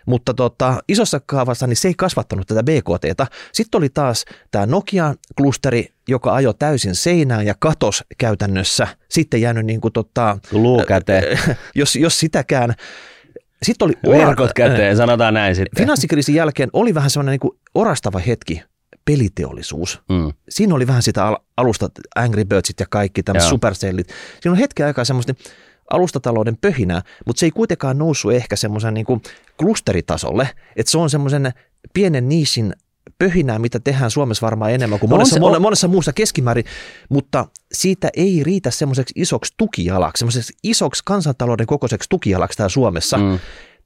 mutta 0.05 0.33
tota, 0.33 0.79
isossa 0.87 1.19
kaavassa 1.25 1.67
niin 1.67 1.77
se 1.77 1.87
ei 1.87 1.93
kasvattanut 1.97 2.47
tätä 2.47 2.63
BKTtä. 2.63 3.27
Sitten 3.53 3.77
oli 3.77 3.89
taas 3.89 4.25
tämä 4.51 4.65
Nokia-klusteri, 4.65 5.85
joka 6.07 6.33
ajoi 6.33 6.53
täysin 6.59 6.95
seinään 6.95 7.45
ja 7.45 7.55
katos 7.59 8.03
käytännössä. 8.17 8.87
Sitten 9.09 9.41
jäänyt 9.41 9.65
niin 9.65 9.81
kuin 9.81 9.93
tota, 9.93 10.37
Luukäteen. 10.51 11.39
jos, 11.75 11.95
jos 11.95 12.19
sitäkään. 12.19 12.73
Sitten 13.63 13.85
oli 13.85 13.93
Verkot 14.17 14.53
käteen, 14.53 14.97
sanotaan 14.97 15.33
näin 15.33 15.55
sitten. 15.55 15.83
Finanssikriisin 15.83 16.35
jälkeen 16.35 16.69
oli 16.73 16.93
vähän 16.93 17.09
sellainen 17.09 17.39
niin 17.43 17.59
orastava 17.75 18.19
hetki 18.19 18.63
peliteollisuus. 19.05 20.01
Mm. 20.09 20.33
Siinä 20.49 20.75
oli 20.75 20.87
vähän 20.87 21.03
sitä 21.03 21.37
alusta, 21.57 21.89
Angry 22.15 22.45
Birdsit 22.45 22.79
ja 22.79 22.85
kaikki, 22.89 23.23
tämmöiset 23.23 23.49
supercellit. 23.49 24.07
Siinä 24.41 24.51
on 24.51 24.57
hetken 24.57 24.85
aikaa 24.85 25.05
semmoista 25.05 25.33
alustatalouden 25.91 26.57
pöhinää, 26.57 27.01
mutta 27.25 27.39
se 27.39 27.45
ei 27.45 27.51
kuitenkaan 27.51 27.97
noussut 27.97 28.33
ehkä 28.33 28.55
semmoisen 28.55 28.93
niin 28.93 29.05
klusteritasolle, 29.57 30.49
että 30.75 30.91
se 30.91 30.97
on 30.97 31.09
semmoisen 31.09 31.51
pienen 31.93 32.29
niisin 32.29 32.73
pöhinää, 33.19 33.59
mitä 33.59 33.79
tehdään 33.79 34.11
Suomessa 34.11 34.45
varmaan 34.45 34.71
enemmän 34.71 34.99
kuin 34.99 35.09
no 35.09 35.15
monessa, 35.15 35.35
se, 35.35 35.45
on... 35.45 35.61
monessa 35.61 35.87
muussa 35.87 36.13
keskimäärin, 36.13 36.65
mutta 37.09 37.47
siitä 37.71 38.09
ei 38.13 38.43
riitä 38.43 38.71
semmoiseksi 38.71 39.13
isoksi 39.17 39.53
tukijalaksi, 39.57 40.19
semmoiseksi 40.19 40.53
isoksi 40.63 41.01
kansantalouden 41.05 41.67
kokoiseksi 41.67 42.09
tukijalaksi 42.09 42.57
täällä 42.57 42.69
Suomessa. 42.69 43.17
Mm. 43.17 43.39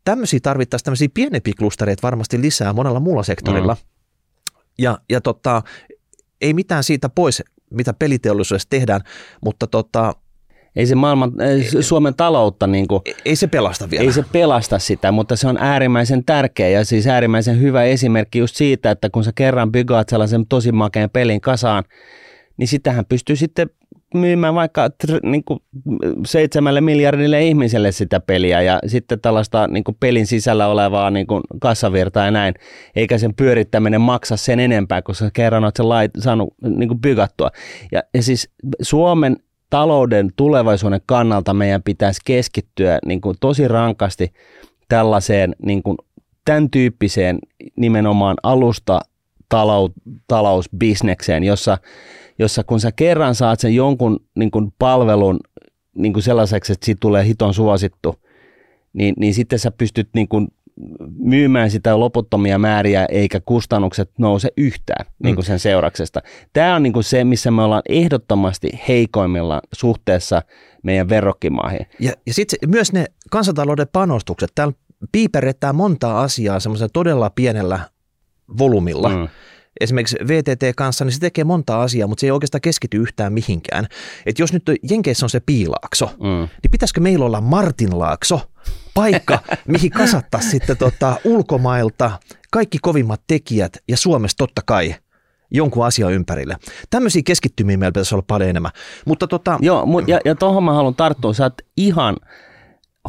Tämmöisiä 0.05 0.39
tarvittaisiin 0.43 0.85
tämmöisiä 0.85 1.07
pienempiä 1.13 1.53
klustereita 1.59 2.01
varmasti 2.03 2.41
lisää 2.41 2.73
monella 2.73 2.99
muulla 2.99 3.23
sektorilla. 3.23 3.73
Mm. 3.73 3.94
Ja, 4.77 4.97
ja 5.09 5.21
tota, 5.21 5.61
ei 6.41 6.53
mitään 6.53 6.83
siitä 6.83 7.09
pois, 7.09 7.43
mitä 7.69 7.93
peliteollisuudessa 7.93 8.69
tehdään, 8.69 9.01
mutta 9.41 9.67
tota, 9.67 10.13
ei 10.75 10.85
se 10.85 10.95
maailman, 10.95 11.41
ei, 11.41 11.83
Suomen 11.83 12.15
taloutta 12.15 12.67
niin 12.67 12.87
kuin, 12.87 13.01
ei 13.25 13.35
se 13.35 13.47
pelasta 13.47 13.89
vielä. 13.89 14.03
Ei 14.03 14.11
se 14.11 14.23
pelasta 14.31 14.79
sitä, 14.79 15.11
mutta 15.11 15.35
se 15.35 15.47
on 15.47 15.57
äärimmäisen 15.57 16.25
tärkeä 16.25 16.69
ja 16.69 16.85
siis 16.85 17.07
äärimmäisen 17.07 17.61
hyvä 17.61 17.83
esimerkki 17.83 18.39
just 18.39 18.55
siitä, 18.55 18.91
että 18.91 19.09
kun 19.09 19.23
sä 19.23 19.31
kerran 19.35 19.71
bygaat 19.71 20.09
sellaisen 20.09 20.47
tosi 20.47 20.71
makeen 20.71 21.09
pelin 21.09 21.41
kasaan, 21.41 21.83
niin 22.57 22.67
sitähän 22.67 23.05
pystyy 23.05 23.35
sitten 23.35 23.69
myymään 24.13 24.55
vaikka 24.55 24.89
niin 25.23 25.43
kuin 25.43 25.59
seitsemälle 26.25 26.81
miljardille 26.81 27.43
ihmiselle 27.43 27.91
sitä 27.91 28.19
peliä 28.19 28.61
ja 28.61 28.79
sitten 28.87 29.19
tällaista 29.19 29.67
niin 29.67 29.83
kuin 29.83 29.97
pelin 29.99 30.27
sisällä 30.27 30.67
olevaa 30.67 31.09
niin 31.09 31.27
kuin 31.27 31.43
kassavirtaa 31.61 32.25
ja 32.25 32.31
näin, 32.31 32.53
eikä 32.95 33.17
sen 33.17 33.35
pyörittäminen 33.35 34.01
maksa 34.01 34.37
sen 34.37 34.59
enempää, 34.59 35.01
koska 35.01 35.29
kerran 35.33 35.63
olet 35.63 35.75
sen 35.75 35.89
lait, 35.89 36.11
saanut 36.19 36.53
niin 36.61 36.87
kuin 36.87 37.01
bygattua. 37.01 37.49
Ja, 37.91 38.03
ja 38.13 38.23
siis 38.23 38.49
Suomen 38.81 39.37
talouden 39.69 40.29
tulevaisuuden 40.35 41.01
kannalta 41.05 41.53
meidän 41.53 41.83
pitäisi 41.83 42.21
keskittyä 42.25 42.99
niin 43.05 43.21
kuin 43.21 43.35
tosi 43.39 43.67
rankasti 43.67 44.33
tällaiseen 44.87 45.55
niin 45.65 45.83
kuin 45.83 45.97
tämän 46.45 46.69
tyyppiseen 46.69 47.39
nimenomaan 47.75 48.37
alusta 48.43 48.99
talou, 49.49 49.89
talousbisnekseen, 50.27 51.43
jossa, 51.43 51.77
jossa 52.39 52.63
kun 52.63 52.79
sä 52.79 52.91
kerran 52.91 53.35
saat 53.35 53.59
sen 53.59 53.75
jonkun 53.75 54.19
niin 54.35 54.51
kuin 54.51 54.73
palvelun 54.79 55.39
niin 55.95 56.13
kuin 56.13 56.23
sellaiseksi, 56.23 56.73
että 56.73 56.85
siitä 56.85 56.99
tulee 56.99 57.25
hiton 57.25 57.53
suosittu, 57.53 58.15
niin, 58.93 59.13
niin 59.17 59.33
sitten 59.33 59.59
sä 59.59 59.71
pystyt 59.71 60.09
niin 60.13 60.27
kuin 60.27 60.47
myymään 61.17 61.71
sitä 61.71 61.99
loputtomia 61.99 62.59
määriä 62.59 63.05
eikä 63.05 63.39
kustannukset 63.39 64.11
nouse 64.17 64.49
yhtään 64.57 65.05
mm. 65.05 65.25
niin 65.25 65.35
kuin 65.35 65.45
sen 65.45 65.59
seurauksesta. 65.59 66.21
Tämä 66.53 66.75
on 66.75 66.83
niin 66.83 66.93
kuin 66.93 67.03
se, 67.03 67.23
missä 67.23 67.51
me 67.51 67.61
ollaan 67.61 67.81
ehdottomasti 67.89 68.79
heikoimmilla 68.87 69.61
suhteessa 69.73 70.41
meidän 70.83 71.09
verrokkimaihin. 71.09 71.87
Ja, 71.99 72.13
ja 72.25 72.33
sitten 72.33 72.69
myös 72.69 72.93
ne 72.93 73.05
kansantalouden 73.31 73.87
panostukset. 73.91 74.51
Täällä 74.55 74.73
piiperretään 75.11 75.75
montaa 75.75 76.21
asiaa 76.21 76.59
semmoisella 76.59 76.89
todella 76.93 77.29
pienellä 77.29 77.79
volumilla. 78.57 79.09
Mm 79.09 79.27
esimerkiksi 79.81 80.17
VTT 80.27 80.63
kanssa, 80.75 81.05
niin 81.05 81.13
se 81.13 81.19
tekee 81.19 81.43
monta 81.43 81.81
asiaa, 81.81 82.07
mutta 82.07 82.21
se 82.21 82.27
ei 82.27 82.31
oikeastaan 82.31 82.61
keskity 82.61 82.97
yhtään 82.97 83.33
mihinkään. 83.33 83.87
Et 84.25 84.39
jos 84.39 84.53
nyt 84.53 84.63
Jenkeissä 84.89 85.25
on 85.25 85.29
se 85.29 85.39
piilaakso, 85.39 86.05
mm. 86.05 86.47
niin 86.63 86.71
pitäisikö 86.71 87.01
meillä 87.01 87.25
olla 87.25 87.41
Martinlaakso, 87.41 88.41
paikka, 88.93 89.39
mihin 89.67 89.91
kasattaa 89.91 90.41
sitten 90.41 90.77
tota, 90.77 91.15
ulkomailta 91.23 92.19
kaikki 92.51 92.77
kovimmat 92.81 93.21
tekijät 93.27 93.77
ja 93.87 93.97
Suomessa 93.97 94.37
totta 94.37 94.61
kai 94.65 94.95
jonkun 95.51 95.85
asian 95.85 96.13
ympärille. 96.13 96.57
Tämmöisiä 96.89 97.21
keskittymiä 97.25 97.77
meillä 97.77 97.91
pitäisi 97.91 98.15
olla 98.15 98.25
paljon 98.27 98.49
enemmän. 98.49 98.71
Mutta 99.05 99.27
tota... 99.27 99.59
Joo, 99.61 99.85
ja, 100.07 100.19
ja 100.25 100.35
tuohon 100.35 100.63
mä 100.63 100.73
haluan 100.73 100.95
tarttua. 100.95 101.33
Sä 101.33 101.43
oot 101.43 101.53
ihan 101.77 102.15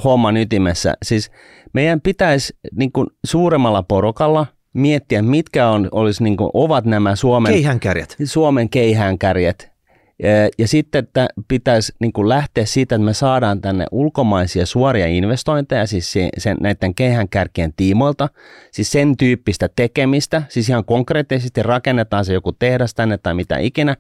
homman 0.05 0.37
ytimessä. 0.37 0.95
Siis 1.03 1.31
meidän 1.73 2.01
pitäisi 2.01 2.57
niin 2.73 2.93
kuin 2.93 3.07
suuremmalla 3.25 3.83
porokalla 3.83 4.47
miettiä, 4.77 5.23
mitkä 5.23 5.69
on, 5.69 5.89
olisi, 5.93 6.23
niin 6.25 6.37
kuin, 6.37 6.51
ovat 6.55 6.85
nämä 6.85 7.17
Suomen, 7.17 7.53
keihänkärjet. 7.53 8.17
Suomen 8.25 8.69
keihäänkärjet. 8.69 9.77
Ja, 10.23 10.29
ja 10.59 10.69
sitten 10.69 11.05
että 11.05 11.29
pitäisi 11.49 11.93
niin 12.01 12.13
kuin 12.13 12.29
lähteä 12.29 12.65
siitä, 12.65 12.95
että 12.95 13.05
me 13.05 13.15
saadaan 13.15 13.61
tänne 13.61 13.87
ulkomaisia 13.91 14.67
suoria 14.67 15.07
investointeja, 15.07 15.87
siis 15.87 16.13
se, 16.13 16.29
sen, 16.39 16.57
näiden 16.61 16.95
kärkien 17.31 17.73
tiimoilta, 17.77 18.29
siis 18.71 18.93
sen 18.93 19.17
tyyppistä 19.17 19.69
tekemistä, 19.77 20.43
siis 20.49 20.69
ihan 20.69 20.85
konkreettisesti 20.85 21.63
rakennetaan 21.63 22.25
se 22.25 22.33
joku 22.33 22.53
tehdas 22.53 22.95
tänne 22.95 23.19
tai 23.19 23.35
mitä 23.35 23.59
ikinä, 23.59 23.97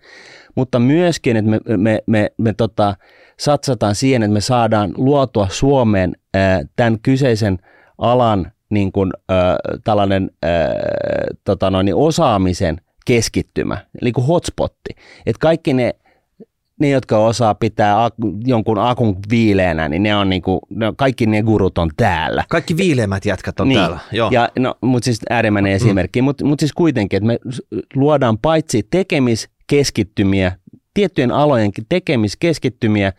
mutta 0.55 0.79
myöskin, 0.79 1.37
että 1.37 1.51
me, 1.51 1.61
me, 1.69 1.77
me, 1.77 2.03
me, 2.07 2.31
me 2.39 2.53
tota, 2.53 2.97
satsataan 3.39 3.95
siihen, 3.95 4.23
että 4.23 4.35
me 4.35 4.41
saadaan 4.41 4.95
luotua 4.97 5.49
Suomeen 5.51 6.17
ää, 6.35 6.63
tämän 6.77 7.01
kyseisen 7.01 7.59
alan 7.99 8.53
niin 8.71 8.93
kuin, 8.93 9.13
ää, 9.29 9.57
tällainen 9.85 10.31
ää, 10.43 10.51
tota 11.45 11.71
noin, 11.71 11.95
osaamisen 11.95 12.81
keskittymä, 13.07 13.79
eli 14.03 14.13
kuin 14.13 14.27
hotspotti. 14.27 14.91
Että 15.27 15.41
kaikki 15.41 15.75
ne 15.75 15.95
ne, 16.81 16.89
jotka 16.89 17.19
osaa 17.19 17.55
pitää 17.55 18.11
jonkun 18.45 18.79
akun 18.79 19.17
viileänä, 19.31 19.89
niin 19.89 20.03
ne 20.03 20.17
on 20.17 20.29
niinku, 20.29 20.61
ne, 20.71 20.87
kaikki 20.97 21.27
ne 21.27 21.43
gurut 21.43 21.79
on 21.79 21.91
täällä. 21.97 22.45
Kaikki 22.49 22.77
viileämmät 22.77 23.25
jätkät 23.25 23.61
on 23.61 23.69
niin. 23.69 23.81
täällä, 23.81 23.99
joo. 24.13 24.31
Ja, 24.33 24.49
no, 24.59 24.75
mutta 24.81 25.05
siis 25.05 25.21
äärimmäinen 25.31 25.73
mm. 25.73 25.77
esimerkki, 25.77 26.23
mutta 26.23 26.45
mut 26.45 26.61
siis 26.61 26.73
kuitenkin, 26.73 27.17
että 27.17 27.27
me 27.27 27.39
luodaan 27.95 28.39
paitsi 28.39 28.87
tekemiskeskittymiä, 28.91 30.53
tiettyjen 30.95 31.31
alojen 31.31 31.71
tekemiskeskittymiä, 31.89 33.13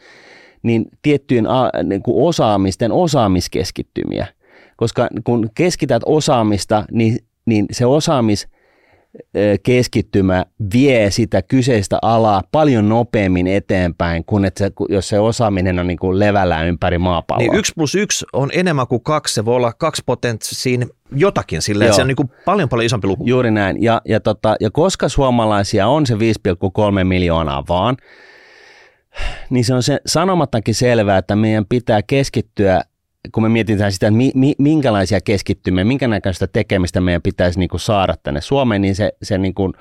niin 0.64 0.86
tiettyjen 1.02 1.48
a, 1.48 1.72
niin 1.84 2.04
kuin 2.04 2.28
osaamisten 2.28 2.92
osaamiskeskittymiä. 2.92 4.28
Koska 4.78 5.08
kun 5.24 5.50
keskität 5.56 6.04
osaamista, 6.06 6.86
niin, 6.92 7.18
niin 7.46 7.66
se 7.72 7.86
osaamis 7.86 8.48
keskittymä 9.64 10.46
vie 10.74 11.12
sitä 11.12 11.42
kyseistä 11.42 12.00
alaa 12.02 12.42
paljon 12.52 12.90
nopeammin 12.90 13.48
eteenpäin, 13.48 14.26
kuin 14.26 14.46
että 14.46 14.64
se, 14.64 14.72
jos 14.90 15.10
se 15.10 15.20
osaaminen 15.20 15.80
on 15.80 15.88
niin 15.88 16.00
kuin 16.00 16.20
levällään 16.20 16.68
ympäri 16.68 16.98
maapalloa. 16.98 17.48
Niin 17.48 17.60
yksi 17.60 17.74
plus 17.76 17.96
yksi 17.96 18.26
on 18.34 18.50
enemmän 18.54 18.88
kuin 18.88 19.04
kaksi, 19.04 19.34
se 19.34 19.46
voi 19.46 19.56
olla 19.56 19.74
kaksi 19.74 20.02
potenssiin 20.06 20.86
jotakin 21.16 21.62
sillä 21.62 21.92
se 21.92 22.02
on 22.02 22.08
niin 22.08 22.16
kuin 22.16 22.32
paljon 22.46 22.70
paljon 22.70 22.86
isompi 22.86 23.08
luku. 23.08 23.24
Juuri 23.28 23.52
näin, 23.52 23.84
ja, 23.84 24.02
ja, 24.06 24.20
tota, 24.20 24.56
ja 24.60 24.72
koska 24.72 25.10
suomalaisia 25.10 25.88
on 25.88 26.06
se 26.06 26.14
5,3 26.14 26.20
miljoonaa 27.04 27.64
vaan, 27.70 27.98
niin 29.50 29.66
se 29.66 29.74
on 29.74 29.84
se 29.84 30.00
sanomattakin 30.06 30.76
selvää, 30.76 31.18
että 31.18 31.36
meidän 31.36 31.66
pitää 31.70 32.02
keskittyä 32.02 32.82
kun 33.32 33.44
me 33.44 33.50
mietitään 33.50 33.92
sitä, 33.92 34.08
että 34.08 34.18
mi, 34.18 34.32
mi, 34.36 34.54
minkälaisia 34.58 35.22
keskittymiä, 35.22 35.84
minkä 35.84 36.08
näköistä 36.08 36.48
tekemistä 36.48 37.02
meidän 37.02 37.22
pitäisi 37.22 37.60
niin 37.60 37.70
kuin 37.70 37.80
saada 37.80 38.16
tänne 38.24 38.42
Suomeen, 38.42 38.82
niin 38.82 38.96
se, 38.96 39.12
se, 39.22 39.38
niin 39.38 39.54
kuin, 39.54 39.74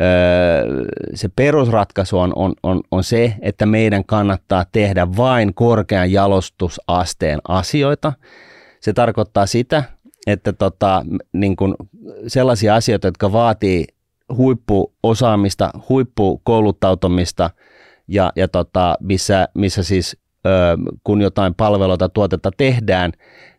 öö, 0.00 0.84
se 1.14 1.28
perusratkaisu 1.36 2.18
on, 2.18 2.32
on, 2.36 2.52
on, 2.62 2.80
on 2.90 3.04
se, 3.04 3.34
että 3.40 3.66
meidän 3.66 4.04
kannattaa 4.04 4.64
tehdä 4.72 5.06
vain 5.16 5.54
korkean 5.54 6.12
jalostusasteen 6.12 7.38
asioita. 7.48 8.12
Se 8.80 8.92
tarkoittaa 8.92 9.46
sitä, 9.46 9.84
että 10.26 10.52
tota, 10.52 11.06
niin 11.32 11.56
kuin 11.56 11.74
sellaisia 12.26 12.74
asioita, 12.74 13.08
jotka 13.08 13.32
vaatii 13.32 13.84
huippuosaamista, 14.36 15.70
huippukouluttautumista 15.88 17.50
ja, 18.08 18.32
ja 18.36 18.48
tota, 18.48 18.96
missä, 19.00 19.48
missä 19.54 19.82
siis 19.82 20.16
kun 21.04 21.22
jotain 21.22 21.54
palveluita 21.54 22.08
tuotetta 22.08 22.50
tehdään, 22.56 23.12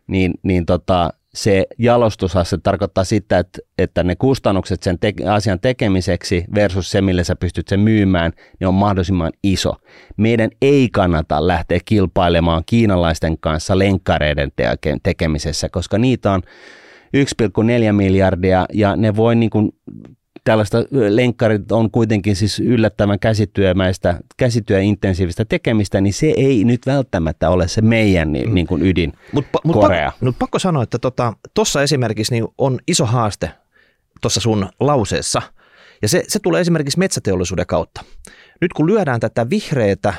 niin, 0.06 0.34
niin 0.42 0.66
tota, 0.66 1.10
se 1.34 1.66
jalostusaste 1.78 2.58
tarkoittaa 2.62 3.04
sitä, 3.04 3.38
että, 3.38 3.58
että 3.78 4.02
ne 4.02 4.16
kustannukset 4.16 4.82
sen 4.82 4.98
te- 4.98 5.12
asian 5.30 5.60
tekemiseksi 5.60 6.44
versus 6.54 6.90
se, 6.90 7.02
millä 7.02 7.24
sä 7.24 7.36
pystyt 7.36 7.68
sen 7.68 7.80
myymään, 7.80 8.32
niin 8.60 8.68
on 8.68 8.74
mahdollisimman 8.74 9.32
iso. 9.42 9.74
Meidän 10.16 10.50
ei 10.62 10.88
kannata 10.92 11.46
lähteä 11.46 11.78
kilpailemaan 11.84 12.62
kiinalaisten 12.66 13.38
kanssa 13.38 13.78
lenkkareiden 13.78 14.52
te- 14.56 14.96
tekemisessä, 15.02 15.68
koska 15.68 15.98
niitä 15.98 16.32
on 16.32 16.42
1,4 17.16 17.92
miljardia 17.92 18.66
ja 18.72 18.96
ne 18.96 19.16
voi 19.16 19.36
niin 19.36 19.50
kuin 19.50 19.72
tällaista 20.44 20.78
lenkkarit 20.90 21.72
on 21.72 21.90
kuitenkin 21.90 22.36
siis 22.36 22.60
yllättävän 22.60 23.18
käsityömäistä, 23.18 24.20
käsityöintensiivistä 24.36 25.44
tekemistä, 25.44 26.00
niin 26.00 26.12
se 26.12 26.34
ei 26.36 26.64
nyt 26.64 26.80
välttämättä 26.86 27.50
ole 27.50 27.68
se 27.68 27.80
meidän 27.80 28.32
niin, 28.32 28.48
mm. 28.48 28.54
niin 28.54 28.66
kuin 28.66 28.82
ydin 28.82 29.12
Mutta 29.32 29.58
mut, 29.64 29.76
Korea. 29.76 30.12
Mut, 30.20 30.22
mut 30.22 30.38
pakko 30.38 30.58
sanoa, 30.58 30.82
että 30.82 30.98
tuossa 31.54 31.78
tota, 31.78 31.82
esimerkiksi 31.82 32.34
niin 32.34 32.48
on 32.58 32.78
iso 32.88 33.06
haaste 33.06 33.50
tuossa 34.20 34.40
sun 34.40 34.68
lauseessa, 34.80 35.42
ja 36.02 36.08
se, 36.08 36.24
se 36.28 36.38
tulee 36.38 36.60
esimerkiksi 36.60 36.98
metsäteollisuuden 36.98 37.66
kautta. 37.66 38.04
Nyt 38.60 38.72
kun 38.72 38.86
lyödään 38.86 39.20
tätä 39.20 39.50
vihreätä 39.50 40.14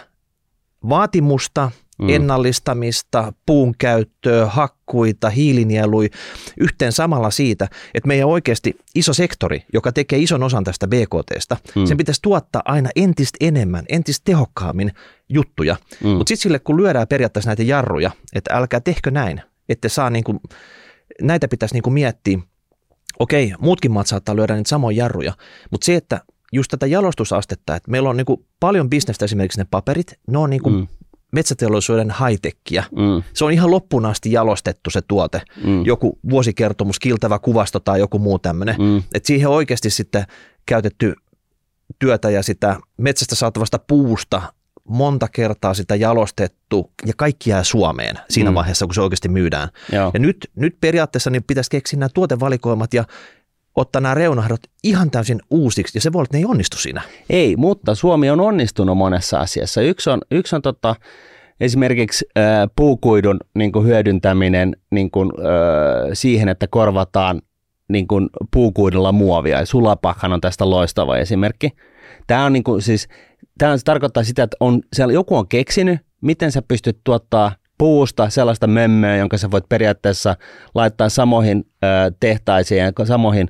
vaatimusta, 0.90 1.72
mm. 1.98 2.10
ennallistamista, 2.10 3.34
puun 3.46 3.76
käyttöä, 3.78 4.46
hakkuita, 4.46 5.30
hiilinielui 5.30 6.10
yhteen 6.60 6.92
samalla 6.92 7.32
siitä, 7.32 7.68
että 7.94 8.08
meidän 8.08 8.28
oikeasti 8.28 8.76
iso 8.96 9.14
sektori, 9.14 9.64
joka 9.74 9.92
tekee 9.92 10.20
ison 10.20 10.44
osan 10.44 10.64
tästä 10.64 10.88
BKTstä, 10.88 11.58
mm. 11.76 11.86
sen 11.86 11.98
pitäisi 11.98 12.22
tuottaa 12.22 12.62
aina 12.66 12.90
entistä 12.96 13.38
enemmän, 13.42 13.86
entistä 13.90 14.22
tehokkaammin 14.26 14.92
juttuja. 15.30 15.76
Mm. 16.04 16.10
Mutta 16.10 16.30
sitten 16.30 16.44
sille, 16.44 16.60
kun 16.60 16.78
lyödään 16.78 17.08
periaatteessa 17.08 17.50
näitä 17.50 17.64
jarruja, 17.64 18.12
että 18.34 18.54
älkää 18.54 18.80
tehkö 18.80 19.12
näin, 19.12 19.42
että 19.70 19.90
saa 19.90 20.10
niinku, 20.10 20.42
näitä 21.22 21.48
pitäisi 21.48 21.76
niinku 21.76 21.90
miettiä, 21.90 22.40
okei, 23.20 23.54
muutkin 23.60 23.92
maat 23.92 24.08
saattaa 24.08 24.36
lyödä 24.36 24.56
niitä 24.56 24.70
samoja 24.70 24.98
jarruja, 24.98 25.34
mutta 25.72 25.86
se, 25.86 25.96
että 25.96 26.22
just 26.54 26.70
tätä 26.72 26.88
jalostusastetta, 26.88 27.76
että 27.76 27.92
meillä 27.92 28.10
on 28.10 28.18
niinku 28.18 28.46
paljon 28.60 28.90
bisnestä 28.90 29.26
esimerkiksi 29.26 29.60
ne 29.60 29.66
paperit, 29.72 30.14
ne 30.28 30.38
on 30.38 30.50
niinku 30.50 30.70
mm 30.70 30.88
metsäteollisuuden 31.38 32.14
high-techia. 32.20 32.84
Mm. 32.92 33.24
Se 33.34 33.46
on 33.46 33.52
ihan 33.52 33.72
loppuun 33.72 34.06
asti 34.06 34.32
jalostettu 34.32 34.90
se 34.90 35.02
tuote. 35.02 35.42
Mm. 35.64 35.86
Joku 35.86 36.20
vuosikertomus, 36.30 37.00
kiltävä 37.00 37.40
kuvasto 37.40 37.80
tai 37.80 38.00
joku 38.00 38.20
muu 38.20 38.40
tämmöinen. 38.40 38.76
Mm. 38.80 39.04
Et 39.14 39.26
siihen 39.26 39.50
oikeasti 39.50 39.90
sitten 39.90 40.26
käytetty 40.66 41.14
työtä 42.00 42.30
ja 42.30 42.44
sitä 42.44 42.80
metsästä 42.98 43.36
saatavasta 43.36 43.80
puusta 43.80 44.42
monta 44.88 45.28
kertaa 45.28 45.74
sitä 45.74 45.96
jalostettu 45.96 46.92
ja 47.06 47.14
kaikki 47.18 47.50
jää 47.50 47.64
Suomeen 47.64 48.20
siinä 48.30 48.52
mm. 48.52 48.56
vaiheessa, 48.56 48.86
kun 48.86 48.96
se 48.96 49.02
oikeasti 49.02 49.30
myydään. 49.30 49.70
Joo. 49.92 50.12
Ja 50.14 50.20
nyt, 50.20 50.38
nyt 50.56 50.78
periaatteessa 50.82 51.30
niin 51.30 51.44
pitäisi 51.44 51.70
keksiä 51.70 52.00
nämä 52.00 52.10
tuotevalikoimat 52.14 52.94
ja 52.94 53.04
ottaa 53.78 54.02
nämä 54.02 54.14
reunahdot 54.14 54.60
ihan 54.84 55.12
täysin 55.12 55.40
uusiksi, 55.50 55.98
ja 55.98 56.02
se 56.02 56.14
voi 56.14 56.20
olla, 56.20 56.26
että 56.26 56.38
ne 56.38 56.42
ei 56.42 56.46
onnistu 56.46 56.78
siinä. 56.78 57.02
Ei, 57.30 57.56
mutta 57.56 57.96
Suomi 57.96 58.30
on 58.30 58.40
onnistunut 58.40 58.98
monessa 58.98 59.40
asiassa. 59.40 59.82
Yksi 59.82 60.10
on, 60.10 60.22
yksi 60.32 60.56
on 60.56 60.62
tota, 60.62 60.96
esimerkiksi 61.60 62.26
äh, 62.38 62.44
puukuidun 62.76 63.40
niin 63.56 63.72
kuin 63.72 63.88
hyödyntäminen 63.88 64.76
niin 64.92 65.12
kuin, 65.12 65.32
äh, 65.40 66.10
siihen, 66.14 66.50
että 66.50 66.68
korvataan 66.68 67.42
niin 67.90 68.08
kuin 68.08 68.30
puukuidulla 68.54 69.12
muovia. 69.12 69.60
Ja 69.60 69.66
sulapakhan 69.66 70.34
on 70.34 70.42
tästä 70.42 70.70
loistava 70.70 71.18
esimerkki. 71.18 71.70
Tämä 72.28 72.46
on 72.46 72.54
niin 72.54 72.64
kuin, 72.64 72.82
siis, 72.82 73.08
tämä 73.58 73.72
on, 73.72 73.80
se 73.80 73.84
tarkoittaa 73.86 74.24
sitä, 74.24 74.44
että 74.44 74.58
on, 74.60 74.82
siellä 74.94 75.14
joku 75.14 75.36
on 75.38 75.48
keksinyt, 75.48 76.00
miten 76.22 76.52
sä 76.52 76.62
pystyt 76.62 77.00
tuottaa 77.04 77.52
puusta 77.78 78.30
sellaista 78.30 78.68
mömmöä, 78.68 79.16
jonka 79.16 79.38
sä 79.38 79.52
voit 79.52 79.70
periaatteessa 79.70 80.36
laittaa 80.76 81.10
samoihin 81.10 81.66
tehtaisiin 82.20 82.84
ja 82.84 83.06
samoihin 83.06 83.48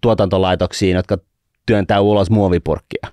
tuotantolaitoksiin, 0.00 0.96
jotka 0.96 1.18
työntää 1.66 2.00
ulos 2.00 2.30
muovipurkkia. 2.30 3.08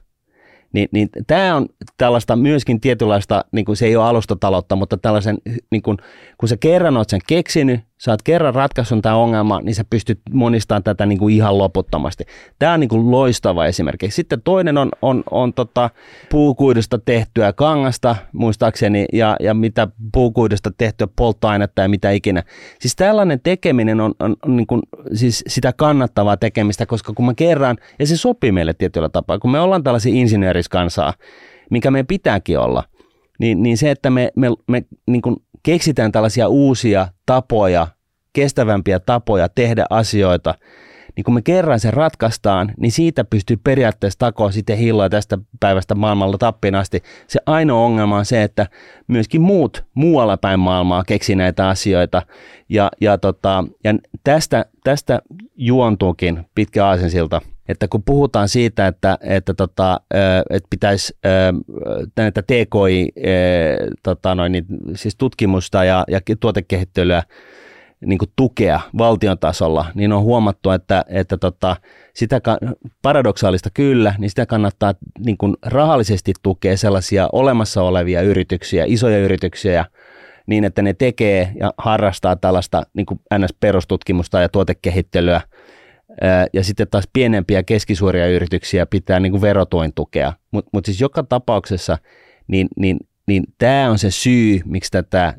Niin, 0.74 0.90
niin 0.92 1.10
tämä 1.28 1.56
on 1.56 1.68
tällaista 1.98 2.36
myöskin 2.36 2.82
tietynlaista, 2.82 3.46
niin 3.52 3.66
kuin 3.66 3.78
se 3.78 3.86
ei 3.86 3.96
ole 3.96 4.06
alustataloutta, 4.06 4.76
mutta 4.76 4.98
tällaisen, 4.98 5.38
niin 5.72 5.82
kuin, 5.82 5.98
kun 6.38 6.50
sä 6.50 6.58
kerran 6.58 6.98
oot 6.98 7.10
sen 7.10 7.20
keksinyt, 7.28 7.82
sä 8.02 8.12
oot 8.12 8.22
kerran 8.22 8.56
ratkaissut 8.56 9.02
tämä 9.02 9.16
ongelma, 9.16 9.62
niin 9.62 9.76
sä 9.76 9.84
pystyt 9.90 10.20
monistamaan 10.34 10.84
tätä 10.84 11.06
niin 11.06 11.20
kuin 11.20 11.36
ihan 11.36 11.58
loputtomasti. 11.58 12.24
Tämä 12.60 12.74
on 12.74 12.80
niin 12.80 12.90
kuin 12.90 13.12
loistava 13.12 13.66
esimerkki. 13.66 14.12
Sitten 14.12 14.42
toinen 14.42 14.78
on, 14.78 14.90
on, 15.02 15.24
on 15.32 15.54
tota 15.54 15.90
puukuidusta 16.32 17.00
tehtyä 17.00 17.54
kangasta, 17.54 18.16
muistaakseni, 18.34 19.06
ja, 19.14 19.36
ja 19.40 19.54
mitä 19.54 19.88
puukuidusta 20.14 20.72
tehtyä 20.78 21.08
polttoainetta 21.16 21.82
ja 21.82 21.90
mitä 21.90 22.12
ikinä. 22.12 22.44
Siis 22.80 22.96
tällainen 22.96 23.40
tekeminen 23.44 24.02
on, 24.02 24.14
on, 24.20 24.36
on 24.46 24.58
niin 24.58 24.68
kuin, 24.68 24.82
siis 25.14 25.44
sitä 25.48 25.74
kannattavaa 25.74 26.38
tekemistä, 26.38 26.86
koska 26.86 27.14
kun 27.14 27.26
mä 27.26 27.34
kerran, 27.34 27.78
ja 28.00 28.08
se 28.08 28.18
sopii 28.18 28.52
meille 28.52 28.74
tietyllä 28.74 29.10
tapaa, 29.10 29.40
kun 29.40 29.52
me 29.52 29.60
ollaan 29.60 29.84
tällaisia 29.84 30.14
insinööriskansaa, 30.16 31.14
mikä 31.72 31.92
meidän 31.92 32.08
pitääkin 32.08 32.60
olla, 32.60 32.84
niin, 33.40 33.64
niin 33.64 33.78
se, 33.78 33.92
että 33.92 34.10
me, 34.10 34.32
me, 34.36 34.48
me 34.68 34.84
niin 35.08 35.22
kuin 35.22 35.36
keksitään 35.64 36.12
tällaisia 36.12 36.48
uusia 36.48 37.08
tapoja, 37.26 37.88
kestävämpiä 38.34 39.00
tapoja 39.00 39.50
tehdä 39.50 39.86
asioita, 39.90 40.56
niin 41.16 41.24
kun 41.24 41.34
me 41.34 41.42
kerran 41.42 41.80
sen 41.80 41.94
ratkaistaan, 41.94 42.72
niin 42.78 42.92
siitä 42.92 43.24
pystyy 43.24 43.58
periaatteessa 43.64 44.20
takoa 44.20 44.52
sitten 44.52 44.78
hilloa 44.78 45.10
tästä 45.10 45.38
päivästä 45.60 45.96
maailmalla 45.96 46.38
tappiin 46.38 46.76
asti. 46.76 47.04
Se 47.28 47.40
ainoa 47.46 47.86
ongelma 47.86 48.18
on 48.18 48.26
se, 48.26 48.44
että 48.44 48.68
myöskin 49.08 49.42
muut 49.42 49.86
muualla 49.94 50.38
päin 50.38 50.60
maailmaa 50.60 51.04
keksi 51.04 51.36
näitä 51.36 51.70
asioita. 51.70 52.22
Ja, 52.70 52.92
ja, 53.02 53.18
tota, 53.18 53.64
ja 53.84 53.94
tästä, 54.24 54.66
tästä 54.84 55.22
juontuukin 55.56 56.46
pitkä 56.56 56.86
aasensilta 56.86 57.42
että 57.70 57.88
kun 57.88 58.04
puhutaan 58.04 58.50
siitä, 58.50 58.88
että, 58.88 59.18
että, 59.22 59.54
tota, 59.54 60.02
että 60.50 60.68
pitäisi 60.70 61.18
näitä 62.18 62.42
TKI, 62.42 63.12
tota 64.04 64.36
noin, 64.36 64.52
niin, 64.52 64.66
siis 64.96 65.16
tutkimusta 65.16 65.84
ja, 65.84 66.04
ja 66.08 66.22
tuotekehittelyä 66.40 67.24
niin 68.06 68.18
kuin 68.18 68.32
tukea 68.36 68.80
valtion 68.98 69.40
tasolla, 69.40 69.86
niin 69.96 70.14
on 70.14 70.24
huomattu, 70.24 70.72
että, 70.72 71.06
että 71.08 71.38
tota, 71.38 71.76
sitä 72.14 72.42
paradoksaalista 73.02 73.70
kyllä, 73.74 74.16
niin 74.18 74.30
sitä 74.30 74.46
kannattaa 74.46 74.94
niin 75.26 75.38
kuin 75.38 75.58
rahallisesti 75.66 76.34
tukea 76.44 76.78
sellaisia 76.78 77.30
olemassa 77.32 77.84
olevia 77.84 78.22
yrityksiä, 78.22 78.84
isoja 78.88 79.18
yrityksiä, 79.18 79.86
niin 80.48 80.64
että 80.64 80.82
ne 80.82 80.94
tekee 80.94 81.52
ja 81.60 81.74
harrastaa 81.78 82.36
tällaista 82.36 82.84
niin 82.94 83.06
kuin 83.06 83.20
NS-perustutkimusta 83.38 84.42
ja 84.42 84.50
tuotekehittelyä– 84.50 85.42
ja 86.54 86.64
sitten 86.64 86.88
taas 86.92 87.08
pienempiä 87.14 87.64
keskisuoria 87.64 88.28
yrityksiä 88.28 88.86
pitää 88.86 89.20
niin 89.20 89.32
kuin 89.32 89.42
verotoin 89.42 89.94
tukea. 89.94 90.34
Mutta 90.52 90.70
mut 90.74 90.86
siis 90.86 91.02
joka 91.02 91.24
tapauksessa 91.24 91.98
niin, 92.48 92.68
niin, 92.78 92.98
niin 93.28 93.44
tämä 93.58 93.90
on 93.90 94.00
se 94.00 94.12
syy, 94.12 94.60
miksi 94.66 94.92
tätä, 94.92 95.34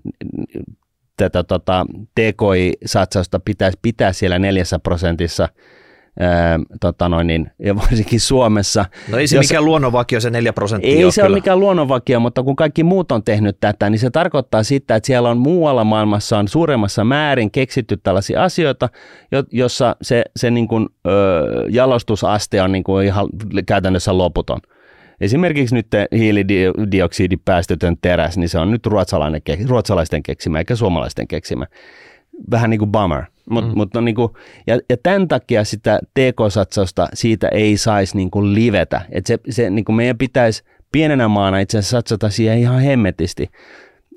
tätä 1.28 1.44
tota, 1.44 1.86
TKI-satsausta 2.14 3.40
pitäisi 3.44 3.78
pitää 3.82 4.12
siellä 4.12 4.38
neljässä 4.38 4.78
prosentissa– 4.78 5.48
Öö, 6.20 6.28
tota 6.80 7.08
noin, 7.08 7.26
niin, 7.26 7.50
ja 7.58 7.76
varsinkin 7.76 8.20
Suomessa. 8.20 8.84
No 9.08 9.18
ei 9.18 9.26
se 9.26 9.36
jos, 9.36 9.48
mikään 9.48 9.64
luonnonvakio 9.64 10.20
se 10.20 10.30
4 10.30 10.52
prosenttia 10.52 11.04
Ei 11.04 11.12
se 11.12 11.22
ole 11.22 11.34
mikään 11.34 11.60
luonnonvakio, 11.60 12.20
mutta 12.20 12.42
kun 12.42 12.56
kaikki 12.56 12.84
muut 12.84 13.12
on 13.12 13.22
tehnyt 13.22 13.56
tätä, 13.60 13.90
niin 13.90 13.98
se 13.98 14.10
tarkoittaa 14.10 14.62
sitä, 14.62 14.96
että 14.96 15.06
siellä 15.06 15.30
on 15.30 15.38
muualla 15.38 15.84
maailmassa 15.84 16.38
on 16.38 16.48
suuremmassa 16.48 17.04
määrin 17.04 17.50
keksitty 17.50 17.96
tällaisia 17.96 18.44
asioita, 18.44 18.88
jossa 19.52 19.96
se, 20.02 20.22
se 20.36 20.50
niin 20.50 20.68
kuin, 20.68 20.88
ö, 21.06 21.10
jalostusaste 21.68 22.62
on 22.62 22.72
niin 22.72 22.84
kuin 22.84 23.06
ihan 23.06 23.28
käytännössä 23.66 24.18
loputon. 24.18 24.60
Esimerkiksi 25.20 25.74
nyt 25.74 25.86
hiilidioksidipäästötön 26.12 27.96
teräs, 28.02 28.38
niin 28.38 28.48
se 28.48 28.58
on 28.58 28.70
nyt 28.70 28.86
ruotsalainen, 28.86 29.42
ruotsalaisten 29.68 30.22
keksimä 30.22 30.58
eikä 30.58 30.76
suomalaisten 30.76 31.28
keksimä. 31.28 31.66
Vähän 32.50 32.70
niin 32.70 32.78
kuin 32.78 32.92
bummer. 32.92 33.24
Mut, 33.50 33.68
mm. 33.68 33.72
mutta 33.76 34.00
niin 34.00 34.14
kuin, 34.14 34.32
ja, 34.66 34.78
ja 34.90 34.96
tämän 35.02 35.28
takia 35.28 35.64
sitä 35.64 36.00
TK-satsausta 36.14 37.08
siitä 37.14 37.48
ei 37.48 37.76
saisi 37.76 38.16
niin 38.16 38.30
kuin 38.30 38.54
livetä. 38.54 39.00
Et 39.12 39.26
se, 39.26 39.38
se, 39.50 39.70
niin 39.70 39.84
kuin 39.84 39.96
meidän 39.96 40.18
pitäisi 40.18 40.62
pienenä 40.92 41.28
maana 41.28 41.58
itse 41.58 41.78
asiassa 41.78 41.96
satsata 41.96 42.30
siihen 42.30 42.58
ihan 42.58 42.80
hemmetisti. 42.80 43.50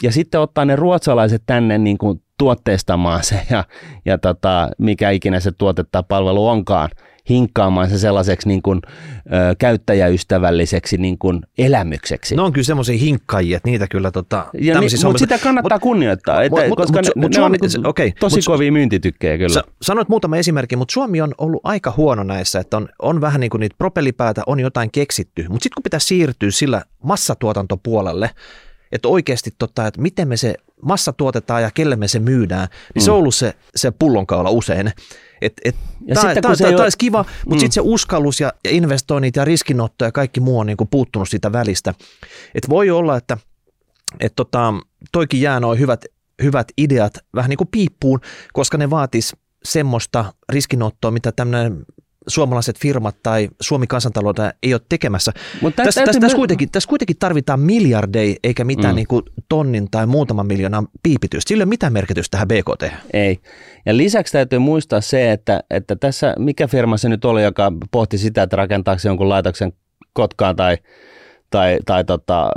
Ja 0.03 0.11
sitten 0.11 0.41
ottaa 0.41 0.65
ne 0.65 0.75
ruotsalaiset 0.75 1.43
tänne 1.45 1.77
niin 1.77 1.97
kuin 1.97 2.21
tuotteistamaan 2.37 3.23
se 3.23 3.41
ja, 3.49 3.63
ja 4.05 4.17
tota, 4.17 4.69
mikä 4.77 5.09
ikinä 5.09 5.39
se 5.39 5.51
tuote 5.51 5.83
tai 5.91 6.03
palvelu 6.07 6.47
onkaan– 6.47 6.89
hinkkaamaan 7.29 7.89
se 7.89 7.97
sellaiseksi 7.97 8.47
niin 8.47 8.61
kuin, 8.61 8.81
ö, 9.25 9.55
käyttäjäystävälliseksi 9.57 10.97
niin 10.97 11.17
kuin 11.17 11.41
elämykseksi. 11.57 12.35
No 12.35 12.45
on 12.45 12.53
kyllä 12.53 12.65
semmoisia 12.65 12.97
hinkkaajia, 12.97 13.57
että 13.57 13.69
niitä 13.69 13.87
kyllä 13.87 14.11
tota, 14.11 14.45
ja 14.53 14.79
niin, 14.79 14.91
Mutta 15.03 15.19
sitä 15.19 15.37
kannattaa 15.37 15.75
mut, 15.75 15.83
kunnioittaa, 15.83 16.43
että, 16.43 16.67
mut, 16.67 16.77
koska 16.77 16.97
mut, 16.97 17.05
ne, 17.05 17.21
mut 17.21 17.31
ne 17.31 17.35
Suomi, 17.35 17.57
on 17.63 17.69
niin 17.71 17.87
okay, 17.87 18.11
tosi 18.19 18.35
mut, 18.35 18.45
kovia 18.45 18.71
myyntitykkejä 18.71 19.37
kyllä. 19.37 19.53
Sa, 19.53 19.63
sanoit 19.81 20.09
muutama 20.09 20.37
esimerkki, 20.37 20.75
mutta 20.75 20.93
Suomi 20.93 21.21
on 21.21 21.33
ollut 21.37 21.61
aika 21.63 21.93
huono 21.97 22.23
näissä, 22.23 22.59
että 22.59 22.77
on, 22.77 22.89
on 22.99 23.21
vähän 23.21 23.41
niin 23.41 23.49
kuin 23.49 23.59
niitä 23.59 23.75
propellipäätä, 23.77 24.41
on 24.47 24.59
jotain 24.59 24.91
keksitty, 24.91 25.45
mutta 25.49 25.63
sitten 25.63 25.75
kun 25.75 25.83
pitää 25.83 25.99
siirtyä 25.99 26.51
sillä 26.51 26.81
massatuotantopuolelle, 27.03 28.29
että 28.91 29.07
oikeasti 29.07 29.51
tota, 29.57 29.87
että 29.87 30.01
miten 30.01 30.27
me 30.27 30.37
se 30.37 30.55
massa 30.81 31.13
tuotetaan 31.13 31.61
ja 31.61 31.71
kelle 31.73 31.95
me 31.95 32.07
se 32.07 32.19
myydään, 32.19 32.67
niin 32.95 33.01
mm. 33.01 33.05
se 33.05 33.11
on 33.11 33.17
ollut 33.17 33.35
se, 33.35 33.53
se 33.75 33.91
pullonkaula 33.91 34.49
usein. 34.49 34.91
Et, 35.45 35.53
et, 35.65 35.75
ja 36.05 36.15
tämä, 36.15 36.35
tämä, 36.35 36.55
tämä, 36.55 36.83
olisi 36.83 36.97
kiva, 36.97 37.25
mutta 37.45 37.55
mm. 37.55 37.59
sitten 37.59 37.71
se 37.71 37.81
uskallus 37.83 38.39
ja, 38.39 38.53
ja 38.63 38.71
investoinnit 38.71 39.35
ja 39.35 39.45
riskinotto 39.45 40.05
ja 40.05 40.11
kaikki 40.11 40.39
muu 40.39 40.59
on 40.59 40.67
niin 40.67 40.77
kuin 40.77 40.87
puuttunut 40.87 41.29
siitä 41.29 41.51
välistä. 41.51 41.93
Et 42.55 42.69
voi 42.69 42.89
olla, 42.89 43.17
että 43.17 43.37
et 44.19 44.33
tota, 44.35 44.73
toikin 45.11 45.41
jää 45.41 45.59
noin 45.59 45.79
hyvät, 45.79 46.05
hyvät 46.43 46.67
ideat 46.77 47.13
vähän 47.35 47.49
niin 47.49 47.57
kuin 47.57 47.69
piippuun, 47.71 48.19
koska 48.53 48.77
ne 48.77 48.89
vaatis 48.89 49.35
semmoista 49.63 50.33
riskinottoa, 50.49 51.11
mitä 51.11 51.31
tämmöinen 51.31 51.85
suomalaiset 52.27 52.79
firmat 52.79 53.15
tai 53.23 53.49
Suomi 53.61 53.87
kansantaloutta 53.87 54.53
ei 54.63 54.73
ole 54.73 54.81
tekemässä. 54.89 55.31
Mutta 55.61 55.83
tässä, 55.83 56.05
tässä, 56.05 56.19
tässä, 56.19 56.35
kuitenkin, 56.35 56.71
tässä 56.71 56.89
kuitenkin 56.89 57.15
tarvitaan 57.19 57.59
miljardeja 57.59 58.35
eikä 58.43 58.63
mitään 58.63 58.93
mm. 58.93 58.95
niin 58.95 59.07
kuin 59.07 59.23
tonnin 59.49 59.87
tai 59.91 60.05
muutaman 60.05 60.47
miljoonan 60.47 60.87
piipitystä. 61.03 61.49
Sillä 61.49 61.61
ei 61.61 61.65
ole 61.65 61.69
mitään 61.69 61.93
merkitystä 61.93 62.31
tähän 62.31 62.47
BKT. 62.47 62.83
Ei. 63.13 63.39
Ja 63.85 63.97
lisäksi 63.97 64.33
täytyy 64.33 64.59
muistaa 64.59 65.01
se, 65.01 65.31
että, 65.31 65.59
että 65.69 65.95
tässä 65.95 66.35
mikä 66.39 66.67
firma 66.67 66.97
se 66.97 67.09
nyt 67.09 67.25
oli, 67.25 67.43
joka 67.43 67.71
pohti 67.91 68.17
sitä, 68.17 68.43
että 68.43 68.55
rakentaako 68.55 68.99
se 68.99 69.09
jonkun 69.09 69.29
laitoksen 69.29 69.73
Kotkaan 70.13 70.55
tai, 70.55 70.77
tai, 71.49 71.77
tai 71.85 72.03
tota, 72.03 72.51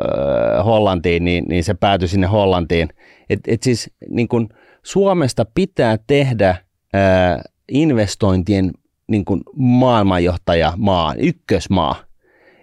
Hollantiin, 0.64 1.24
niin, 1.24 1.44
niin 1.48 1.64
se 1.64 1.74
päätyi 1.74 2.08
sinne 2.08 2.26
Hollantiin. 2.26 2.88
Et, 3.30 3.40
et 3.46 3.62
siis 3.62 3.90
niin 4.10 4.28
kun 4.28 4.48
Suomesta 4.82 5.46
pitää 5.54 5.98
tehdä 6.06 6.56
ää, 6.92 7.42
investointien 7.68 8.70
niin 9.08 9.24
kuin 9.24 9.42
maailmanjohtaja 9.56 10.72
maa, 10.76 11.14
ykkösmaa. 11.18 11.94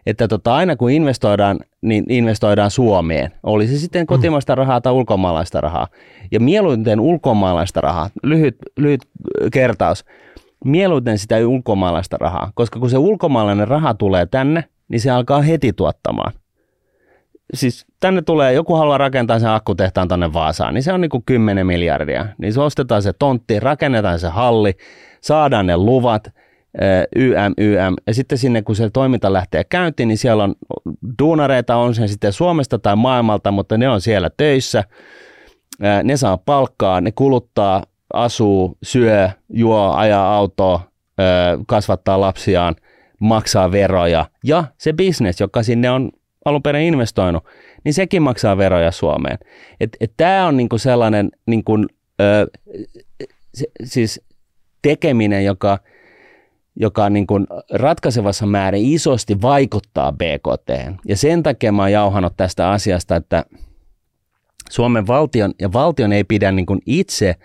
Että 0.05 0.27
tota, 0.27 0.55
aina 0.55 0.75
kun 0.75 0.91
investoidaan, 0.91 1.59
niin 1.81 2.05
investoidaan 2.09 2.71
Suomeen. 2.71 3.31
Oli 3.43 3.67
se 3.67 3.77
sitten 3.77 4.05
kotimaista 4.07 4.55
rahaa 4.55 4.81
tai 4.81 4.93
ulkomaalaista 4.93 5.61
rahaa. 5.61 5.87
Ja 6.31 6.39
mieluiten 6.39 6.99
ulkomaalaista 6.99 7.81
rahaa, 7.81 8.09
lyhyt, 8.23 8.57
lyhyt 8.77 9.01
kertaus, 9.53 10.05
mieluiten 10.65 11.17
sitä 11.17 11.35
ulkomaalaista 11.47 12.17
rahaa, 12.19 12.51
koska 12.55 12.79
kun 12.79 12.89
se 12.89 12.97
ulkomaalainen 12.97 13.67
raha 13.67 13.93
tulee 13.93 14.25
tänne, 14.25 14.63
niin 14.87 15.01
se 15.01 15.11
alkaa 15.11 15.41
heti 15.41 15.73
tuottamaan. 15.73 16.33
Siis 17.53 17.85
tänne 17.99 18.21
tulee, 18.21 18.53
joku 18.53 18.75
haluaa 18.75 18.97
rakentaa 18.97 19.39
sen 19.39 19.49
akkutehtaan 19.49 20.07
tonne 20.07 20.33
Vaasaan, 20.33 20.73
niin 20.73 20.83
se 20.83 20.93
on 20.93 21.01
niin 21.01 21.09
kuin 21.09 21.23
10 21.25 21.67
miljardia. 21.67 22.25
Niin 22.37 22.53
se 22.53 22.61
ostetaan 22.61 23.01
se 23.01 23.13
tontti, 23.13 23.59
rakennetaan 23.59 24.19
se 24.19 24.27
halli, 24.27 24.73
saadaan 25.23 25.65
ne 25.65 25.77
luvat, 25.77 26.27
YM, 27.15 27.53
YM, 27.57 27.93
ja 28.07 28.13
sitten 28.13 28.37
sinne 28.37 28.61
kun 28.61 28.75
se 28.75 28.89
toiminta 28.89 29.33
lähtee 29.33 29.63
käyntiin, 29.63 30.07
niin 30.07 30.17
siellä 30.17 30.43
on 30.43 30.55
duunareita, 31.19 31.75
on 31.75 31.95
se 31.95 32.07
sitten 32.07 32.33
Suomesta 32.33 32.79
tai 32.79 32.95
maailmalta, 32.95 33.51
mutta 33.51 33.77
ne 33.77 33.89
on 33.89 34.01
siellä 34.01 34.29
töissä, 34.37 34.83
ne 36.03 36.17
saa 36.17 36.37
palkkaa, 36.37 37.01
ne 37.01 37.11
kuluttaa, 37.11 37.83
asuu, 38.13 38.77
syö, 38.83 39.29
juo, 39.49 39.91
ajaa 39.91 40.35
autoa, 40.35 40.79
kasvattaa 41.67 42.21
lapsiaan, 42.21 42.75
maksaa 43.19 43.71
veroja, 43.71 44.25
ja 44.43 44.63
se 44.77 44.93
bisnes, 44.93 45.39
joka 45.39 45.63
sinne 45.63 45.91
on 45.91 46.11
alun 46.45 46.63
perin 46.63 46.87
investoinut, 46.87 47.43
niin 47.83 47.93
sekin 47.93 48.21
maksaa 48.21 48.57
veroja 48.57 48.91
Suomeen. 48.91 49.37
Tämä 50.17 50.45
on 50.47 50.57
niinku 50.57 50.77
sellainen 50.77 51.29
niinku, 51.45 51.77
ö, 52.21 52.47
se, 53.53 53.65
siis 53.83 54.21
tekeminen, 54.83 55.45
joka, 55.45 55.79
joka 56.75 57.09
niin 57.09 57.27
kuin 57.27 57.47
ratkaisevassa 57.71 58.45
määrin 58.45 58.85
isosti 58.85 59.41
vaikuttaa 59.41 60.11
BKT. 60.11 60.97
Ja 61.07 61.17
sen 61.17 61.43
takia 61.43 61.71
mä 61.71 61.81
oon 61.81 61.91
jauhanut 61.91 62.33
tästä 62.37 62.69
asiasta, 62.69 63.15
että 63.15 63.45
Suomen 64.69 65.07
valtion, 65.07 65.53
ja 65.59 65.73
valtion 65.73 66.13
ei 66.13 66.23
pidä 66.23 66.51
niin 66.51 66.65
kuin 66.65 66.79
itse 66.85 67.35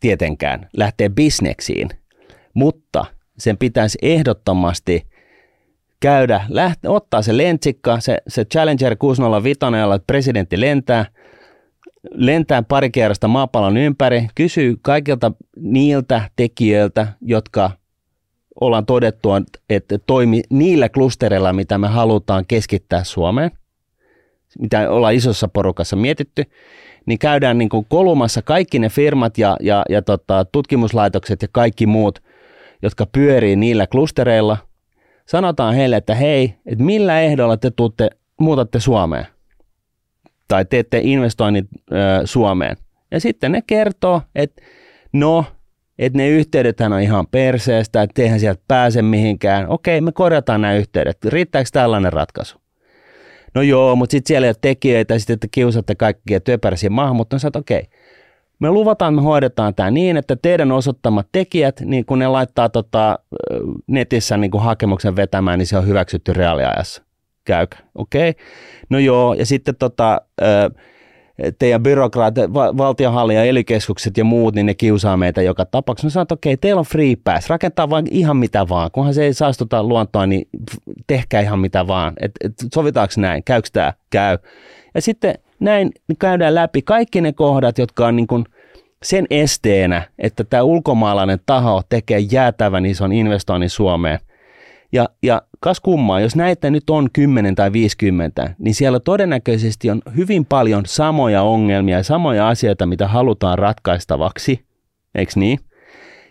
tietenkään 0.00 0.68
lähteä 0.76 1.10
bisneksiin, 1.10 1.88
mutta 2.54 3.04
sen 3.38 3.58
pitäisi 3.58 3.98
ehdottomasti 4.02 5.06
käydä, 6.00 6.44
lähteä, 6.48 6.90
ottaa 6.90 7.22
se 7.22 7.36
lentsikka, 7.36 8.00
se, 8.00 8.18
se 8.28 8.44
Challenger 8.44 8.96
605, 8.96 9.58
jolla 9.80 9.98
presidentti 9.98 10.60
lentää– 10.60 11.06
lentää 12.14 12.62
pari 12.62 12.90
kerrasta 12.90 13.28
maapallon 13.28 13.76
ympäri, 13.76 14.26
kysyy 14.34 14.76
kaikilta 14.82 15.32
niiltä 15.56 16.30
tekijöiltä, 16.36 17.06
jotka 17.20 17.70
ollaan 18.60 18.86
todettu, 18.86 19.28
että 19.70 19.98
toimi 19.98 20.42
niillä 20.50 20.88
klustereilla, 20.88 21.52
mitä 21.52 21.78
me 21.78 21.88
halutaan 21.88 22.44
keskittää 22.48 23.04
Suomeen, 23.04 23.50
mitä 24.58 24.90
ollaan 24.90 25.14
isossa 25.14 25.48
porukassa 25.48 25.96
mietitty, 25.96 26.44
niin 27.06 27.18
käydään 27.18 27.58
niin 27.58 27.68
kuin 27.68 27.86
kolumassa 27.88 28.42
kaikki 28.42 28.78
ne 28.78 28.88
firmat 28.88 29.38
ja, 29.38 29.56
ja, 29.60 29.82
ja 29.88 30.02
tota, 30.02 30.44
tutkimuslaitokset 30.44 31.42
ja 31.42 31.48
kaikki 31.52 31.86
muut, 31.86 32.22
jotka 32.82 33.06
pyörii 33.06 33.56
niillä 33.56 33.86
klustereilla. 33.86 34.56
Sanotaan 35.26 35.74
heille, 35.74 35.96
että 35.96 36.14
hei, 36.14 36.54
että 36.66 36.84
millä 36.84 37.20
ehdolla 37.20 37.56
te 37.56 37.70
tuutte, 37.70 38.10
muutatte 38.40 38.80
Suomeen– 38.80 39.26
tai 40.50 40.64
teette 40.64 41.00
investoinnit 41.02 41.66
ö, 41.92 41.96
Suomeen. 42.24 42.76
Ja 43.10 43.20
sitten 43.20 43.52
ne 43.52 43.62
kertoo, 43.66 44.22
että 44.34 44.62
no, 45.12 45.44
että 45.98 46.16
ne 46.16 46.28
yhteydethän 46.28 46.92
on 46.92 47.00
ihan 47.00 47.26
perseestä, 47.26 48.02
että 48.02 48.22
eihän 48.22 48.40
sieltä 48.40 48.62
pääse 48.68 49.02
mihinkään. 49.02 49.68
Okei, 49.68 50.00
me 50.00 50.12
korjataan 50.12 50.60
nämä 50.60 50.74
yhteydet. 50.74 51.24
Riittääkö 51.24 51.68
tällainen 51.72 52.12
ratkaisu? 52.12 52.58
No 53.54 53.62
joo, 53.62 53.96
mutta 53.96 54.10
sitten 54.10 54.28
siellä 54.28 54.46
ei 54.46 54.48
ole 54.48 54.56
tekijöitä, 54.60 55.18
sitten 55.18 55.34
että 55.34 55.48
kiusatte 55.50 55.94
kaikkia 55.94 56.40
työperäisiä 56.40 56.90
maahanmuuttajia. 56.90 57.38
Sanoit, 57.38 57.56
okei, 57.56 57.82
me 58.58 58.70
luvataan, 58.70 59.14
me 59.14 59.22
hoidetaan 59.22 59.74
tämä 59.74 59.90
niin, 59.90 60.16
että 60.16 60.36
teidän 60.36 60.72
osoittamat 60.72 61.26
tekijät, 61.32 61.80
niin 61.80 62.04
kun 62.04 62.18
ne 62.18 62.28
laittaa 62.28 62.68
tota, 62.68 63.18
netissä 63.86 64.36
niin 64.36 64.50
kun 64.50 64.62
hakemuksen 64.62 65.16
vetämään, 65.16 65.58
niin 65.58 65.66
se 65.66 65.78
on 65.78 65.86
hyväksytty 65.86 66.32
reaaliajassa 66.32 67.09
käykö, 67.44 67.76
okei. 67.94 68.30
Okay. 68.30 68.44
No 68.90 68.98
joo, 68.98 69.34
ja 69.34 69.46
sitten 69.46 69.76
tota, 69.76 70.20
teidän 71.58 71.82
byrokraatit, 71.82 72.54
valtionhallinnon 72.54 73.46
ja 73.46 73.50
ely 73.50 73.62
ja 74.16 74.24
muut, 74.24 74.54
niin 74.54 74.66
ne 74.66 74.74
kiusaa 74.74 75.16
meitä 75.16 75.42
joka 75.42 75.64
tapauksessa. 75.64 76.06
No 76.06 76.10
sanoo, 76.10 76.22
että 76.22 76.34
okei, 76.34 76.54
okay, 76.54 76.60
teillä 76.60 76.78
on 76.78 76.84
free 76.84 77.16
pass, 77.24 77.48
rakentaa 77.48 77.90
vain 77.90 78.06
ihan 78.10 78.36
mitä 78.36 78.68
vaan. 78.68 78.90
Kunhan 78.90 79.14
se 79.14 79.24
ei 79.24 79.34
saastuta 79.34 79.82
luontoa, 79.82 80.26
niin 80.26 80.48
tehkää 81.06 81.40
ihan 81.40 81.58
mitä 81.58 81.86
vaan. 81.86 82.12
Et, 82.20 82.32
et, 82.44 82.52
sovitaanko 82.74 83.14
näin, 83.16 83.44
käykö 83.44 83.68
tämä? 83.72 83.92
Käy. 84.10 84.38
Ja 84.94 85.02
sitten 85.02 85.34
näin 85.60 85.90
käydään 86.18 86.54
läpi 86.54 86.82
kaikki 86.82 87.20
ne 87.20 87.32
kohdat, 87.32 87.78
jotka 87.78 88.06
on 88.06 88.16
niin 88.16 88.26
kuin 88.26 88.44
sen 89.02 89.26
esteenä, 89.30 90.02
että 90.18 90.44
tämä 90.44 90.62
ulkomaalainen 90.62 91.38
taho 91.46 91.82
tekee 91.88 92.18
jäätävän 92.18 92.86
ison 92.86 93.12
investoinnin 93.12 93.70
Suomeen. 93.70 94.18
Ja, 94.92 95.08
ja 95.22 95.42
kas 95.60 95.80
kummaa, 95.80 96.20
jos 96.20 96.36
näitä 96.36 96.70
nyt 96.70 96.90
on 96.90 97.08
10 97.12 97.54
tai 97.54 97.72
50, 97.72 98.54
niin 98.58 98.74
siellä 98.74 99.00
todennäköisesti 99.00 99.90
on 99.90 100.02
hyvin 100.16 100.44
paljon 100.44 100.86
samoja 100.86 101.42
ongelmia 101.42 101.96
ja 101.96 102.02
samoja 102.02 102.48
asioita, 102.48 102.86
mitä 102.86 103.08
halutaan 103.08 103.58
ratkaistavaksi, 103.58 104.64
eikö 105.14 105.32
niin? 105.36 105.58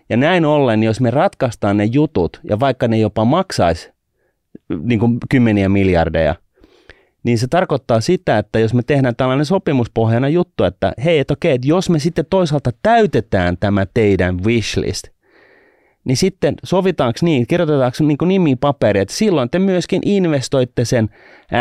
Ja 0.09 0.17
näin 0.17 0.45
ollen, 0.45 0.83
jos 0.83 1.01
me 1.01 1.11
ratkaistaan 1.11 1.77
ne 1.77 1.85
jutut, 1.85 2.39
ja 2.43 2.59
vaikka 2.59 2.87
ne 2.87 2.97
jopa 2.97 3.25
maksaisi 3.25 3.91
niin 4.83 4.99
kuin 4.99 5.17
kymmeniä 5.29 5.69
miljardeja, 5.69 6.35
niin 7.23 7.37
se 7.37 7.47
tarkoittaa 7.47 8.01
sitä, 8.01 8.37
että 8.37 8.59
jos 8.59 8.73
me 8.73 8.83
tehdään 8.83 9.15
tällainen 9.15 9.45
sopimuspohjana 9.45 10.29
juttu, 10.29 10.63
että 10.63 10.93
hei, 11.03 11.19
että 11.19 11.33
okei, 11.33 11.55
että 11.55 11.67
jos 11.67 11.89
me 11.89 11.99
sitten 11.99 12.25
toisaalta 12.29 12.71
täytetään 12.83 13.57
tämä 13.59 13.85
teidän 13.93 14.43
wishlist– 14.43 15.03
niin 16.09 16.17
sitten 16.17 16.55
sovitaanko 16.63 17.19
niin, 17.21 17.47
kirjoitetaanko 17.47 17.97
niin 17.99 18.17
kuin 18.17 18.29
nimi 18.29 18.55
paperi, 18.55 18.99
että 18.99 19.13
silloin 19.13 19.49
te 19.49 19.59
myöskin 19.59 20.01
investoitte 20.05 20.85
sen 20.85 21.09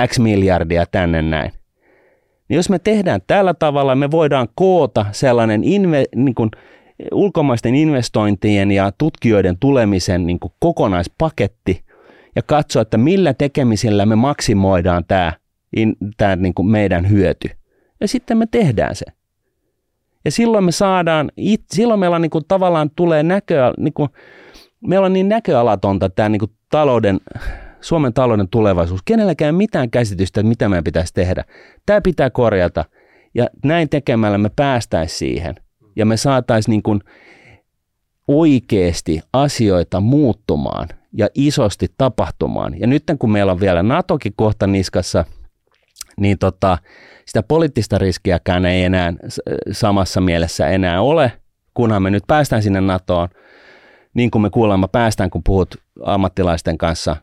X 0.06 0.18
miljardia 0.18 0.86
tänne 0.86 1.22
näin. 1.22 1.52
Niin 2.48 2.56
jos 2.56 2.70
me 2.70 2.78
tehdään 2.78 3.20
tällä 3.26 3.54
tavalla, 3.54 3.94
me 3.94 4.10
voidaan 4.10 4.48
koota 4.54 5.06
sellainen 5.12 5.64
inve, 5.64 6.04
niin 6.16 6.34
kuin 6.34 6.50
ulkomaisten 7.12 7.74
investointien 7.74 8.70
ja 8.70 8.92
tutkijoiden 8.98 9.58
tulemisen 9.60 10.26
niin 10.26 10.40
kuin 10.40 10.52
kokonaispaketti 10.58 11.84
ja 12.36 12.42
katsoa, 12.42 12.82
että 12.82 12.98
millä 12.98 13.34
tekemisellä 13.34 14.06
me 14.06 14.16
maksimoidaan 14.16 15.04
tämä, 15.08 15.32
tämä 16.16 16.36
niin 16.36 16.54
kuin 16.54 16.68
meidän 16.68 17.10
hyöty. 17.10 17.50
Ja 18.00 18.08
sitten 18.08 18.38
me 18.38 18.46
tehdään 18.50 18.96
se. 18.96 19.06
Ja 20.24 20.30
silloin 20.30 20.64
me 20.64 20.72
saadaan, 20.72 21.30
it, 21.36 21.62
silloin 21.72 22.00
meillä 22.00 22.18
niin 22.18 22.30
kuin 22.30 22.44
tavallaan 22.48 22.90
tulee 22.96 23.22
näköä, 23.22 23.72
niin 23.78 23.94
kuin, 23.94 24.08
meillä 24.86 25.06
on 25.06 25.12
niin 25.12 25.28
näköalatonta 25.28 26.10
tämä 26.10 26.28
niin 26.28 26.40
kuin 26.40 26.52
talouden, 26.70 27.20
Suomen 27.80 28.14
talouden 28.14 28.48
tulevaisuus. 28.48 29.00
Kenelläkään 29.04 29.54
mitään 29.54 29.90
käsitystä, 29.90 30.40
että 30.40 30.48
mitä 30.48 30.68
meidän 30.68 30.84
pitäisi 30.84 31.14
tehdä. 31.14 31.44
Tämä 31.86 32.00
pitää 32.00 32.30
korjata. 32.30 32.84
Ja 33.34 33.46
näin 33.64 33.88
tekemällä 33.88 34.38
me 34.38 34.50
päästäisiin 34.56 35.18
siihen. 35.18 35.54
Ja 35.96 36.06
me 36.06 36.16
saataisiin 36.16 36.82
niin 36.86 37.00
oikeasti 38.28 39.20
asioita 39.32 40.00
muuttumaan 40.00 40.88
ja 41.12 41.28
isosti 41.34 41.86
tapahtumaan. 41.98 42.80
Ja 42.80 42.86
nyt 42.86 43.02
kun 43.18 43.32
meillä 43.32 43.52
on 43.52 43.60
vielä 43.60 43.82
NATOkin 43.82 44.32
kohta 44.36 44.66
niskassa, 44.66 45.24
niin 46.18 46.38
tota, 46.38 46.78
sitä 47.26 47.42
poliittista 47.42 47.98
riskiäkään 47.98 48.66
ei 48.66 48.84
enää 48.84 49.12
samassa 49.72 50.20
mielessä 50.20 50.68
enää 50.68 51.00
ole, 51.00 51.32
kunhan 51.74 52.02
me 52.02 52.10
nyt 52.10 52.24
päästään 52.26 52.62
sinne 52.62 52.80
NATOon, 52.80 53.28
niin 54.14 54.30
kuin 54.30 54.42
me 54.42 54.50
kuulemma 54.50 54.88
päästään, 54.88 55.30
kun 55.30 55.42
puhut 55.44 55.74
ammattilaisten 56.04 56.78
kanssa. 56.78 57.16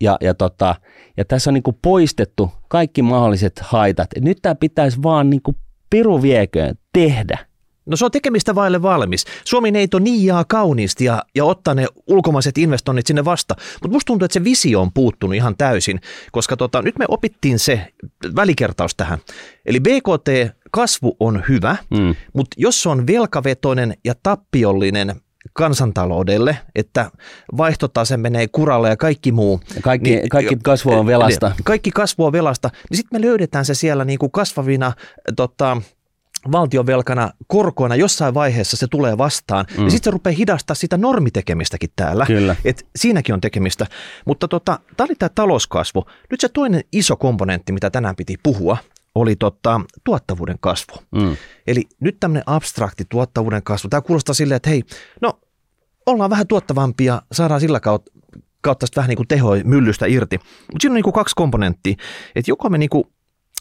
ja, 0.00 0.16
ja, 0.20 0.34
tota, 0.34 0.74
ja 1.16 1.24
tässä 1.24 1.50
on 1.50 1.54
niin 1.54 1.62
kuin 1.62 1.78
poistettu 1.82 2.50
kaikki 2.68 3.02
mahdolliset 3.02 3.60
haitat. 3.60 4.08
Et 4.16 4.24
nyt 4.24 4.38
tämä 4.42 4.54
pitäisi 4.54 5.02
vaan 5.02 5.30
niin 5.30 5.42
kuin 5.42 5.56
piru 5.90 6.22
vieköön 6.22 6.74
tehdä. 6.92 7.49
No 7.90 7.96
se 7.96 8.04
on 8.04 8.10
tekemistä 8.10 8.54
vaille 8.54 8.82
valmis. 8.82 9.24
Suomi 9.44 9.70
neito 9.70 9.98
niijaa 9.98 10.44
kauniisti 10.44 11.04
ja, 11.04 11.22
ja 11.34 11.44
ottaa 11.44 11.74
ne 11.74 11.86
ulkomaiset 12.06 12.58
investoinnit 12.58 13.06
sinne 13.06 13.24
vasta. 13.24 13.54
Mutta 13.74 13.88
musta 13.88 14.06
tuntuu, 14.06 14.24
että 14.24 14.34
se 14.34 14.44
visio 14.44 14.80
on 14.80 14.92
puuttunut 14.92 15.36
ihan 15.36 15.56
täysin, 15.56 16.00
koska 16.32 16.56
tota, 16.56 16.82
nyt 16.82 16.98
me 16.98 17.04
opittiin 17.08 17.58
se 17.58 17.92
välikertaus 18.36 18.94
tähän. 18.94 19.18
Eli 19.66 19.80
BKT-kasvu 19.80 21.16
on 21.20 21.42
hyvä, 21.48 21.76
mm. 21.90 22.14
mutta 22.32 22.56
jos 22.56 22.82
se 22.82 22.88
on 22.88 23.06
velkavetoinen 23.06 23.94
ja 24.04 24.14
tappiollinen 24.22 25.20
kansantaloudelle, 25.52 26.58
että 26.74 27.10
vaihtotase 27.56 28.16
menee 28.16 28.48
kuralle 28.48 28.88
ja 28.88 28.96
kaikki 28.96 29.32
muu. 29.32 29.60
Kaikki, 29.82 30.10
niin, 30.10 30.28
kaikki 30.28 30.56
kasvu 30.62 30.92
on 30.92 31.06
velasta. 31.06 31.48
Niin, 31.48 31.64
kaikki 31.64 31.90
kasvu 31.90 32.24
on 32.24 32.32
velasta, 32.32 32.70
niin 32.90 32.96
sitten 32.96 33.20
me 33.20 33.26
löydetään 33.26 33.64
se 33.64 33.74
siellä 33.74 34.04
niin 34.04 34.18
kuin 34.18 34.32
kasvavina 34.32 34.92
tota, 35.36 35.82
valtionvelkana 36.52 37.30
korkoina 37.46 37.96
jossain 37.96 38.34
vaiheessa 38.34 38.76
se 38.76 38.86
tulee 38.86 39.18
vastaan. 39.18 39.66
Mm. 39.78 39.84
Ja 39.84 39.90
sitten 39.90 40.04
se 40.04 40.10
rupeaa 40.10 40.36
hidastaa 40.36 40.74
sitä 40.74 40.96
normitekemistäkin 40.96 41.90
täällä. 41.96 42.26
Kyllä. 42.26 42.56
Et 42.64 42.86
siinäkin 42.96 43.34
on 43.34 43.40
tekemistä. 43.40 43.86
Mutta 44.26 44.48
tota, 44.48 44.78
tämä 44.96 45.04
oli 45.04 45.14
tämä 45.14 45.30
talouskasvu. 45.34 46.04
Nyt 46.30 46.40
se 46.40 46.48
toinen 46.48 46.84
iso 46.92 47.16
komponentti, 47.16 47.72
mitä 47.72 47.90
tänään 47.90 48.16
piti 48.16 48.36
puhua, 48.42 48.76
oli 49.14 49.36
tota, 49.36 49.80
tuottavuuden 50.04 50.56
kasvu. 50.60 50.94
Mm. 51.10 51.36
Eli 51.66 51.84
nyt 52.00 52.16
tämmöinen 52.20 52.44
abstrakti 52.46 53.04
tuottavuuden 53.08 53.62
kasvu. 53.62 53.88
Tämä 53.88 54.00
kuulostaa 54.00 54.34
silleen, 54.34 54.56
että 54.56 54.70
hei, 54.70 54.82
no 55.22 55.40
ollaan 56.06 56.30
vähän 56.30 56.46
tuottavampia, 56.46 57.22
saadaan 57.32 57.60
sillä 57.60 57.80
kautta, 57.80 58.12
kautta 58.60 58.86
vähän 58.96 59.08
niin 59.08 59.16
kuin 59.16 59.28
tehoi 59.28 59.62
myllystä 59.64 60.06
irti. 60.06 60.36
Mutta 60.36 60.78
siinä 60.80 60.92
on 60.92 60.94
niin 60.94 61.04
kuin 61.04 61.14
kaksi 61.14 61.34
komponenttia. 61.36 61.94
Että 62.34 62.50
joko 62.50 62.68
me 62.68 62.78
niin 62.78 62.90
kuin 62.90 63.04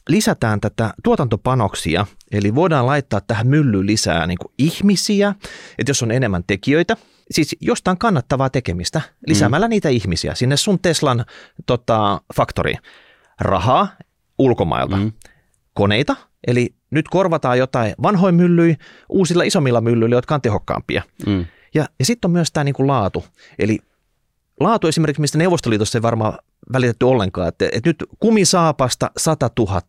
lisätään 0.08 0.62
tätä 0.62 0.94
tuotantopanoksia, 1.04 2.06
eli 2.32 2.56
voidaan 2.56 2.86
laittaa 2.86 3.22
tähän 3.22 3.48
myllyyn 3.48 3.88
lisää 3.88 4.28
niin 4.28 4.38
kuin 4.38 4.54
ihmisiä, 4.58 5.36
että 5.78 5.90
jos 5.90 6.04
on 6.04 6.12
enemmän 6.12 6.44
tekijöitä, 6.48 6.98
siis 7.32 7.56
jostain 7.62 7.98
kannattavaa 7.98 8.50
tekemistä, 8.50 9.02
lisäämällä 9.28 9.68
mm. 9.68 9.70
niitä 9.70 9.90
ihmisiä 9.90 10.36
sinne 10.36 10.58
sun 10.58 10.80
Teslan 10.80 11.26
tota, 11.66 12.22
faktoriin. 12.36 12.80
Rahaa 13.42 13.88
ulkomailta, 14.40 14.96
mm. 14.98 15.12
koneita, 15.74 16.16
eli 16.48 16.76
nyt 16.92 17.08
korvataan 17.08 17.58
jotain 17.58 17.96
vanhoin 18.04 18.36
myllyjä 18.36 18.76
uusilla 19.10 19.44
isommilla 19.44 19.82
myllyillä, 19.82 20.16
jotka 20.16 20.36
on 20.36 20.42
tehokkaampia. 20.42 21.04
Mm. 21.26 21.46
Ja, 21.74 21.86
ja 22.00 22.06
sitten 22.06 22.28
on 22.30 22.32
myös 22.32 22.52
tämä 22.52 22.64
niin 22.64 22.76
kuin 22.76 22.88
laatu, 22.88 23.26
eli 23.60 23.80
laatu 24.60 24.88
esimerkiksi, 24.88 25.22
mistä 25.22 25.38
Neuvostoliitossa 25.38 25.98
ei 25.98 26.02
varmaan 26.02 26.40
välitetty 26.74 27.06
ollenkaan, 27.06 27.48
että, 27.48 27.66
että 27.72 27.90
nyt 27.90 28.04
kumisaapasta 28.20 29.12
100 29.18 29.50
000, 29.60 29.82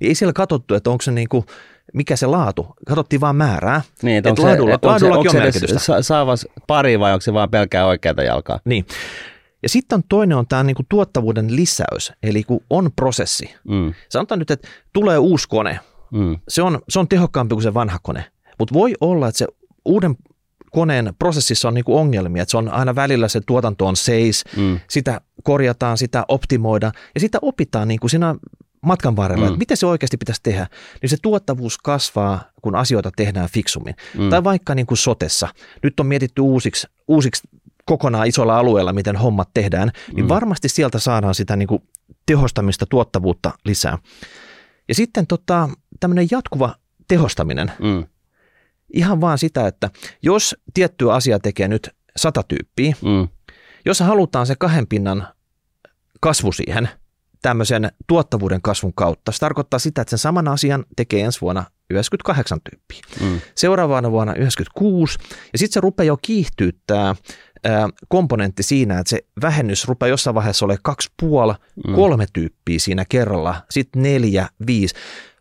niin 0.00 0.08
ei 0.08 0.14
siellä 0.14 0.32
katsottu, 0.32 0.74
että 0.74 0.90
onko 0.90 1.02
se 1.02 1.10
niin 1.10 1.28
kuin, 1.28 1.44
mikä 1.94 2.16
se 2.16 2.26
laatu, 2.26 2.66
katsottiin 2.86 3.20
vaan 3.20 3.36
määrää. 3.36 3.82
Niin, 4.02 4.16
että, 4.16 4.30
onko 4.30 4.42
laadulla, 4.42 4.70
se, 4.70 4.74
että 4.74 4.88
onko 4.88 4.98
se, 4.98 5.06
onko 5.06 5.18
on 5.20 5.30
se 5.30 5.38
merkitystä. 5.38 5.78
sa- 5.78 6.02
saavas 6.02 6.46
pari 6.66 7.00
vai 7.00 7.12
onko 7.12 7.20
se 7.20 7.32
vaan 7.32 7.50
pelkää 7.50 7.86
oikeata 7.86 8.22
jalkaa? 8.22 8.60
Niin. 8.64 8.86
Ja 9.62 9.68
sitten 9.68 9.96
on 9.96 10.02
toinen 10.08 10.36
on 10.36 10.46
tämä 10.46 10.62
niin 10.62 10.74
kuin 10.76 10.86
tuottavuuden 10.88 11.56
lisäys, 11.56 12.12
eli 12.22 12.42
kun 12.44 12.60
on 12.70 12.90
prosessi. 12.96 13.54
Mm. 13.68 13.94
Sanotaan 14.08 14.38
nyt, 14.38 14.50
että 14.50 14.68
tulee 14.92 15.18
uusi 15.18 15.48
kone. 15.48 15.80
Mm. 16.10 16.38
Se, 16.48 16.62
on, 16.62 16.78
se 16.88 16.98
on 16.98 17.08
tehokkaampi 17.08 17.54
kuin 17.54 17.62
se 17.62 17.74
vanha 17.74 17.98
kone. 18.02 18.24
Mutta 18.58 18.74
voi 18.74 18.94
olla, 19.00 19.28
että 19.28 19.38
se 19.38 19.46
uuden 19.84 20.16
koneen 20.72 21.14
prosessissa 21.18 21.68
on 21.68 21.74
niin 21.74 21.84
kuin 21.84 21.98
ongelmia, 21.98 22.42
että 22.42 22.50
se 22.50 22.56
on 22.56 22.68
aina 22.68 22.94
välillä 22.94 23.28
se 23.28 23.40
tuotanto 23.46 23.86
on 23.86 23.96
seis, 23.96 24.44
mm. 24.56 24.80
sitä 24.90 25.20
korjataan, 25.42 25.98
sitä 25.98 26.24
optimoidaan 26.28 26.92
ja 27.14 27.20
sitä 27.20 27.38
opitaan 27.42 27.88
niin 27.88 28.00
kuin 28.00 28.10
siinä 28.10 28.34
matkan 28.86 29.16
varrella, 29.16 29.44
mm. 29.44 29.48
että 29.48 29.58
miten 29.58 29.76
se 29.76 29.86
oikeasti 29.86 30.16
pitäisi 30.16 30.40
tehdä, 30.42 30.66
niin 31.02 31.10
se 31.10 31.16
tuottavuus 31.22 31.78
kasvaa, 31.78 32.44
kun 32.62 32.74
asioita 32.74 33.10
tehdään 33.16 33.48
fiksummin. 33.48 33.94
Mm. 34.18 34.30
Tai 34.30 34.44
vaikka 34.44 34.74
niin 34.74 34.86
kuin 34.86 34.98
sotessa. 34.98 35.48
Nyt 35.82 36.00
on 36.00 36.06
mietitty 36.06 36.40
uusiksi, 36.40 36.86
uusiksi 37.08 37.48
kokonaan 37.84 38.26
isolla 38.26 38.58
alueella, 38.58 38.92
miten 38.92 39.16
hommat 39.16 39.48
tehdään, 39.54 39.90
niin 40.12 40.24
mm. 40.24 40.28
varmasti 40.28 40.68
sieltä 40.68 40.98
saadaan 40.98 41.34
sitä 41.34 41.56
niin 41.56 41.68
kuin 41.68 41.82
tehostamista, 42.26 42.86
tuottavuutta 42.86 43.52
lisää. 43.64 43.98
Ja 44.88 44.94
sitten 44.94 45.26
tota, 45.26 45.68
tämmöinen 46.00 46.28
jatkuva 46.30 46.74
tehostaminen. 47.08 47.72
Mm 47.78 48.04
Ihan 48.92 49.20
vaan 49.20 49.38
sitä, 49.38 49.66
että 49.66 49.90
jos 50.22 50.56
tiettyä 50.74 51.14
asiaa 51.14 51.38
tekee 51.38 51.68
nyt 51.68 51.90
sata 52.16 52.42
tyyppiä, 52.42 52.94
mm. 53.02 53.28
jos 53.84 54.00
halutaan 54.00 54.46
se 54.46 54.56
kahden 54.56 54.86
pinnan 54.86 55.28
kasvu 56.20 56.52
siihen 56.52 56.88
tämmöisen 57.42 57.90
tuottavuuden 58.06 58.62
kasvun 58.62 58.94
kautta, 58.94 59.32
se 59.32 59.38
tarkoittaa 59.38 59.78
sitä, 59.78 60.00
että 60.00 60.10
sen 60.10 60.18
saman 60.18 60.48
asian 60.48 60.84
tekee 60.96 61.24
ensi 61.24 61.40
vuonna 61.40 61.64
98 61.90 62.58
tyyppiä. 62.70 63.00
Mm. 63.20 63.40
Seuraavana 63.54 64.10
vuonna 64.10 64.34
96, 64.34 65.18
ja 65.52 65.58
sitten 65.58 65.74
se 65.74 65.80
rupeaa 65.80 66.06
jo 66.06 66.16
kiihtyyttää 66.22 67.14
komponentti 68.08 68.62
siinä, 68.62 68.98
että 68.98 69.10
se 69.10 69.20
vähennys 69.42 69.88
rupeaa 69.88 70.08
jossain 70.08 70.34
vaiheessa 70.34 70.64
olemaan 70.64 70.82
kaksi 70.82 71.12
puoli, 71.20 71.52
mm. 71.86 71.94
kolme 71.94 72.26
tyyppiä 72.32 72.78
siinä 72.78 73.04
kerralla, 73.08 73.62
sitten 73.70 74.02
neljä, 74.02 74.48
viisi. 74.66 74.94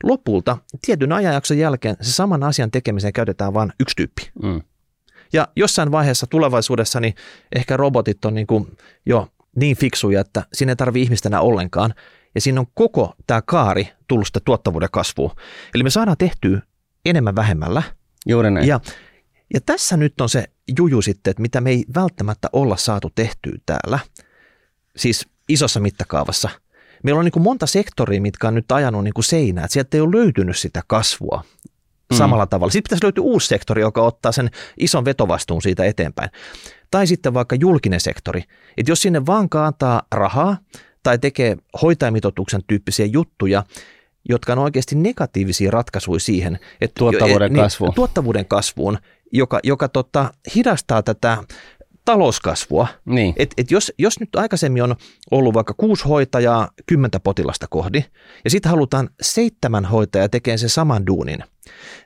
Lopulta 0.03 0.57
tietyn 0.85 1.11
ajanjakson 1.11 1.57
jälkeen 1.57 1.95
se 2.01 2.11
saman 2.11 2.43
asian 2.43 2.71
tekemiseen 2.71 3.13
käytetään 3.13 3.53
vain 3.53 3.73
yksi 3.79 3.95
tyyppi. 3.95 4.31
Mm. 4.43 4.61
Ja 5.33 5.47
jossain 5.55 5.91
vaiheessa 5.91 6.27
tulevaisuudessa 6.27 6.99
niin 6.99 7.15
ehkä 7.55 7.77
robotit 7.77 8.25
on 8.25 8.33
niin 8.33 8.47
kuin 8.47 8.77
jo 9.05 9.27
niin 9.55 9.77
fiksuja, 9.77 10.21
että 10.21 10.43
siinä 10.53 10.71
ei 10.71 10.75
tarvitse 10.75 11.03
ihmistä 11.03 11.29
enää 11.29 11.41
ollenkaan. 11.41 11.93
Ja 12.35 12.41
siinä 12.41 12.59
on 12.59 12.67
koko 12.73 13.15
tämä 13.27 13.41
kaari 13.41 13.89
tullut 14.07 14.27
sitä 14.27 14.39
tuottavuuden 14.45 14.89
kasvua. 14.91 15.35
Eli 15.75 15.83
me 15.83 15.89
saadaan 15.89 16.17
tehtyä 16.17 16.61
enemmän 17.05 17.35
vähemmällä. 17.35 17.83
Juuri 18.25 18.51
näin. 18.51 18.67
Ja, 18.67 18.79
ja 19.55 19.61
tässä 19.65 19.97
nyt 19.97 20.21
on 20.21 20.29
se 20.29 20.45
juju 20.77 21.01
sitten, 21.01 21.31
että 21.31 21.41
mitä 21.41 21.61
me 21.61 21.69
ei 21.69 21.85
välttämättä 21.95 22.49
olla 22.53 22.77
saatu 22.77 23.11
tehtyä 23.15 23.53
täällä, 23.65 23.99
siis 24.97 25.27
isossa 25.49 25.79
mittakaavassa. 25.79 26.49
Meillä 27.03 27.19
on 27.19 27.25
niin 27.25 27.31
kuin 27.31 27.43
monta 27.43 27.65
sektoria, 27.65 28.21
mitkä 28.21 28.47
on 28.47 28.55
nyt 28.55 28.71
ajanut 28.71 29.03
niin 29.03 29.13
kuin 29.13 29.25
seinää, 29.25 29.63
että 29.63 29.73
sieltä 29.73 29.97
ei 29.97 30.01
ole 30.01 30.17
löytynyt 30.17 30.57
sitä 30.57 30.81
kasvua 30.87 31.43
mm. 32.11 32.17
samalla 32.17 32.45
tavalla. 32.45 32.71
Sitten 32.71 32.89
pitäisi 32.89 33.03
löytyä 33.03 33.23
uusi 33.23 33.47
sektori, 33.47 33.81
joka 33.81 34.01
ottaa 34.01 34.31
sen 34.31 34.49
ison 34.77 35.05
vetovastuun 35.05 35.61
siitä 35.61 35.85
eteenpäin. 35.85 36.29
Tai 36.91 37.07
sitten 37.07 37.33
vaikka 37.33 37.55
julkinen 37.59 37.99
sektori. 37.99 38.43
Että 38.77 38.91
jos 38.91 39.01
sinne 39.01 39.25
vaan 39.25 39.47
antaa 39.53 40.03
rahaa 40.11 40.57
tai 41.03 41.19
tekee 41.19 41.57
hoitajamitoituksen 41.81 42.61
tyyppisiä 42.67 43.05
juttuja, 43.05 43.63
jotka 44.29 44.53
on 44.53 44.59
oikeasti 44.59 44.95
negatiivisia 44.95 45.71
ratkaisuja 45.71 46.19
siihen. 46.19 46.59
Että 46.81 46.99
tuottavuuden 46.99 47.53
niin, 47.53 47.63
kasvuun. 47.63 47.93
Tuottavuuden 47.93 48.45
kasvuun, 48.45 48.97
joka, 49.31 49.59
joka 49.63 49.89
tota, 49.89 50.33
hidastaa 50.55 51.03
tätä 51.03 51.37
talouskasvua. 52.05 52.87
Niin. 53.05 53.33
Et, 53.37 53.53
et 53.57 53.71
jos, 53.71 53.93
jos 53.97 54.19
nyt 54.19 54.35
aikaisemmin 54.35 54.83
on 54.83 54.95
ollut 55.31 55.53
vaikka 55.53 55.73
kuusi 55.77 56.05
hoitajaa 56.05 56.69
kymmentä 56.85 57.19
potilasta 57.19 57.67
kohdi, 57.69 58.05
ja 58.43 58.49
sitten 58.49 58.69
halutaan 58.69 59.09
seitsemän 59.21 59.85
hoitajaa 59.85 60.29
tekemään 60.29 60.59
sen 60.59 60.69
saman 60.69 61.07
duunin, 61.07 61.43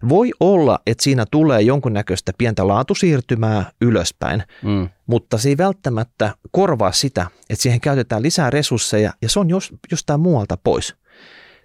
voi 0.10 0.32
olla, 0.40 0.80
että 0.88 1.04
siinä 1.04 1.26
tulee 1.32 1.62
jonkunnäköistä 1.62 2.32
pientä 2.38 2.68
laatusiirtymää 2.68 3.72
ylöspäin, 3.82 4.44
mm. 4.64 4.90
mutta 5.08 5.38
se 5.38 5.50
ei 5.50 5.58
välttämättä 5.58 6.36
korvaa 6.52 6.92
sitä, 6.92 7.28
että 7.50 7.64
siihen 7.64 7.82
käytetään 7.82 8.24
lisää 8.24 8.50
resursseja, 8.50 9.14
ja 9.22 9.30
se 9.30 9.40
on 9.40 9.50
jos, 9.50 9.74
jostain 9.92 10.20
muualta 10.20 10.58
pois. 10.64 10.96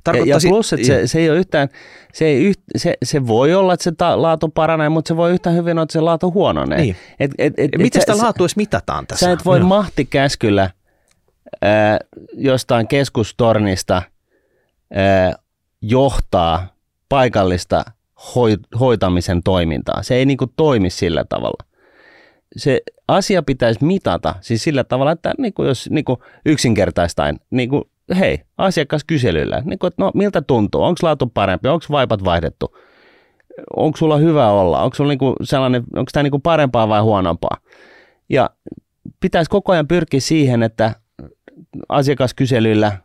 Ja, 0.07 0.25
ja 0.27 0.39
plus, 0.49 0.73
että 0.73 0.87
se, 0.87 1.07
se, 1.07 1.19
ei 1.19 1.31
ole 1.31 1.39
yhtään, 1.39 1.69
se, 2.13 2.25
ei 2.25 2.45
yht, 2.45 2.61
se, 2.77 2.95
se 3.05 3.27
voi 3.27 3.55
olla, 3.55 3.75
että 3.75 3.85
se 3.85 3.93
ta, 3.93 4.23
laatu 4.23 4.49
paranee, 4.49 4.89
mutta 4.89 5.09
se 5.09 5.17
voi 5.17 5.33
yhtään 5.33 5.57
hyvin 5.57 5.73
olla, 5.73 5.83
että 5.83 5.93
se 5.93 6.01
laatu 6.01 6.33
huononee. 6.33 6.81
Niin. 6.81 6.97
Et, 7.21 7.31
et, 7.39 7.53
et, 7.57 7.71
Miten 7.79 8.03
sitä 8.03 8.19
laatua 8.19 8.45
edes 8.45 8.57
mitataan 8.57 9.07
tässä? 9.07 9.27
Sä 9.27 9.33
et 9.33 9.45
voi 9.45 9.61
no. 9.61 9.67
mahtikäskyllä 9.67 10.63
äh, 10.63 11.99
jostain 12.35 12.89
keskustornista 12.89 13.97
äh, 13.97 15.35
johtaa 15.83 16.75
paikallista 17.09 17.85
hoi, 18.35 18.57
hoitamisen 18.81 19.43
toimintaa. 19.43 20.03
Se 20.03 20.15
ei 20.15 20.27
niinku 20.27 20.47
toimi 20.57 20.91
sillä 20.91 21.25
tavalla. 21.29 21.65
Se 22.57 22.81
asia 23.09 23.43
pitäisi 23.43 23.85
mitata 23.85 24.35
siis 24.41 24.63
sillä 24.63 24.85
tavalla, 24.85 25.13
että 25.13 25.35
niinku 25.39 25.65
jos 25.65 25.91
niinku 25.91 26.23
yksinkertaistain, 26.47 27.41
niinku 27.51 27.91
hei, 28.19 28.41
asiakaskyselyllä, 28.59 29.63
niin 29.65 29.79
kuin, 29.79 29.89
että 29.89 30.03
no 30.03 30.11
miltä 30.15 30.43
tuntuu, 30.43 30.83
onko 30.83 30.99
laatu 31.03 31.27
parempi, 31.27 31.69
onko 31.69 31.87
vaipat 31.91 32.25
vaihdettu, 32.25 32.77
onko 33.77 33.97
sulla 33.97 34.17
hyvä 34.17 34.51
olla, 34.51 34.83
onko 34.83 34.95
sulla 34.95 35.11
niinku 35.11 35.35
sellainen, 35.43 35.83
onko 35.97 36.11
tämä 36.13 36.23
niinku 36.23 36.39
parempaa 36.39 36.89
vai 36.89 37.01
huonompaa. 37.01 37.57
Ja 38.29 38.51
pitäisi 39.21 39.51
koko 39.51 39.73
ajan 39.73 39.89
pyrkiä 39.89 40.21
siihen, 40.21 40.63
että 40.63 40.95
asiakaskyselyllä, 41.89 42.99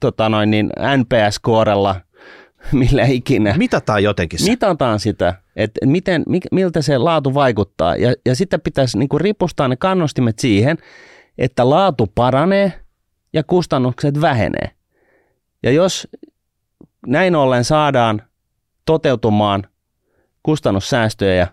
tota 0.00 0.28
noin, 0.28 0.50
niin 0.50 0.70
NPS-koorella, 0.96 2.00
millä 2.72 3.04
ikinä. 3.04 3.54
Mitataan 3.58 4.02
jotenkin 4.02 4.38
se. 4.38 4.50
Mitataan 4.50 5.00
sitä, 5.00 5.34
että 5.56 5.86
miten, 5.86 6.24
miltä 6.52 6.82
se 6.82 6.98
laatu 6.98 7.34
vaikuttaa. 7.34 7.96
Ja, 7.96 8.14
ja 8.26 8.34
sitten 8.34 8.60
pitäisi 8.60 8.98
niinku 8.98 9.18
ripustaa 9.18 9.68
ne 9.68 9.76
kannustimet 9.76 10.38
siihen, 10.38 10.78
että 11.38 11.70
laatu 11.70 12.06
paranee 12.14 12.81
ja 13.32 13.42
kustannukset 13.44 14.20
vähenee. 14.20 14.70
Ja 15.62 15.70
jos 15.70 16.08
näin 17.06 17.36
ollen 17.36 17.64
saadaan 17.64 18.22
toteutumaan 18.84 19.66
kustannussäästöjä, 20.42 21.48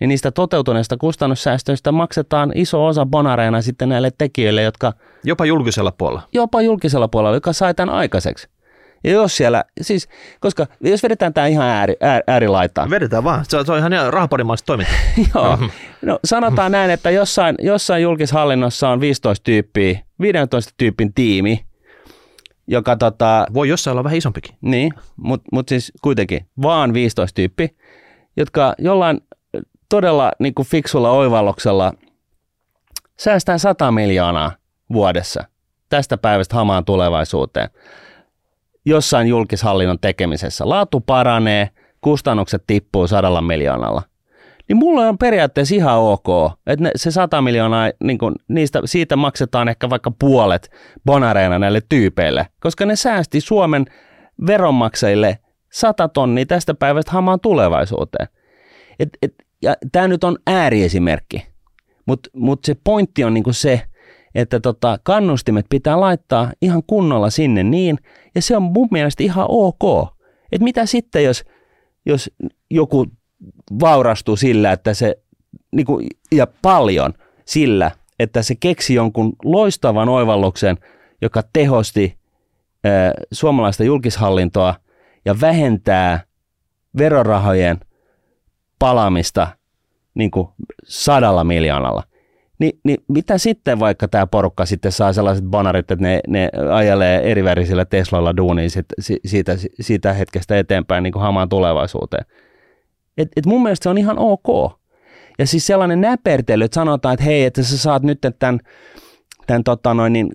niin 0.00 0.08
niistä 0.08 0.30
toteutuneista 0.30 0.96
kustannussäästöistä 0.96 1.92
maksetaan 1.92 2.52
iso 2.54 2.86
osa 2.86 3.06
bonareina 3.06 3.62
sitten 3.62 3.88
näille 3.88 4.10
tekijöille, 4.18 4.62
jotka... 4.62 4.92
Jopa 5.24 5.46
julkisella 5.46 5.92
puolella. 5.92 6.28
Jopa 6.32 6.62
julkisella 6.62 7.08
puolella, 7.08 7.36
joka 7.36 7.52
sai 7.52 7.74
tämän 7.74 7.94
aikaiseksi. 7.94 8.48
Ja 9.04 9.12
jos 9.12 9.36
siellä, 9.36 9.64
siis, 9.80 10.08
koska 10.40 10.66
jos 10.80 11.02
vedetään 11.02 11.34
tämä 11.34 11.46
ihan 11.46 11.66
ääri, 11.66 11.96
ääri, 12.00 12.22
äärilaitaan. 12.26 12.90
Vedetään 12.90 13.24
vaan, 13.24 13.44
se 13.48 13.56
on, 13.56 13.66
se 13.66 13.72
on 13.72 13.78
ihan 13.78 14.12
rahapodimaista 14.12 14.66
toimintaa. 14.66 14.96
Joo, 15.34 15.58
no 16.02 16.18
sanotaan 16.24 16.72
näin, 16.72 16.90
että 16.90 17.10
jossain, 17.10 17.54
jossain 17.58 18.02
julkishallinnossa 18.02 18.88
on 18.88 19.00
15 19.00 19.44
tyyppiä, 19.44 20.00
15 20.20 20.74
tyypin 20.76 21.14
tiimi, 21.14 21.64
joka 22.66 22.96
tota... 22.96 23.46
Voi 23.54 23.68
jossain 23.68 23.92
olla 23.92 24.04
vähän 24.04 24.18
isompikin. 24.18 24.56
Niin, 24.60 24.92
mutta 25.16 25.48
mut 25.52 25.68
siis 25.68 25.92
kuitenkin 26.02 26.46
vaan 26.62 26.92
15 26.92 27.34
tyyppi, 27.34 27.76
jotka 28.36 28.74
jollain 28.78 29.20
todella 29.88 30.32
niin 30.38 30.54
kuin 30.54 30.68
fiksulla 30.68 31.10
oivalluksella 31.10 31.92
säästää 33.16 33.58
100 33.58 33.92
miljoonaa 33.92 34.52
vuodessa 34.92 35.44
tästä 35.88 36.18
päivästä 36.18 36.54
hamaan 36.54 36.84
tulevaisuuteen 36.84 37.70
jossain 38.84 39.28
julkishallinnon 39.28 39.98
tekemisessä. 40.00 40.68
Laatu 40.68 41.00
paranee, 41.00 41.70
kustannukset 42.00 42.62
tippuu 42.66 43.06
sadalla 43.06 43.40
miljoonalla. 43.40 44.02
Niin 44.68 44.76
mulle 44.76 45.06
on 45.06 45.18
periaatteessa 45.18 45.74
ihan 45.74 45.98
ok, 45.98 46.26
että 46.66 46.82
ne, 46.82 46.90
se 46.96 47.10
100 47.10 47.42
miljoonaa, 47.42 47.90
niin 48.04 48.18
kun, 48.18 48.34
niistä, 48.48 48.80
siitä 48.84 49.16
maksetaan 49.16 49.68
ehkä 49.68 49.90
vaikka 49.90 50.12
puolet 50.18 50.70
bonareina 51.04 51.58
näille 51.58 51.80
tyypeille, 51.88 52.46
koska 52.60 52.86
ne 52.86 52.96
säästi 52.96 53.40
Suomen 53.40 53.86
veronmaksajille 54.46 55.38
100 55.72 56.08
tonnia 56.08 56.46
tästä 56.46 56.74
päivästä 56.74 57.12
hamaan 57.12 57.40
tulevaisuuteen. 57.40 58.28
Et, 59.00 59.08
et, 59.22 59.34
ja 59.62 59.74
tämä 59.92 60.08
nyt 60.08 60.24
on 60.24 60.38
ääriesimerkki, 60.46 61.46
mutta 62.06 62.30
mut 62.32 62.64
se 62.64 62.76
pointti 62.84 63.24
on 63.24 63.34
niinku 63.34 63.52
se, 63.52 63.82
että 64.34 64.60
tota, 64.60 64.98
kannustimet 65.02 65.66
pitää 65.70 66.00
laittaa 66.00 66.52
ihan 66.62 66.82
kunnolla 66.86 67.30
sinne 67.30 67.62
niin, 67.62 67.98
ja 68.34 68.42
se 68.42 68.56
on 68.56 68.62
mun 68.62 68.88
mielestä 68.90 69.22
ihan 69.22 69.46
ok. 69.48 70.08
Että 70.52 70.64
mitä 70.64 70.86
sitten, 70.86 71.24
jos, 71.24 71.44
jos 72.06 72.30
joku 72.70 73.06
vaurastuu 73.80 74.36
sillä, 74.36 74.72
että 74.72 74.94
se, 74.94 75.18
niinku, 75.72 76.00
ja 76.32 76.46
paljon 76.62 77.14
sillä, 77.44 77.90
että 78.18 78.42
se 78.42 78.54
keksi 78.54 78.94
jonkun 78.94 79.32
loistavan 79.44 80.08
oivalluksen, 80.08 80.76
joka 81.22 81.42
tehosti 81.52 82.18
ö, 82.86 82.88
suomalaista 83.32 83.84
julkishallintoa 83.84 84.74
ja 85.24 85.40
vähentää 85.40 86.20
verorahojen 86.98 87.80
palamista 88.78 89.48
niin 90.14 90.30
kuin 90.30 90.48
sadalla 90.84 91.44
miljoonalla. 91.44 92.02
Ni, 92.58 92.72
niin 92.84 92.98
mitä 93.08 93.38
sitten 93.38 93.80
vaikka 93.80 94.08
tämä 94.08 94.26
porukka 94.26 94.66
sitten 94.66 94.92
saa 94.92 95.12
sellaiset 95.12 95.44
banarit, 95.44 95.90
että 95.90 96.04
ne, 96.04 96.20
ne 96.28 96.50
ajelee 96.72 97.30
erivärisillä 97.30 97.84
Teslalla 97.84 98.36
duuniin 98.36 98.70
sit, 98.70 98.86
siitä, 99.24 99.56
siitä 99.80 100.12
hetkestä 100.12 100.58
eteenpäin 100.58 101.02
niin 101.02 101.12
kuin 101.12 101.22
hamaan 101.22 101.48
tulevaisuuteen. 101.48 102.24
Et, 103.18 103.28
et 103.36 103.46
mun 103.46 103.62
mielestä 103.62 103.82
se 103.82 103.88
on 103.88 103.98
ihan 103.98 104.18
ok. 104.18 104.78
Ja 105.38 105.46
siis 105.46 105.66
sellainen 105.66 106.00
näpertely, 106.00 106.64
että 106.64 106.74
sanotaan, 106.74 107.14
että 107.14 107.24
hei, 107.24 107.44
että 107.44 107.62
sä 107.62 107.78
saat 107.78 108.02
nyt 108.02 108.18
tämän, 108.38 108.60
tämän 109.46 109.64
tota 109.64 109.94
noin, 109.94 110.12
niin, 110.12 110.30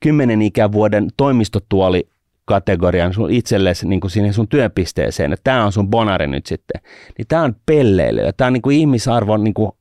kymmenen 0.00 0.42
ikävuoden 0.42 1.08
toimistotuoli 1.16 2.08
kategorian 2.44 3.14
sun 3.14 3.30
itsellesi 3.30 3.88
niin 3.88 4.00
kuin 4.00 4.10
sinne 4.10 4.32
sun 4.32 4.48
työpisteeseen, 4.48 5.32
että 5.32 5.44
tämä 5.44 5.64
on 5.64 5.72
sun 5.72 5.90
bonari 5.90 6.26
nyt 6.26 6.46
sitten, 6.46 6.82
niin 7.18 7.26
tämä 7.28 7.42
on 7.42 7.56
pelleilyä, 7.66 8.32
tämä 8.32 8.46
on 8.46 8.52
niin 8.52 8.62
kuin 8.62 8.76
ihmisarvon 8.76 9.44
niin 9.44 9.54
kuin, 9.54 9.72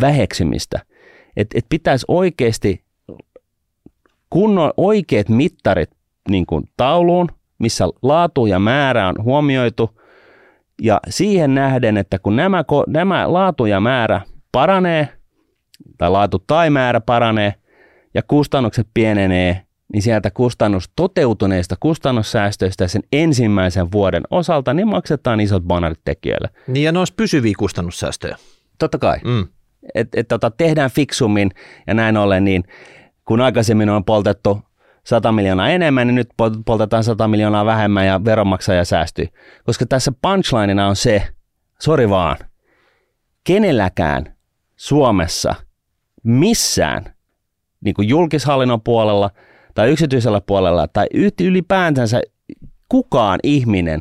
väheksymistä. 0.00 0.80
Että 1.36 1.58
et 1.58 1.66
pitäisi 1.68 2.04
oikeasti 2.08 2.84
kunnon 4.30 4.72
oikeat 4.76 5.28
mittarit 5.28 5.90
niin 6.28 6.46
kuin 6.46 6.64
tauluun, 6.76 7.28
missä 7.58 7.84
laatu 8.02 8.46
ja 8.46 8.58
määrä 8.58 9.08
on 9.08 9.14
huomioitu, 9.22 9.98
ja 10.82 11.00
siihen 11.08 11.54
nähden, 11.54 11.96
että 11.96 12.18
kun 12.18 12.36
nämä, 12.36 12.64
nämä 12.86 13.32
laatu 13.32 13.66
ja 13.66 13.80
määrä 13.80 14.20
paranee, 14.52 15.08
tai 15.98 16.10
laatu 16.10 16.38
tai 16.46 16.70
määrä 16.70 17.00
paranee, 17.00 17.54
ja 18.14 18.22
kustannukset 18.22 18.86
pienenee, 18.94 19.62
niin 19.92 20.02
sieltä 20.02 20.30
kustannus 20.30 20.90
toteutuneista 20.96 21.76
kustannussäästöistä 21.80 22.88
sen 22.88 23.02
ensimmäisen 23.12 23.92
vuoden 23.92 24.22
osalta, 24.30 24.74
niin 24.74 24.88
maksetaan 24.88 25.40
isot 25.40 25.62
bonarit 25.62 26.00
tekijöille. 26.04 26.48
Niin 26.66 26.84
ja 26.84 26.92
ne 26.92 26.98
olisi 26.98 27.14
pysyviä 27.14 27.54
kustannussäästöjä. 27.58 28.36
Totta 28.82 28.98
kai. 28.98 29.18
Mm. 29.24 29.48
Että 29.94 30.20
et, 30.20 30.28
tota, 30.28 30.50
tehdään 30.50 30.90
fiksummin 30.90 31.50
ja 31.86 31.94
näin 31.94 32.16
ollen, 32.16 32.44
niin 32.44 32.64
kun 33.24 33.40
aikaisemmin 33.40 33.90
on 33.90 34.04
poltettu 34.04 34.60
100 35.04 35.32
miljoonaa 35.32 35.68
enemmän, 35.68 36.06
niin 36.06 36.14
nyt 36.14 36.28
poltetaan 36.66 37.04
100 37.04 37.28
miljoonaa 37.28 37.66
vähemmän 37.66 38.06
ja 38.06 38.24
veronmaksaja 38.24 38.84
säästyy. 38.84 39.26
Koska 39.64 39.86
tässä 39.86 40.12
punchlineina 40.22 40.88
on 40.88 40.96
se, 40.96 41.22
sori 41.78 42.10
vaan, 42.10 42.36
kenelläkään 43.44 44.36
Suomessa 44.76 45.54
missään 46.22 47.14
niin 47.80 47.94
kuin 47.94 48.08
julkishallinnon 48.08 48.80
puolella– 48.82 49.30
tai 49.74 49.90
yksityisellä 49.90 50.40
puolella 50.40 50.88
tai 50.88 51.06
ylipäätänsä 51.40 52.20
kukaan 52.88 53.40
ihminen, 53.42 54.00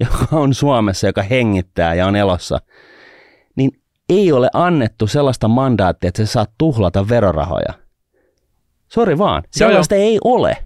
joka 0.00 0.26
on 0.32 0.54
Suomessa, 0.54 1.06
joka 1.06 1.22
hengittää 1.22 1.94
ja 1.94 2.06
on 2.06 2.16
elossa, 2.16 2.58
ei 4.18 4.32
ole 4.32 4.48
annettu 4.52 5.06
sellaista 5.06 5.48
mandaattia, 5.48 6.08
että 6.08 6.26
se 6.26 6.32
saa 6.32 6.46
tuhlata 6.58 7.08
verorahoja. 7.08 7.74
Sori 8.88 9.18
vaan, 9.18 9.42
sellaista 9.50 9.94
joo, 9.94 10.02
joo. 10.02 10.10
ei 10.10 10.18
ole. 10.24 10.56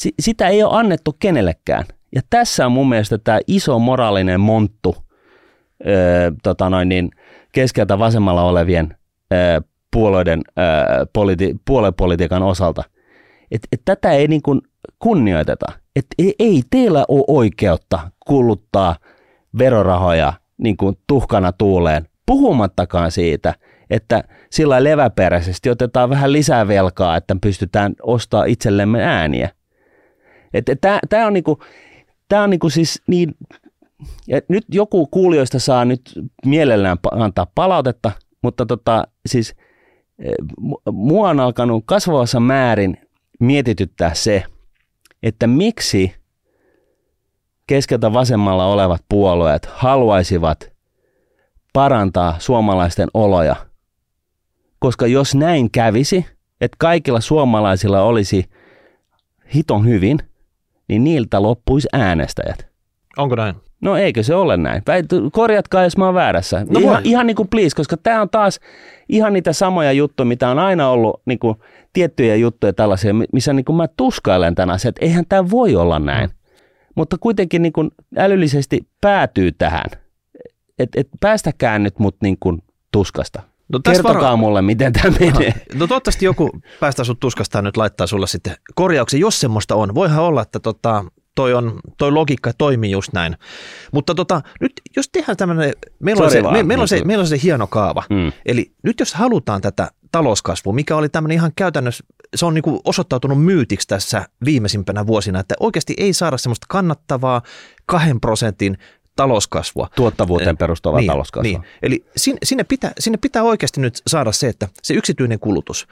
S- 0.00 0.14
sitä 0.20 0.48
ei 0.48 0.62
ole 0.62 0.78
annettu 0.78 1.16
kenellekään. 1.18 1.84
Ja 2.14 2.20
tässä 2.30 2.66
on 2.66 2.72
mun 2.72 2.88
mielestä 2.88 3.18
tämä 3.18 3.40
iso 3.46 3.78
moraalinen 3.78 4.40
monttu 4.40 4.96
öö, 5.86 6.30
tota 6.42 6.70
noin 6.70 6.88
niin, 6.88 7.10
keskeltä 7.52 7.98
vasemmalla 7.98 8.42
olevien 8.42 8.96
öö, 9.32 9.60
puolueiden 9.92 10.40
öö, 10.58 11.04
politi- 11.12 11.58
puoluepolitiikan 11.64 12.42
osalta– 12.42 12.84
että 13.50 13.68
et 13.72 13.82
tätä 13.84 14.10
ei 14.10 14.28
niin 14.28 14.42
kuin 14.42 14.60
kunnioiteta. 14.98 15.66
Että 15.96 16.14
ei, 16.18 16.34
ei 16.38 16.62
teillä 16.70 17.04
ole 17.08 17.24
oikeutta 17.28 18.10
kuluttaa 18.26 18.96
verorahoja 19.58 20.32
niin 20.62 20.76
kuin 20.76 20.98
tuhkana 21.06 21.52
tuuleen, 21.52 22.08
puhumattakaan 22.26 23.10
siitä, 23.10 23.54
että 23.90 24.24
sillä 24.50 24.84
leväperäisesti 24.84 25.70
otetaan 25.70 26.10
vähän 26.10 26.32
lisää 26.32 26.68
velkaa, 26.68 27.16
että 27.16 27.36
pystytään 27.40 27.94
ostamaan 28.02 28.48
itsellemme 28.48 29.04
ääniä. 29.04 29.50
Tämä 31.08 31.26
on, 31.26 31.32
niinku, 31.32 31.58
tää 32.28 32.42
on 32.42 32.50
niinku 32.50 32.70
siis 32.70 33.02
niin, 33.06 33.34
nyt 34.48 34.64
joku 34.68 35.06
kuulijoista 35.06 35.58
saa 35.58 35.84
nyt 35.84 36.00
mielellään 36.46 36.98
antaa 37.10 37.46
palautetta, 37.54 38.12
mutta 38.42 38.66
tota, 38.66 39.04
siis 39.26 39.54
eh, 40.18 40.34
mua 40.92 41.30
on 41.30 41.40
alkanut 41.40 41.82
kasvavassa 41.86 42.40
määrin 42.40 42.96
mietityttää 43.40 44.14
se, 44.14 44.44
että 45.22 45.46
miksi 45.46 46.19
keskeltä 47.70 48.12
vasemmalla 48.12 48.66
olevat 48.66 49.04
puolueet 49.08 49.66
haluaisivat 49.72 50.72
parantaa 51.72 52.36
suomalaisten 52.38 53.08
oloja. 53.14 53.56
Koska 54.78 55.06
jos 55.06 55.34
näin 55.34 55.70
kävisi, 55.70 56.26
että 56.60 56.76
kaikilla 56.78 57.20
suomalaisilla 57.20 58.02
olisi 58.02 58.44
hiton 59.54 59.86
hyvin, 59.86 60.18
niin 60.88 61.04
niiltä 61.04 61.42
loppuisi 61.42 61.88
äänestäjät. 61.92 62.68
Onko 63.16 63.34
näin? 63.34 63.54
No 63.80 63.96
eikö 63.96 64.22
se 64.22 64.34
ole 64.34 64.56
näin? 64.56 64.82
Korjatkaa, 65.32 65.84
jos 65.84 65.96
mä 65.96 66.04
oon 66.04 66.14
väärässä. 66.14 66.66
No 66.70 66.80
ihan, 66.80 67.02
ihan 67.04 67.26
niin 67.26 67.36
kuin 67.36 67.48
please, 67.48 67.76
koska 67.76 67.96
tämä 67.96 68.22
on 68.22 68.30
taas 68.30 68.60
ihan 69.08 69.32
niitä 69.32 69.52
samoja 69.52 69.92
juttuja, 69.92 70.26
mitä 70.26 70.48
on 70.48 70.58
aina 70.58 70.88
ollut 70.88 71.22
niin 71.26 71.38
kuin 71.38 71.56
tiettyjä 71.92 72.36
juttuja 72.36 72.72
tällaisia, 72.72 73.14
missä 73.32 73.52
niin 73.52 73.64
kuin 73.64 73.76
mä 73.76 73.88
tuskailen 73.96 74.54
tämän 74.54 74.74
asian, 74.74 74.88
että 74.88 75.04
eihän 75.04 75.24
tämä 75.28 75.50
voi 75.50 75.76
olla 75.76 75.98
näin. 75.98 76.30
Mutta 76.96 77.18
kuitenkin 77.18 77.62
niin 77.62 77.72
kuin 77.72 77.90
älyllisesti 78.16 78.88
päätyy 79.00 79.52
tähän. 79.52 79.84
Että 80.78 81.00
et 81.00 81.08
päästäkää 81.20 81.78
nyt 81.78 81.98
mut 81.98 82.16
niin 82.22 82.36
kuin 82.40 82.62
tuskasta. 82.92 83.42
No, 83.72 83.80
Kertokaa 83.84 84.22
varo... 84.22 84.36
mulle, 84.36 84.62
miten 84.62 84.92
tämä 84.92 85.14
menee. 85.20 85.54
No 85.74 85.86
toivottavasti 85.86 86.24
joku 86.24 86.50
päästä 86.80 87.04
sut 87.04 87.20
tuskasta 87.20 87.62
nyt 87.62 87.76
laittaa 87.76 88.06
sulle 88.06 88.26
sitten 88.26 88.56
korjauksen, 88.74 89.20
jos 89.20 89.40
semmoista 89.40 89.74
on. 89.74 89.94
Voihan 89.94 90.24
olla, 90.24 90.42
että 90.42 90.60
tota, 90.60 91.04
toi, 91.34 91.54
on, 91.54 91.80
toi 91.98 92.12
logiikka 92.12 92.52
toimii 92.58 92.90
just 92.90 93.12
näin. 93.12 93.36
Mutta 93.92 94.14
tota, 94.14 94.40
nyt 94.60 94.72
jos 94.96 95.08
tehdään 95.08 95.36
tämmöinen, 95.36 95.72
meillä, 95.98 96.24
on 96.24 96.30
se, 96.30 96.42
me, 96.42 96.62
meillä, 96.62 96.82
on 96.82 96.88
se, 96.88 97.04
meillä 97.04 97.22
on 97.22 97.28
se 97.28 97.40
hieno 97.42 97.66
kaava. 97.66 98.02
Mm. 98.10 98.32
Eli 98.46 98.72
nyt 98.82 99.00
jos 99.00 99.14
halutaan 99.14 99.60
tätä 99.60 99.90
talouskasvua, 100.12 100.72
mikä 100.72 100.96
oli 100.96 101.08
tämmöinen 101.08 101.34
ihan 101.34 101.52
käytännössä, 101.56 102.04
se 102.36 102.46
on 102.46 102.54
niinku 102.54 102.80
osoittautunut 102.84 103.44
myytiksi 103.44 103.88
tässä 103.88 104.28
viimeisimpänä 104.44 105.06
vuosina, 105.06 105.40
että 105.40 105.54
oikeasti 105.60 105.94
ei 105.96 106.12
saada 106.12 106.38
semmoista 106.38 106.66
kannattavaa 106.68 107.42
kahden 107.86 108.20
prosentin 108.20 108.78
talouskasvua. 109.16 109.88
Tuottavuuteen 109.96 110.56
perustuvaa 110.56 111.00
niin, 111.00 111.08
talouskasvua. 111.08 111.42
Niin. 111.42 111.62
Eli 111.82 112.04
sinne, 112.16 112.38
sinne, 112.42 112.64
pitää, 112.64 112.92
sinne 112.98 113.18
pitää 113.18 113.42
oikeasti 113.42 113.80
nyt 113.80 114.02
saada 114.06 114.32
se, 114.32 114.48
että 114.48 114.68
se 114.82 114.94
yksityinen 114.94 115.38
kulutus. 115.38 115.86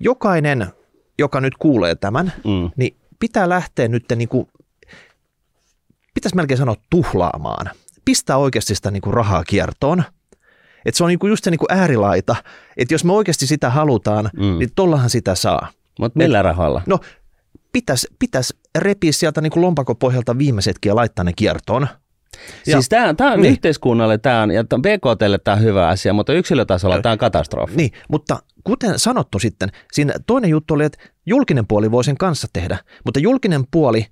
Jokainen, 0.00 0.66
joka 1.18 1.40
nyt 1.40 1.54
kuulee 1.58 1.94
tämän, 1.94 2.32
mm. 2.44 2.70
niin 2.76 2.96
pitää 3.18 3.48
lähteä 3.48 3.88
nyt 3.88 4.04
niin 4.16 4.28
kuin, 4.28 4.48
pitäisi 6.14 6.36
melkein 6.36 6.58
sanoa 6.58 6.76
tuhlaamaan. 6.90 7.70
Pistää 8.04 8.36
oikeasti 8.36 8.74
sitä 8.74 8.90
niin 8.90 9.02
kuin 9.02 9.14
rahaa 9.14 9.44
kiertoon. 9.44 10.04
Että 10.84 10.96
se 10.96 11.04
on 11.04 11.08
niin 11.08 11.18
kuin 11.18 11.30
just 11.30 11.44
se 11.44 11.50
niin 11.50 11.58
kuin 11.58 11.72
äärilaita, 11.72 12.36
että 12.76 12.94
jos 12.94 13.04
me 13.04 13.12
oikeasti 13.12 13.46
sitä 13.46 13.70
halutaan, 13.70 14.30
mm. 14.36 14.58
niin 14.58 14.70
tollahan 14.74 15.10
sitä 15.10 15.34
saa. 15.34 15.68
Mutta 16.00 16.18
millä 16.18 16.42
rahalla? 16.42 16.82
No 16.86 16.98
pitäisi 17.72 18.06
pitäis 18.18 18.54
repiä 18.78 19.12
sieltä 19.12 19.40
niin 19.40 19.50
kuin 19.50 19.62
lompakopohjalta 19.62 20.38
viimeisetkin 20.38 20.90
ja 20.90 20.96
laittaa 20.96 21.24
ne 21.24 21.32
kiertoon. 21.36 21.88
Ja, 22.66 22.72
siis 22.72 22.88
tämä, 22.88 23.14
tämä 23.14 23.32
on 23.32 23.40
niin. 23.40 23.52
yhteiskunnalle 23.52 24.18
tämä 24.18 24.42
on, 24.42 24.50
ja 24.50 24.64
BKTlle 24.64 25.38
tämä 25.38 25.56
on 25.56 25.62
hyvä 25.62 25.88
asia, 25.88 26.12
mutta 26.12 26.32
yksilötasolla 26.32 27.02
tämä 27.02 27.12
on 27.12 27.18
katastrofi. 27.18 27.76
Niin, 27.76 27.90
mutta 28.08 28.38
kuten 28.64 28.98
sanottu 28.98 29.38
sitten, 29.38 29.68
siinä 29.92 30.14
toinen 30.26 30.50
juttu 30.50 30.74
oli, 30.74 30.84
että 30.84 30.98
julkinen 31.26 31.66
puoli 31.66 31.90
voi 31.90 32.04
sen 32.04 32.16
kanssa 32.16 32.48
tehdä, 32.52 32.78
mutta 33.04 33.20
julkinen 33.20 33.64
puoli 33.70 34.06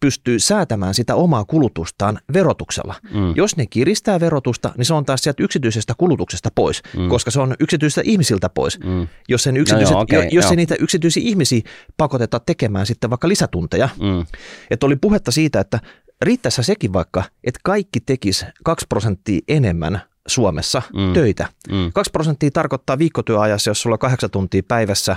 pystyy 0.00 0.38
säätämään 0.38 0.94
sitä 0.94 1.14
omaa 1.14 1.44
kulutustaan 1.44 2.18
verotuksella. 2.32 2.94
Mm. 3.14 3.32
Jos 3.36 3.56
ne 3.56 3.66
kiristää 3.66 4.20
verotusta, 4.20 4.72
niin 4.76 4.84
se 4.84 4.94
on 4.94 5.04
taas 5.04 5.20
sieltä 5.20 5.42
yksityisestä 5.42 5.94
kulutuksesta 5.98 6.48
pois, 6.54 6.82
mm. 6.96 7.08
koska 7.08 7.30
se 7.30 7.40
on 7.40 7.54
yksityistä 7.60 8.00
ihmisiltä 8.04 8.48
pois. 8.48 8.80
Mm. 8.80 9.08
Jos, 9.28 9.42
sen 9.42 9.56
yksityiset, 9.56 9.94
no 9.94 10.04
joo, 10.12 10.20
okay, 10.20 10.28
jos 10.32 10.50
ei 10.50 10.56
niitä 10.56 10.74
yksityisiä 10.80 11.22
ihmisiä 11.26 11.60
pakoteta 11.96 12.40
tekemään 12.40 12.86
sitten 12.86 13.10
vaikka 13.10 13.28
lisätunteja. 13.28 13.88
Mm. 14.00 14.26
Että 14.70 14.86
oli 14.86 14.96
puhetta 14.96 15.30
siitä, 15.30 15.60
että 15.60 15.80
riittäisi 16.22 16.62
sekin 16.62 16.92
vaikka, 16.92 17.22
että 17.44 17.60
kaikki 17.64 18.00
tekis 18.00 18.46
2 18.64 18.86
prosenttia 18.88 19.40
enemmän 19.48 20.02
Suomessa 20.26 20.82
mm. 20.94 21.12
töitä. 21.12 21.48
Mm. 21.70 21.92
2 21.94 22.10
prosenttia 22.10 22.50
tarkoittaa 22.50 22.98
viikkotyöajassa, 22.98 23.70
jos 23.70 23.82
sulla 23.82 23.94
on 23.94 23.98
kahdeksan 23.98 24.30
tuntia 24.30 24.62
päivässä, 24.68 25.16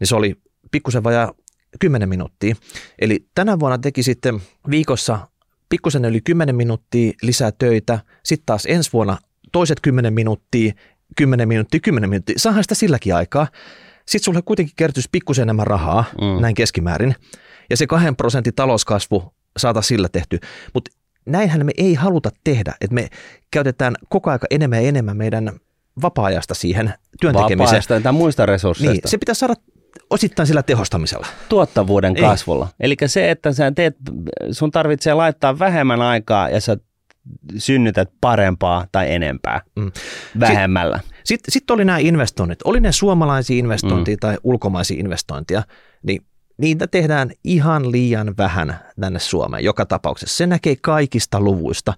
niin 0.00 0.08
se 0.08 0.16
oli 0.16 0.36
pikkusen 0.70 1.04
vajaa 1.04 1.32
10 1.80 2.08
minuuttia. 2.08 2.54
Eli 2.98 3.26
tänä 3.34 3.58
vuonna 3.58 3.78
teki 3.78 4.02
sitten 4.02 4.40
viikossa 4.70 5.18
pikkusen 5.68 6.04
yli 6.04 6.20
10 6.20 6.56
minuuttia 6.56 7.12
lisää 7.22 7.52
töitä, 7.52 8.00
sitten 8.22 8.46
taas 8.46 8.66
ensi 8.66 8.92
vuonna 8.92 9.18
toiset 9.52 9.80
10 9.80 10.14
minuuttia, 10.14 10.72
10 11.16 11.48
minuuttia, 11.48 11.80
10 11.80 12.10
minuuttia. 12.10 12.34
Saahan 12.38 12.64
sitä 12.64 12.74
silläkin 12.74 13.14
aikaa. 13.14 13.46
Sitten 14.06 14.24
sulle 14.24 14.42
kuitenkin 14.42 14.74
kertyisi 14.76 15.08
pikkusen 15.12 15.42
enemmän 15.42 15.66
rahaa, 15.66 16.04
mm. 16.20 16.42
näin 16.42 16.54
keskimäärin. 16.54 17.14
Ja 17.70 17.76
se 17.76 17.86
kahden 17.86 18.16
prosentin 18.16 18.54
talouskasvu 18.54 19.34
saata 19.56 19.82
sillä 19.82 20.08
tehty. 20.08 20.38
Mutta 20.74 20.90
näinhän 21.26 21.66
me 21.66 21.72
ei 21.78 21.94
haluta 21.94 22.30
tehdä, 22.44 22.74
että 22.80 22.94
me 22.94 23.08
käytetään 23.50 23.94
koko 24.08 24.30
aika 24.30 24.46
enemmän 24.50 24.82
ja 24.82 24.88
enemmän 24.88 25.16
meidän 25.16 25.52
vapaa-ajasta 26.02 26.54
siihen 26.54 26.94
työntekemiseen. 27.20 27.58
Vapaa-ajasta 27.58 28.00
tai 28.00 28.12
muista 28.12 28.46
resursseista. 28.46 28.92
Niin, 28.92 29.10
se 29.10 29.18
pitää 29.18 29.34
saada 29.34 29.54
osittain 30.10 30.46
sillä 30.46 30.62
tehostamisella. 30.62 31.26
Tuottavuuden 31.48 32.16
Ei. 32.16 32.22
kasvulla. 32.22 32.68
Eli 32.80 32.96
se, 33.06 33.30
että 33.30 33.52
sä 33.52 33.70
teet, 33.70 33.96
sun 34.50 34.70
tarvitsee 34.70 35.14
laittaa 35.14 35.58
vähemmän 35.58 36.02
aikaa 36.02 36.48
ja 36.48 36.60
sä 36.60 36.76
synnytät 37.56 38.10
parempaa 38.20 38.86
tai 38.92 39.12
enempää 39.12 39.60
mm. 39.76 39.92
vähemmällä. 40.40 41.00
Sitten 41.24 41.52
sit, 41.52 41.62
sit 41.62 41.70
oli 41.70 41.84
nämä 41.84 41.98
investoinnit. 41.98 42.58
Oli 42.64 42.80
ne 42.80 42.92
suomalaisia 42.92 43.58
investointeja 43.58 44.16
mm. 44.16 44.20
tai 44.20 44.36
ulkomaisia 44.42 45.00
investointeja, 45.00 45.62
niin 46.02 46.22
niitä 46.58 46.86
tehdään 46.86 47.30
ihan 47.44 47.92
liian 47.92 48.34
vähän 48.38 48.78
tänne 49.00 49.18
Suomeen 49.18 49.64
joka 49.64 49.86
tapauksessa. 49.86 50.36
Se 50.36 50.46
näkee 50.46 50.76
kaikista 50.76 51.40
luvuista. 51.40 51.94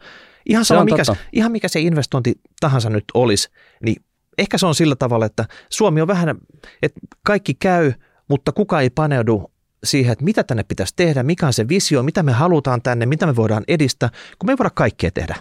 Ihan, 0.47 0.65
sama, 0.65 0.85
mikä, 0.85 1.03
ihan 1.33 1.53
mikä 1.53 1.69
se 1.69 1.81
investointi 1.81 2.35
tahansa 2.61 2.91
nyt 2.91 3.05
olisi, 3.15 3.49
niin 3.85 4.03
ehkä 4.41 4.59
se 4.59 4.66
on 4.66 4.74
sillä 4.74 4.97
tavalla, 4.97 5.26
että 5.26 5.45
Suomi 5.70 6.01
on 6.01 6.09
vähän, 6.09 6.36
että 6.82 7.01
kaikki 7.22 7.55
käy, 7.55 7.93
mutta 8.28 8.53
kuka 8.53 8.80
ei 8.80 8.91
paneudu 8.91 9.51
siihen, 9.84 10.12
että 10.12 10.24
mitä 10.24 10.45
tänne 10.45 10.62
pitäisi 10.62 10.93
tehdä, 10.97 11.22
mikä 11.22 11.47
on 11.47 11.53
se 11.53 11.68
visio, 11.68 12.03
mitä 12.03 12.22
me 12.22 12.32
halutaan 12.32 12.82
tänne, 12.82 13.07
mitä 13.07 13.26
me 13.26 13.36
voidaan 13.36 13.64
edistää, 13.68 14.09
kun 14.38 14.47
me 14.47 14.53
ei 14.53 14.59
voida 14.59 14.70
kaikkea 14.70 15.11
tehdä. 15.11 15.36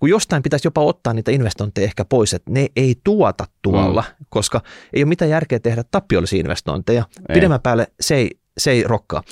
Kun 0.00 0.08
jostain 0.08 0.42
pitäisi 0.42 0.66
jopa 0.66 0.80
ottaa 0.80 1.12
niitä 1.12 1.30
investointeja 1.30 1.84
ehkä 1.84 2.04
pois, 2.04 2.34
että 2.34 2.50
ne 2.50 2.66
ei 2.76 2.94
tuota 3.04 3.44
tuolla, 3.62 4.04
mm. 4.08 4.26
koska 4.28 4.60
ei 4.92 5.02
ole 5.02 5.08
mitään 5.08 5.30
järkeä 5.30 5.58
tehdä 5.58 5.84
tappiollisia 5.90 6.40
investointeja. 6.40 7.04
Ei. 7.28 7.34
Pidemmän 7.34 7.60
päälle 7.60 7.86
se 8.00 8.14
ei, 8.14 8.30
se 8.58 8.70
ei 8.70 8.82
rokkaa. 8.82 9.22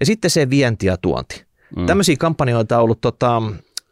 Ja 0.00 0.06
sitten 0.06 0.30
se 0.30 0.50
vienti 0.50 0.86
ja 0.86 0.96
tuonti. 0.96 1.44
Mm. 1.76 1.86
Tämmöisiä 1.86 2.16
kampanjoita 2.18 2.76
on 2.76 2.84
ollut 2.84 3.00
tota, 3.00 3.42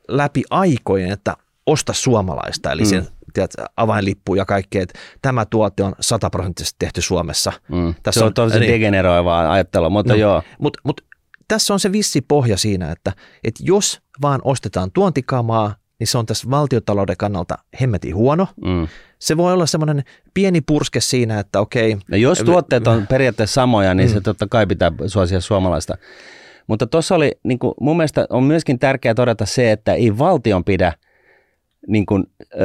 läpi 0.08 0.42
aikojen, 0.50 1.10
että 1.10 1.36
osta 1.68 1.92
suomalaista, 1.92 2.72
eli 2.72 2.82
mm. 2.82 2.88
sen 2.88 3.06
tiedät, 3.34 3.50
avainlippu 3.76 4.34
ja 4.34 4.44
kaikkea, 4.44 4.82
että 4.82 4.98
tämä 5.22 5.46
tuote 5.46 5.82
on 5.82 5.92
sataprosenttisesti 6.00 6.76
tehty 6.78 7.00
Suomessa. 7.00 7.52
Mm. 7.68 7.94
Tässä 8.02 8.18
se 8.18 8.24
on, 8.24 8.28
on 8.28 8.34
tosi 8.34 8.60
niin, 8.60 8.72
degeneroivaa 8.72 9.52
ajattelua, 9.52 9.90
mutta 9.90 10.12
no, 10.12 10.18
joo. 10.18 10.42
Mutta 10.58 10.80
mut, 10.84 11.00
tässä 11.48 11.72
on 11.72 11.80
se 11.80 11.92
vissi 11.92 12.20
pohja 12.20 12.56
siinä, 12.56 12.90
että, 12.90 13.12
että 13.44 13.62
jos 13.66 14.00
vaan 14.22 14.40
ostetaan 14.44 14.90
tuontikamaa, 14.92 15.74
niin 15.98 16.06
se 16.06 16.18
on 16.18 16.26
tässä 16.26 16.50
valtiotalouden 16.50 17.16
kannalta 17.16 17.54
hemmetin 17.80 18.14
huono. 18.14 18.46
Mm. 18.64 18.88
Se 19.18 19.36
voi 19.36 19.52
olla 19.52 19.66
semmoinen 19.66 20.04
pieni 20.34 20.60
purske 20.60 21.00
siinä, 21.00 21.40
että 21.40 21.60
okei. 21.60 21.96
No 22.10 22.16
jos 22.16 22.38
tuotteet 22.38 22.86
on 22.86 23.06
periaatteessa 23.06 23.54
samoja, 23.54 23.94
niin 23.94 24.08
mm. 24.08 24.14
se 24.14 24.20
totta 24.20 24.46
kai 24.50 24.66
pitää 24.66 24.92
suosia 25.06 25.40
suomalaista. 25.40 25.94
Mutta 26.66 26.86
tuossa 26.86 27.14
oli, 27.14 27.32
niin 27.44 27.58
kuin 27.58 27.74
mun 27.80 27.96
mielestä 27.96 28.26
on 28.30 28.44
myöskin 28.44 28.78
tärkeää 28.78 29.14
todeta 29.14 29.46
se, 29.46 29.72
että 29.72 29.94
ei 29.94 30.18
valtion 30.18 30.64
pidä– 30.64 30.92
niin 31.88 32.06
kuin, 32.06 32.24
ö, 32.54 32.58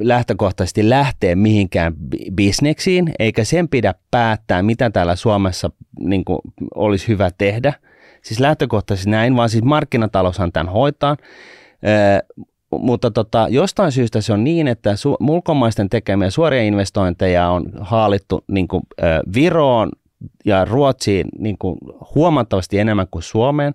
lähtökohtaisesti 0.00 0.90
lähteä 0.90 1.36
mihinkään 1.36 1.94
bisneksiin, 2.32 3.12
eikä 3.18 3.44
sen 3.44 3.68
pidä 3.68 3.94
päättää, 4.10 4.62
mitä 4.62 4.90
täällä 4.90 5.16
Suomessa 5.16 5.70
niin 6.00 6.24
kuin, 6.24 6.38
olisi 6.74 7.08
hyvä 7.08 7.30
tehdä. 7.38 7.72
Siis 8.22 8.40
lähtökohtaisesti 8.40 9.10
näin, 9.10 9.36
vaan 9.36 9.48
siis 9.48 9.64
markkinataloushan 9.64 10.52
tämän 10.52 10.72
hoitaa. 10.72 11.16
Ö, 11.20 12.36
mutta 12.78 13.10
tota, 13.10 13.46
jostain 13.50 13.92
syystä 13.92 14.20
se 14.20 14.32
on 14.32 14.44
niin, 14.44 14.68
että 14.68 14.92
su- 14.92 15.30
ulkomaisten 15.30 15.90
tekemiä 15.90 16.30
suoria 16.30 16.62
investointeja 16.62 17.48
on 17.48 17.64
haalittu 17.80 18.44
niin 18.48 18.68
kuin, 18.68 18.82
ö, 19.02 19.04
Viroon 19.34 19.90
ja 20.44 20.64
Ruotsiin 20.64 21.28
niin 21.38 21.56
kuin, 21.58 21.76
huomattavasti 22.14 22.78
enemmän 22.78 23.06
kuin 23.10 23.22
Suomeen. 23.22 23.74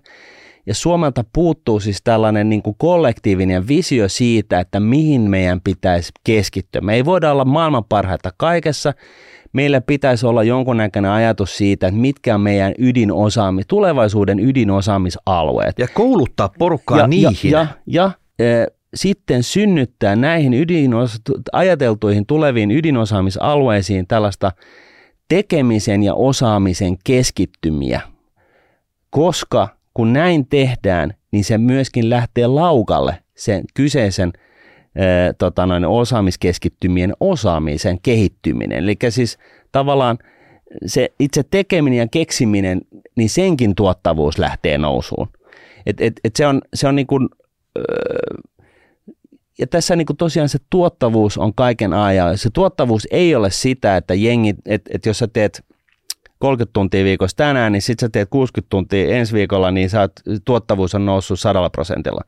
Ja 0.68 0.74
Suomelta 0.74 1.24
puuttuu 1.32 1.80
siis 1.80 2.00
tällainen 2.04 2.48
niin 2.48 2.62
kuin 2.62 2.76
kollektiivinen 2.78 3.68
visio 3.68 4.08
siitä, 4.08 4.60
että 4.60 4.80
mihin 4.80 5.20
meidän 5.20 5.60
pitäisi 5.60 6.12
keskittyä. 6.24 6.80
Me 6.80 6.94
ei 6.94 7.04
voida 7.04 7.32
olla 7.32 7.44
maailman 7.44 7.84
parhaita 7.84 8.30
kaikessa. 8.36 8.94
Meillä 9.52 9.80
pitäisi 9.80 10.26
olla 10.26 10.42
jonkunnäköinen 10.42 11.10
ajatus 11.10 11.56
siitä, 11.56 11.86
että 11.86 12.00
mitkä 12.00 12.34
on 12.34 12.40
meidän 12.40 12.74
ydinosaami, 12.78 13.62
tulevaisuuden 13.68 14.40
ydinosaamisalueet. 14.40 15.78
Ja 15.78 15.88
kouluttaa 15.94 16.50
porukkaa 16.58 16.98
ja, 16.98 17.06
niihin. 17.06 17.50
Ja, 17.50 17.66
ja, 17.86 18.10
ja 18.38 18.46
e, 18.46 18.66
sitten 18.94 19.42
synnyttää 19.42 20.16
näihin 20.16 20.54
ydinos, 20.54 21.20
ajateltuihin 21.52 22.26
tuleviin 22.26 22.70
ydinosaamisalueisiin 22.70 24.06
tällaista 24.06 24.52
tekemisen 25.28 26.02
ja 26.02 26.14
osaamisen 26.14 26.96
keskittymiä, 27.04 28.00
koska 29.10 29.77
kun 29.98 30.12
näin 30.12 30.46
tehdään, 30.46 31.14
niin 31.30 31.44
se 31.44 31.58
myöskin 31.58 32.10
lähtee 32.10 32.46
laukalle 32.46 33.18
sen 33.34 33.64
kyseisen 33.74 34.32
ää, 34.96 35.32
tota 35.32 35.66
noin, 35.66 35.84
osaamiskeskittymien 35.84 37.12
osaamisen 37.20 38.00
kehittyminen. 38.00 38.78
Eli 38.78 38.96
siis 39.08 39.38
tavallaan 39.72 40.18
se 40.86 41.08
itse 41.18 41.42
tekeminen 41.50 41.98
ja 41.98 42.08
keksiminen, 42.08 42.80
niin 43.16 43.30
senkin 43.30 43.74
tuottavuus 43.74 44.38
lähtee 44.38 44.78
nousuun. 44.78 45.28
Et, 45.86 46.00
et, 46.00 46.20
et 46.24 46.36
se 46.36 46.46
on, 46.46 46.60
se 46.74 46.88
on 46.88 46.96
niin 46.96 47.06
kuin, 47.06 47.28
ja 49.58 49.66
tässä 49.66 49.96
niin 49.96 50.06
kuin 50.06 50.16
tosiaan 50.16 50.48
se 50.48 50.58
tuottavuus 50.70 51.38
on 51.38 51.54
kaiken 51.54 51.92
ajan. 51.92 52.38
Se 52.38 52.50
tuottavuus 52.52 53.08
ei 53.10 53.34
ole 53.34 53.50
sitä, 53.50 53.96
että 53.96 54.14
jengi, 54.14 54.54
että, 54.66 54.90
että 54.94 55.08
jos 55.08 55.18
sä 55.18 55.28
teet 55.32 55.64
30 56.38 56.72
tuntia 56.72 57.04
viikossa 57.04 57.36
tänään, 57.36 57.72
niin 57.72 57.82
sitten 57.82 58.06
sä 58.06 58.10
teet 58.12 58.28
60 58.30 58.70
tuntia 58.70 59.16
ensi 59.16 59.32
viikolla, 59.32 59.70
niin 59.70 59.90
sä 59.90 60.00
oot, 60.00 60.12
tuottavuus 60.44 60.94
on 60.94 61.06
noussut 61.06 61.40
sadalla 61.40 61.70
prosentilla. 61.70 62.20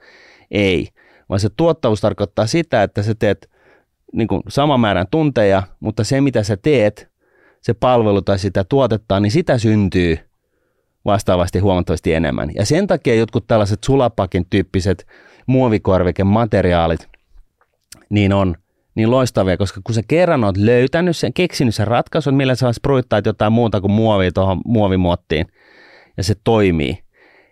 Ei, 0.50 0.88
vaan 1.28 1.40
se 1.40 1.48
tuottavuus 1.56 2.00
tarkoittaa 2.00 2.46
sitä, 2.46 2.82
että 2.82 3.02
sä 3.02 3.14
teet 3.14 3.50
niin 4.12 4.28
kuin 4.28 4.42
saman 4.48 4.80
määrän 4.80 5.06
tunteja, 5.10 5.62
mutta 5.80 6.04
se 6.04 6.20
mitä 6.20 6.42
sä 6.42 6.56
teet, 6.56 7.08
se 7.60 7.74
palvelu 7.74 8.22
tai 8.22 8.38
sitä 8.38 8.64
tuotetta, 8.64 9.20
niin 9.20 9.32
sitä 9.32 9.58
syntyy 9.58 10.18
vastaavasti 11.04 11.58
huomattavasti 11.58 12.14
enemmän. 12.14 12.50
Ja 12.54 12.66
sen 12.66 12.86
takia 12.86 13.14
jotkut 13.14 13.46
tällaiset 13.46 13.84
sulapakin 13.84 14.46
tyyppiset 14.50 15.06
muovikorvikemateriaalit, 15.46 17.08
niin 18.10 18.32
on– 18.32 18.56
niin 18.94 19.10
loistavia, 19.10 19.56
koska 19.56 19.80
kun 19.84 19.94
sä 19.94 20.02
kerran 20.08 20.44
oot 20.44 20.56
löytänyt 20.56 21.16
sen, 21.16 21.32
keksinyt 21.32 21.74
sen 21.74 21.86
ratkaisun, 21.86 22.34
millä 22.34 22.54
sä 22.54 22.72
spruittaat 22.72 23.26
jotain 23.26 23.52
muuta 23.52 23.80
kuin 23.80 23.90
muovia 23.90 24.32
tuohon 24.32 24.60
muovimuottiin, 24.64 25.46
ja 26.16 26.24
se 26.24 26.34
toimii, 26.44 26.98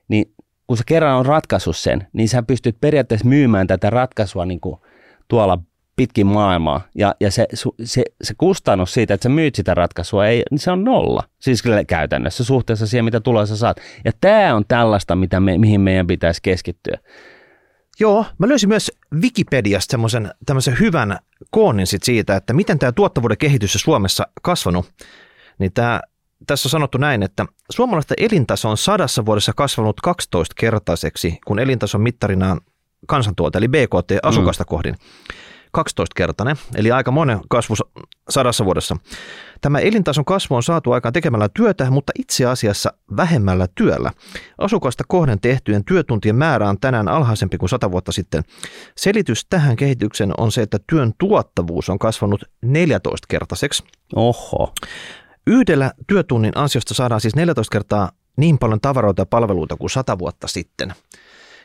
niin 0.09 0.34
kun 0.66 0.76
sä 0.76 0.82
kerran 0.86 1.16
on 1.16 1.26
ratkaissut 1.26 1.76
sen, 1.76 2.07
niin 2.12 2.28
sä 2.28 2.43
pystyt 2.43 2.76
periaatteessa 2.80 3.28
myymään 3.28 3.66
tätä 3.66 3.91
ratkaisua 3.91 4.47
niin 4.47 4.61
kuin 4.61 4.80
tuolla 5.28 5.59
pitkin 5.97 6.26
maailmaa. 6.26 6.80
Ja, 6.95 7.14
ja 7.20 7.30
se, 7.30 7.47
se, 7.84 8.05
se 8.22 8.34
kustannus 8.39 8.95
siitä, 8.95 9.14
että 9.14 9.22
sä 9.22 9.28
myyt 9.28 9.55
sitä 9.55 9.74
ratkaisua, 9.74 10.26
ei, 10.26 10.43
niin 10.51 10.59
se 10.59 10.70
on 10.70 10.84
nolla. 10.84 11.22
Siis 11.39 11.62
käytännössä 11.86 12.45
suhteessa 12.45 12.86
siihen, 12.86 13.05
mitä 13.05 13.20
tulossa 13.20 13.57
saat. 13.57 13.76
Ja 14.05 14.12
tämä 14.20 14.55
on 14.55 14.64
tällaista, 14.68 15.16
mitä 15.16 15.41
me, 15.41 15.59
mihin 15.59 15.80
meidän 15.80 16.07
pitäisi 16.07 16.41
keskittyä. 16.43 16.99
Joo, 18.01 18.24
mä 18.39 18.49
löysin 18.49 18.68
myös 18.68 18.93
Wikipediasta 19.15 19.91
semmoisen 19.91 20.31
tämmöisen 20.47 20.79
hyvän 20.81 21.19
koonin 21.51 21.87
sit 21.87 22.03
siitä, 22.03 22.37
että 22.37 22.53
miten 22.53 22.79
tämä 22.79 22.93
tuottavuuden 22.93 23.39
kehitys 23.39 23.75
on 23.75 23.81
Suomessa 23.81 24.27
kasvanut. 24.43 24.93
Niin 25.59 25.73
tää, 25.73 26.01
tässä 26.47 26.67
on 26.67 26.71
sanottu 26.71 26.99
näin, 26.99 27.23
että 27.23 27.47
suomalaisten 27.71 28.17
elintaso 28.21 28.71
on 28.71 28.77
sadassa 28.77 29.27
vuodessa 29.27 29.53
kasvanut 29.57 30.01
12-kertaiseksi, 30.07 31.39
kun 31.47 31.59
elintason 31.59 32.01
mittarina 32.01 32.53
on 32.53 32.61
kansantuote, 33.07 33.59
eli 33.59 33.69
BKT 33.69 34.13
asukasta 34.23 34.65
mm. 34.65 34.69
kohdin. 34.69 34.95
12-kertainen, 35.79 36.57
eli 36.75 36.91
aika 36.91 37.11
monen 37.11 37.41
kasvu 37.49 37.75
sadassa 38.29 38.64
vuodessa. 38.64 38.97
Tämä 39.61 39.79
elintason 39.79 40.25
kasvu 40.25 40.55
on 40.55 40.62
saatu 40.62 40.93
aikaan 40.93 41.12
tekemällä 41.12 41.49
työtä, 41.49 41.91
mutta 41.91 42.12
itse 42.19 42.47
asiassa 42.47 42.93
vähemmällä 43.16 43.66
työllä. 43.75 44.11
Asukasta 44.59 45.05
kohden 45.09 45.41
tehtyjen 45.41 45.85
työtuntien 45.85 46.37
määrä 46.37 46.69
on 46.69 46.81
tänään 46.81 47.09
alhaisempi 47.09 47.59
kuin 47.59 47.69
sata 47.69 47.91
vuotta 47.91 48.12
sitten. 48.12 48.43
Selitys 48.97 49.47
tähän 49.51 49.77
kehitykseen 49.77 50.33
on 50.39 50.53
se, 50.53 50.62
että 50.62 50.79
työn 50.87 51.12
tuottavuus 51.19 51.89
on 51.89 51.99
kasvanut 51.99 52.45
14-kertaiseksi. 52.66 53.85
Oho. 54.14 54.73
Yhdellä 55.47 55.93
työtunnin 56.07 56.53
ansiosta 56.55 56.95
saadaan 56.95 57.21
siis 57.21 57.37
14 57.37 57.73
kertaa 57.73 58.11
niin 58.37 58.59
paljon 58.59 58.81
tavaroita 58.81 59.23
ja 59.23 59.27
palveluita 59.27 59.77
kuin 59.77 59.91
sata 59.91 60.19
vuotta 60.19 60.49
sitten. 60.49 60.95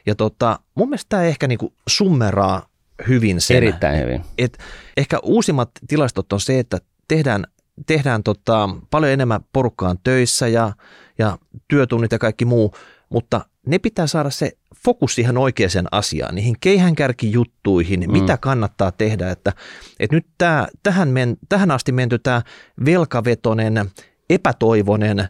Ja 0.05 0.15
tota, 0.15 0.59
mun 0.75 0.89
mielestä 0.89 1.09
tämä 1.09 1.23
ehkä 1.23 1.47
niinku 1.47 1.73
summeraa 1.87 2.65
hyvin 3.07 3.41
sen. 3.41 3.57
Erittäin 3.57 3.99
hyvin. 3.99 4.21
Et 4.37 4.57
ehkä 4.97 5.19
uusimmat 5.23 5.71
tilastot 5.87 6.33
on 6.33 6.41
se, 6.41 6.59
että 6.59 6.77
tehdään, 7.07 7.43
tehdään 7.85 8.23
tota, 8.23 8.69
paljon 8.91 9.11
enemmän 9.11 9.41
porukkaan 9.53 9.97
töissä 10.03 10.47
ja, 10.47 10.73
ja 11.17 11.37
työtunnit 11.67 12.11
ja 12.11 12.19
kaikki 12.19 12.45
muu, 12.45 12.75
mutta 13.09 13.45
ne 13.67 13.79
pitää 13.79 14.07
saada 14.07 14.29
se 14.29 14.51
fokus 14.85 15.15
siihen 15.15 15.37
oikeaan 15.37 15.87
asiaan, 15.91 16.35
niihin 16.35 16.55
keihänkärkijuttuihin, 16.59 17.99
mm. 17.99 18.11
mitä 18.11 18.37
kannattaa 18.37 18.91
tehdä. 18.91 19.31
Että, 19.31 19.53
että 19.99 20.15
nyt 20.15 20.25
tää, 20.37 20.67
tähän, 20.83 21.09
men, 21.09 21.37
tähän 21.49 21.71
asti 21.71 21.91
menty 21.91 22.19
tämä 22.19 22.41
velkavetonen, 22.85 23.91
epätoivonen 24.29 25.27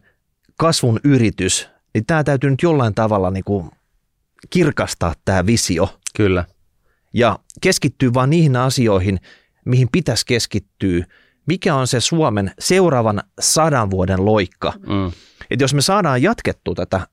kasvun 0.57 0.99
yritys, 1.03 1.69
niin 1.93 2.05
tämä 2.05 2.23
täytyy 2.23 2.49
nyt 2.49 2.61
jollain 2.61 2.93
tavalla 2.93 3.31
niin 3.31 3.43
kuin 3.43 3.69
kirkastaa 4.49 5.13
tämä 5.25 5.45
visio. 5.45 5.99
Kyllä 6.15 6.45
ja 7.13 7.39
keskittyy 7.61 8.13
vain 8.13 8.29
niihin 8.29 8.55
asioihin, 8.55 9.19
mihin 9.65 9.87
pitäisi 9.91 10.25
keskittyä, 10.25 11.05
mikä 11.45 11.75
on 11.75 11.87
se 11.87 11.99
Suomen 11.99 12.51
seuraavan 12.59 13.23
sadan 13.39 13.91
vuoden 13.91 14.25
loikka. 14.25 14.73
Mm. 14.87 15.11
Et 15.49 15.61
jos 15.61 15.73
me 15.73 15.81
saadaan 15.81 16.21
jatkettua 16.21 16.75
tätä 16.75 17.07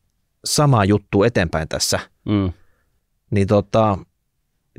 samaa 0.44 0.84
juttua 0.84 1.26
eteenpäin 1.26 1.68
tässä, 1.68 2.00
mm. 2.24 2.52
niin 3.30 3.46
tota, 3.46 3.98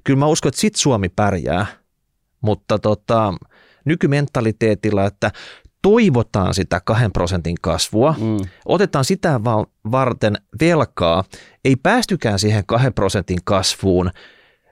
kyllä 0.04 0.20
mä 0.20 0.28
uskon, 0.28 0.50
että 0.50 0.62
sit 0.62 0.76
Suomi 0.76 1.10
pärjää, 1.10 1.66
mutta 2.42 2.80
tota, 2.80 3.34
nykymentaliteetilla, 3.86 5.06
että 5.06 5.32
toivotaan 5.82 6.54
sitä 6.54 6.82
kahden 6.86 7.12
prosentin 7.12 7.58
kasvua, 7.62 8.16
mm. 8.20 8.38
otetaan 8.66 9.06
sitä 9.06 9.40
varten 9.92 10.38
velkaa, 10.62 11.24
ei 11.66 11.76
päästykään 11.76 12.40
siihen 12.40 12.66
kahden 12.66 12.94
prosentin 12.94 13.40
kasvuun, 13.44 14.12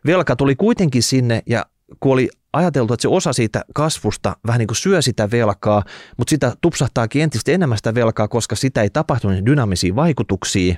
velka 0.05 0.35
tuli 0.35 0.55
kuitenkin 0.55 1.03
sinne 1.03 1.43
ja 1.45 1.65
kun 1.99 2.13
oli 2.13 2.29
ajateltu, 2.53 2.93
että 2.93 3.01
se 3.01 3.07
osa 3.07 3.33
siitä 3.33 3.65
kasvusta 3.73 4.35
vähän 4.47 4.59
niin 4.59 4.67
kuin 4.67 4.75
syö 4.75 5.01
sitä 5.01 5.31
velkaa, 5.31 5.83
mutta 6.17 6.29
sitä 6.29 6.53
tupsahtaakin 6.61 7.21
entistä 7.21 7.51
enemmän 7.51 7.77
sitä 7.77 7.95
velkaa, 7.95 8.27
koska 8.27 8.55
sitä 8.55 8.81
ei 8.81 8.89
tapahtunut 8.89 9.35
niin 9.35 9.45
dynaamisia 9.45 9.95
vaikutuksia. 9.95 10.75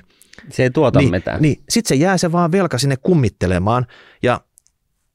Se 0.50 0.62
ei 0.62 0.70
tuota 0.70 0.98
niin, 0.98 1.10
mitään. 1.10 1.42
Niin, 1.42 1.62
sitten 1.68 1.88
se 1.88 1.94
jää 1.94 2.18
se 2.18 2.32
vaan 2.32 2.52
velka 2.52 2.78
sinne 2.78 2.96
kummittelemaan 2.96 3.86
ja 4.22 4.40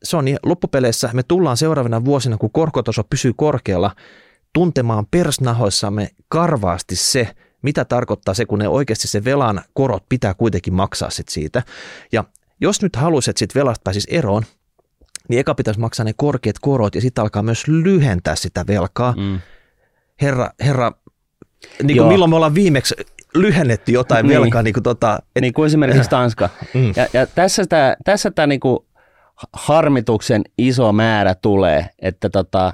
se 0.04 0.18
on 0.18 0.26
niin, 0.26 0.38
loppupeleissä 0.44 1.10
me 1.14 1.24
tullaan 1.24 1.58
seuraavina 1.58 2.06
vuosina, 2.06 2.38
kun 2.38 2.52
korkotaso 2.52 3.04
pysyy 3.04 3.34
korkealla, 3.36 3.96
tuntemaan 4.54 5.06
persnahoissamme 5.12 6.10
karvaasti 6.30 6.96
se, 6.96 7.36
mitä 7.62 7.86
tarkoittaa 7.86 8.34
se, 8.34 8.46
kun 8.46 8.60
ne 8.60 8.68
oikeasti 8.68 9.08
se 9.08 9.24
velan 9.24 9.62
korot 9.74 10.04
pitää 10.10 10.34
kuitenkin 10.34 10.74
maksaa 10.74 11.10
sit 11.10 11.30
siitä. 11.30 11.64
Ja 12.12 12.24
jos 12.62 12.82
nyt 12.82 12.96
haluaisit, 12.96 13.30
että 13.30 13.40
sit 13.40 13.56
velasta 13.56 13.82
pääsisi 13.84 14.08
eroon, 14.12 14.44
niin 15.30 15.40
eka 15.40 15.56
pitäisi 15.56 15.80
maksaa 15.80 16.04
ne 16.04 16.14
korkeat 16.16 16.56
korot 16.62 16.96
ja 16.96 17.02
sitten 17.02 17.22
alkaa 17.22 17.44
myös 17.44 17.68
lyhentää 17.68 18.36
sitä 18.36 18.66
velkaa. 18.68 19.14
Mm. 19.18 19.40
Herra, 20.22 20.50
herra 20.60 20.92
niin 21.84 21.98
kuin 21.98 22.08
milloin 22.08 22.30
me 22.30 22.36
ollaan 22.36 22.56
viimeksi 22.56 22.96
lyhennetty 23.36 23.92
jotain 23.92 24.28
niin. 24.28 24.42
velkaa. 24.42 24.64
Niin 24.64 24.74
kuin, 24.74 24.84
tota, 24.84 25.20
et, 25.36 25.42
niin 25.42 25.54
kuin 25.54 25.68
esimerkiksi 25.68 26.10
Tanska. 26.10 26.50
Mm. 26.74 26.94
Ja, 26.96 27.08
ja 27.14 27.28
tässä 27.28 27.66
tämä 27.66 27.96
tässä 28.06 28.32
tää 28.32 28.48
niin 28.48 28.60
kuin 28.60 28.80
harmituksen 29.54 30.42
iso 30.58 30.92
määrä 30.92 31.36
tulee, 31.36 31.90
että 32.00 32.30
tota, 32.30 32.74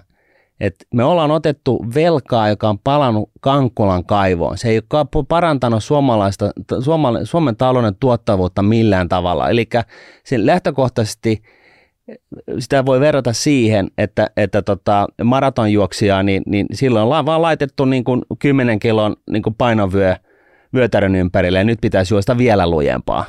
et 0.64 0.76
me 0.94 1.04
ollaan 1.04 1.32
otettu 1.32 1.86
velkaa, 1.96 2.50
joka 2.50 2.70
on 2.70 2.80
palannut 2.80 3.32
Kankkulan 3.42 4.06
kaivoon. 4.06 4.58
Se 4.58 4.70
ei 4.70 4.82
ole 4.94 5.26
parantanut 5.28 5.84
suomalaista, 5.84 6.52
Suomen, 7.24 7.56
talouden 7.56 7.96
tuottavuutta 8.00 8.62
millään 8.62 9.10
tavalla. 9.10 9.50
Eli 9.50 9.68
lähtökohtaisesti 10.38 11.42
sitä 12.60 12.86
voi 12.86 13.00
verrata 13.00 13.34
siihen, 13.34 13.92
että, 13.98 14.30
että 14.38 14.62
tota 14.62 15.08
maratonjuoksijaa, 15.24 16.24
niin, 16.24 16.44
niin 16.46 16.66
silloin 16.74 17.04
ollaan 17.04 17.26
vaan 17.26 17.42
laitettu 17.42 17.86
niin 17.86 18.04
kuin 18.04 18.22
10 18.40 18.80
kilon 18.80 19.16
niin 19.30 19.44
kuin 19.44 19.56
painovyö 19.56 20.16
vyötärön 20.74 21.16
ympärille 21.16 21.58
ja 21.58 21.64
nyt 21.64 21.82
pitäisi 21.82 22.14
juosta 22.14 22.38
vielä 22.38 22.68
lujempaa. 22.68 23.26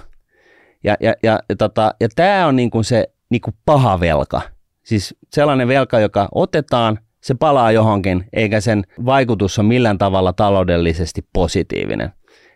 Ja, 0.85 0.97
ja, 1.01 1.14
ja, 1.22 1.39
ja, 1.49 1.57
tota, 1.57 1.95
ja 2.01 2.09
tämä 2.16 2.47
on 2.47 2.57
niin 2.57 2.70
kuin 2.70 2.85
se 2.85 3.09
niin 3.30 3.41
kuin 3.41 3.55
paha 3.64 4.01
velka. 4.01 4.41
Siis 4.82 5.14
sellainen 5.32 5.68
velka, 5.68 6.01
joka 6.01 6.28
otetaan 6.32 6.99
se 7.25 7.35
palaa 7.35 7.72
johonkin, 7.72 8.25
eikä 8.33 8.61
sen 8.61 8.83
vaikutus 9.07 9.59
ole 9.59 9.66
millään 9.66 9.99
tavalla 9.99 10.33
taloudellisesti 10.33 11.25
positiivinen. 11.33 12.12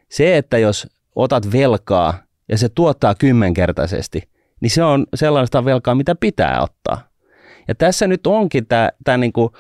Se, 0.09 0.37
että 0.37 0.59
jos 0.59 0.89
otat 1.17 1.53
velkaa 1.53 2.15
ja 2.49 2.59
se 2.59 2.69
tuottaa 2.69 3.15
kymmenkertaisesti, 3.15 4.23
niin 4.61 4.71
se 4.71 4.83
on 4.83 5.07
sellaista 5.15 5.65
velkaa, 5.65 5.95
mitä 5.95 6.15
pitää 6.15 6.63
ottaa. 6.63 7.09
Ja 7.69 7.75
tässä 7.75 8.07
nyt 8.07 8.27
onkin 8.27 8.67
tämä, 8.67 8.91
tämä, 9.05 9.19
niin 9.19 9.33
kuin, 9.33 9.51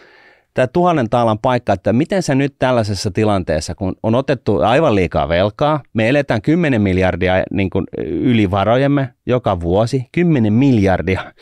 tämä 0.54 0.66
tuhannen 0.66 1.11
taalan 1.11 1.38
paikka, 1.38 1.72
että 1.72 1.92
miten 1.92 2.22
se 2.22 2.34
nyt 2.34 2.54
tällaisessa 2.59 3.11
tilanteessa, 3.11 3.74
kun 3.74 3.96
on 4.02 4.14
otettu 4.14 4.61
aivan 4.61 4.94
liikaa 4.94 5.28
velkaa, 5.28 5.80
me 5.92 6.09
eletään 6.09 6.42
10 6.42 6.82
miljardia 6.82 7.44
niin 7.50 7.70
kuin 7.70 7.84
yli 7.98 8.50
varojemme 8.50 9.09
joka 9.26 9.61
vuosi, 9.61 10.06
10 10.12 10.52
miljardia 10.52 11.32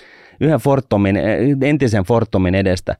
yhden 0.40 0.60
Fortumin, 0.60 1.16
entisen 1.62 2.04
Fortumin 2.04 2.54
edestä, 2.54 2.96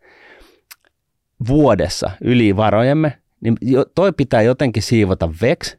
vuodessa 1.49 2.11
yli 2.21 2.57
varojemme, 2.57 3.13
niin 3.41 3.57
toi 3.95 4.13
pitää 4.13 4.43
jotenkin 4.43 4.83
siivota 4.83 5.29
veksi. 5.41 5.79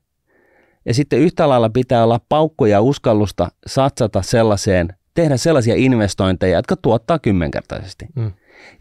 Ja 0.85 0.93
sitten 0.93 1.19
yhtä 1.19 1.49
lailla 1.49 1.69
pitää 1.69 2.03
olla 2.03 2.19
paukkoja 2.29 2.71
ja 2.71 2.81
uskallusta 2.81 3.51
satsata 3.67 4.21
sellaiseen, 4.21 4.93
tehdä 5.13 5.37
sellaisia 5.37 5.75
investointeja, 5.77 6.57
jotka 6.57 6.75
tuottaa 6.75 7.19
kymmenkertaisesti. 7.19 8.05
Mm. 8.15 8.31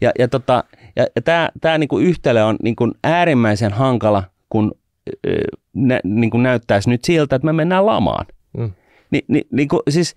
Ja, 0.01 0.11
ja, 0.19 0.27
tota, 0.27 0.63
ja, 0.95 1.07
ja 1.15 1.21
tämä, 1.21 1.49
tämä 1.61 1.77
niinku 1.77 1.99
yhtälö 1.99 2.43
on 2.43 2.55
niinku 2.63 2.91
äärimmäisen 3.03 3.73
hankala, 3.73 4.23
kun 4.49 4.71
nä, 5.73 5.99
niinku 6.03 6.37
näyttäisi 6.37 6.89
nyt 6.89 7.03
siltä, 7.03 7.35
että 7.35 7.45
me 7.45 7.53
mennään 7.53 7.85
lamaan. 7.85 8.25
Mm. 8.57 8.71
Ni, 9.11 9.21
ni, 9.27 9.41
niinku, 9.51 9.81
siis 9.89 10.15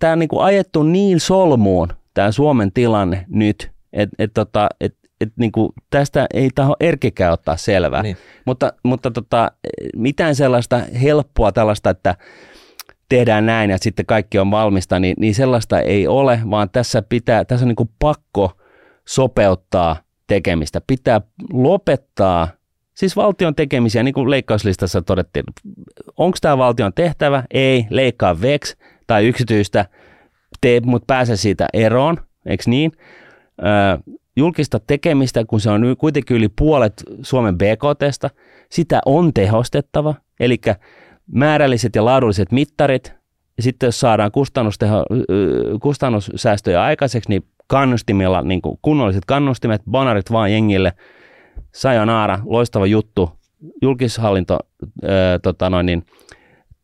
tämä 0.00 0.12
on 0.12 0.18
niinku 0.18 0.40
ajettu 0.40 0.82
niin 0.82 1.20
solmuun, 1.20 1.88
tämä 2.14 2.32
Suomen 2.32 2.72
tilanne 2.72 3.24
nyt, 3.28 3.70
että 3.92 4.16
et, 4.18 4.30
tota, 4.34 4.68
et 4.80 4.94
että 5.26 5.34
niin 5.40 5.52
kuin, 5.52 5.72
tästä 5.90 6.26
ei 6.34 6.50
taho 6.54 6.76
Erkikään 6.80 7.32
ottaa 7.32 7.56
selvää. 7.56 8.02
Niin. 8.02 8.16
Mutta, 8.44 8.72
mutta 8.82 9.10
tota, 9.10 9.52
mitään 9.96 10.34
sellaista 10.34 10.80
helppoa 11.02 11.52
tällaista, 11.52 11.90
että 11.90 12.14
tehdään 13.08 13.46
näin 13.46 13.70
ja 13.70 13.78
sitten 13.80 14.06
kaikki 14.06 14.38
on 14.38 14.50
valmista, 14.50 14.98
niin, 14.98 15.14
niin 15.18 15.34
sellaista 15.34 15.80
ei 15.80 16.06
ole, 16.06 16.40
vaan 16.50 16.70
tässä, 16.70 17.02
pitää, 17.02 17.44
tässä 17.44 17.64
on 17.64 17.68
niin 17.68 17.76
kuin 17.76 17.90
pakko 17.98 18.52
sopeuttaa 19.08 19.96
tekemistä. 20.26 20.80
Pitää 20.86 21.20
lopettaa 21.52 22.48
siis 22.94 23.16
valtion 23.16 23.54
tekemisiä, 23.54 24.02
niin 24.02 24.14
kuin 24.14 24.30
leikkauslistassa 24.30 25.02
todettiin. 25.02 25.44
Onko 26.16 26.38
tämä 26.40 26.58
valtion 26.58 26.92
tehtävä? 26.94 27.44
Ei, 27.50 27.86
leikkaa 27.90 28.40
VEX 28.40 28.76
tai 29.06 29.26
yksityistä, 29.26 29.86
tee, 30.60 30.80
mutta 30.80 31.06
pääse 31.06 31.36
siitä 31.36 31.66
eroon, 31.72 32.16
eikö 32.46 32.64
niin? 32.66 32.92
Öö, 33.62 34.14
julkista 34.36 34.80
tekemistä, 34.80 35.44
kun 35.44 35.60
se 35.60 35.70
on 35.70 35.96
kuitenkin 35.98 36.36
yli 36.36 36.48
puolet 36.48 37.04
Suomen 37.22 37.58
BKTstä, 37.58 38.30
sitä 38.70 39.00
on 39.06 39.34
tehostettava. 39.34 40.14
Eli 40.40 40.60
määrälliset 41.32 41.96
ja 41.96 42.04
laadulliset 42.04 42.52
mittarit, 42.52 43.14
ja 43.56 43.62
sitten 43.62 43.86
jos 43.86 44.00
saadaan 44.00 44.32
kustannusteho, 44.32 45.04
kustannussäästöjä 45.82 46.82
aikaiseksi, 46.82 47.30
niin 47.30 47.44
kannustimilla, 47.66 48.42
niin 48.42 48.62
kuin 48.62 48.78
kunnolliset 48.82 49.24
kannustimet, 49.24 49.82
banarit 49.90 50.32
vaan 50.32 50.52
jengille, 50.52 50.92
sayonara, 51.74 52.38
loistava 52.44 52.86
juttu, 52.86 53.30
julkishallinto, 53.82 54.58
ää, 55.02 55.38
tota 55.38 55.70
noin, 55.70 55.86
niin, 55.86 56.06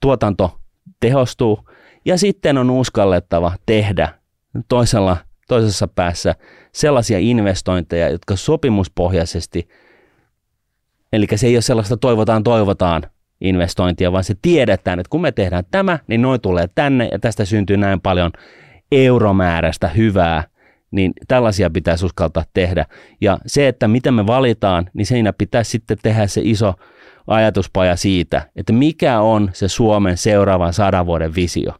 tuotanto 0.00 0.58
tehostuu, 1.00 1.68
ja 2.04 2.18
sitten 2.18 2.58
on 2.58 2.70
uskallettava 2.70 3.52
tehdä 3.66 4.14
toisella, 4.68 5.16
toisessa 5.50 5.88
päässä 5.88 6.34
sellaisia 6.72 7.18
investointeja, 7.18 8.08
jotka 8.08 8.36
sopimuspohjaisesti, 8.36 9.68
eli 11.12 11.26
se 11.34 11.46
ei 11.46 11.56
ole 11.56 11.62
sellaista 11.62 11.96
toivotaan, 11.96 12.42
toivotaan 12.42 13.02
investointia, 13.40 14.12
vaan 14.12 14.24
se 14.24 14.34
tiedetään, 14.42 15.00
että 15.00 15.10
kun 15.10 15.20
me 15.20 15.32
tehdään 15.32 15.64
tämä, 15.70 15.98
niin 16.06 16.22
noin 16.22 16.40
tulee 16.40 16.68
tänne 16.74 17.08
ja 17.12 17.18
tästä 17.18 17.44
syntyy 17.44 17.76
näin 17.76 18.00
paljon 18.00 18.30
euromääräistä 18.92 19.88
hyvää, 19.88 20.44
niin 20.90 21.12
tällaisia 21.28 21.70
pitäisi 21.70 22.06
uskaltaa 22.06 22.44
tehdä. 22.54 22.86
Ja 23.20 23.38
se, 23.46 23.68
että 23.68 23.88
mitä 23.88 24.12
me 24.12 24.26
valitaan, 24.26 24.90
niin 24.94 25.06
siinä 25.06 25.32
pitäisi 25.32 25.70
sitten 25.70 25.98
tehdä 26.02 26.26
se 26.26 26.40
iso 26.44 26.74
ajatuspaja 27.26 27.96
siitä, 27.96 28.42
että 28.56 28.72
mikä 28.72 29.20
on 29.20 29.50
se 29.52 29.68
Suomen 29.68 30.16
seuraavan 30.16 30.72
sadan 30.72 31.06
vuoden 31.06 31.34
visio, 31.34 31.72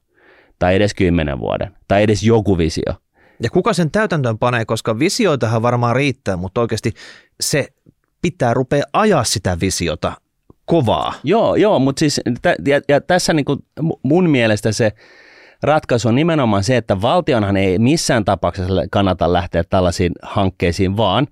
tai 0.59 0.75
edes 0.75 0.95
kymmenen 0.95 1.39
vuoden, 1.39 1.77
tai 1.89 2.03
edes 2.03 2.23
joku 2.23 2.59
visio. 2.59 2.95
Ja 3.43 3.51
kuka 3.51 3.73
sen 3.73 3.91
täytäntöön 3.91 4.39
panee, 4.39 4.65
koska 4.65 4.99
visioitahan 4.99 5.63
varmaan 5.63 5.97
riittää, 5.97 6.37
mutta 6.37 6.61
oikeasti 6.61 6.93
se 7.41 7.69
pitää 8.23 8.55
rupea 8.55 8.83
ajaa 8.93 9.25
sitä 9.25 9.57
visiota 9.61 10.13
kovaa. 10.65 11.15
Joo, 11.25 11.55
joo 11.55 11.79
mutta 11.79 12.01
siis 12.01 12.21
t- 12.43 12.69
ja, 12.69 12.81
ja 12.89 13.01
tässä 13.01 13.33
niin 13.33 13.45
kuin 13.45 13.59
mun 14.03 14.31
mielestä 14.31 14.73
se 14.73 14.93
ratkaisu 15.63 16.09
on 16.09 16.15
nimenomaan 16.15 16.65
se, 16.65 16.77
että 16.77 17.03
valtionhan 17.03 17.57
ei 17.57 17.79
missään 17.79 18.25
tapauksessa 18.25 18.73
kannata 18.91 19.33
lähteä 19.33 19.65
tällaisiin 19.65 20.13
hankkeisiin, 20.23 20.97
vaan 20.97 21.27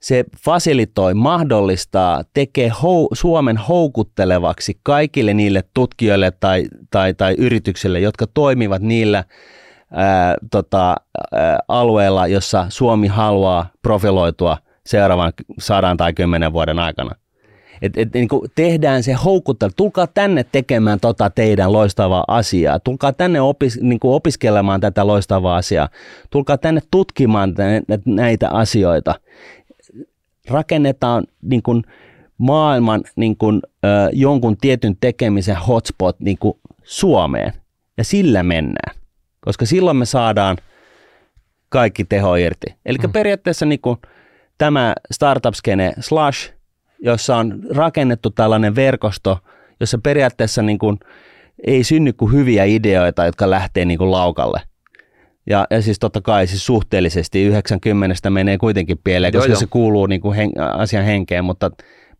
se 0.00 0.24
fasilitoi, 0.44 1.14
mahdollistaa, 1.14 2.22
tekee 2.34 2.68
hou, 2.82 3.08
Suomen 3.12 3.56
houkuttelevaksi 3.56 4.78
kaikille 4.82 5.34
niille 5.34 5.64
tutkijoille 5.74 6.32
tai, 6.40 6.64
tai, 6.90 7.14
tai 7.14 7.34
yrityksille, 7.38 8.00
jotka 8.00 8.26
toimivat 8.26 8.82
niillä 8.82 9.24
ää, 9.92 10.36
tota, 10.50 10.96
ää, 11.32 11.58
alueilla, 11.68 12.26
jossa 12.26 12.66
Suomi 12.68 13.06
haluaa 13.06 13.66
profiloitua 13.82 14.58
seuraavan 14.86 15.32
sadan 15.58 15.96
tai 15.96 16.12
kymmenen 16.12 16.52
vuoden 16.52 16.78
aikana. 16.78 17.14
Et, 17.82 17.96
et, 17.96 18.14
niin 18.14 18.28
tehdään 18.54 19.02
se 19.02 19.12
houkuttelu, 19.12 19.70
tulkaa 19.76 20.06
tänne 20.06 20.44
tekemään 20.52 21.00
tota 21.00 21.30
teidän 21.30 21.72
loistavaa 21.72 22.24
asiaa, 22.28 22.80
tulkaa 22.80 23.12
tänne 23.12 23.40
opis, 23.40 23.80
niin 23.80 23.98
opiskelemaan 24.02 24.80
tätä 24.80 25.06
loistavaa 25.06 25.56
asiaa, 25.56 25.88
tulkaa 26.30 26.58
tänne 26.58 26.80
tutkimaan 26.90 27.54
näitä 28.04 28.50
asioita. 28.50 29.14
Rakennetaan 30.48 31.24
niin 31.42 31.62
kuin 31.62 31.82
maailman 32.38 33.02
niin 33.16 33.36
kuin, 33.36 33.60
ö, 33.84 33.88
jonkun 34.12 34.56
tietyn 34.56 34.96
tekemisen 35.00 35.56
hotspot 35.56 36.20
niin 36.20 36.38
kuin 36.38 36.58
Suomeen 36.82 37.52
ja 37.98 38.04
sillä 38.04 38.42
mennään, 38.42 39.01
koska 39.44 39.66
silloin 39.66 39.96
me 39.96 40.04
saadaan 40.04 40.56
kaikki 41.68 42.04
teho 42.04 42.34
irti. 42.36 42.66
Eli 42.86 42.98
mm. 42.98 43.12
periaatteessa 43.12 43.66
niin 43.66 43.80
kuin, 43.80 43.98
tämä 44.58 44.94
startup-skene 45.12 45.92
slash 46.00 46.52
jossa 47.02 47.36
on 47.36 47.62
rakennettu 47.70 48.30
tällainen 48.30 48.74
verkosto, 48.74 49.38
jossa 49.80 49.98
periaatteessa 50.02 50.62
niin 50.62 50.78
kuin 50.78 50.98
ei 51.66 51.84
synny 51.84 52.12
kuin 52.12 52.32
hyviä 52.32 52.64
ideoita, 52.64 53.26
jotka 53.26 53.50
lähtee 53.50 53.84
niin 53.84 53.98
kuin 53.98 54.10
laukalle. 54.10 54.60
Ja, 55.46 55.66
ja 55.70 55.82
siis 55.82 55.98
totta 55.98 56.20
kai 56.20 56.46
siis 56.46 56.66
suhteellisesti 56.66 57.42
90 57.42 58.30
menee 58.30 58.58
kuitenkin 58.58 58.98
pieleen, 59.04 59.32
koska 59.32 59.50
joo, 59.50 59.58
se 59.58 59.66
kuuluu 59.66 60.06
niin 60.06 60.20
kuin 60.20 60.36
hen, 60.36 60.50
asian 60.58 61.04
henkeen, 61.04 61.44
mutta, 61.44 61.70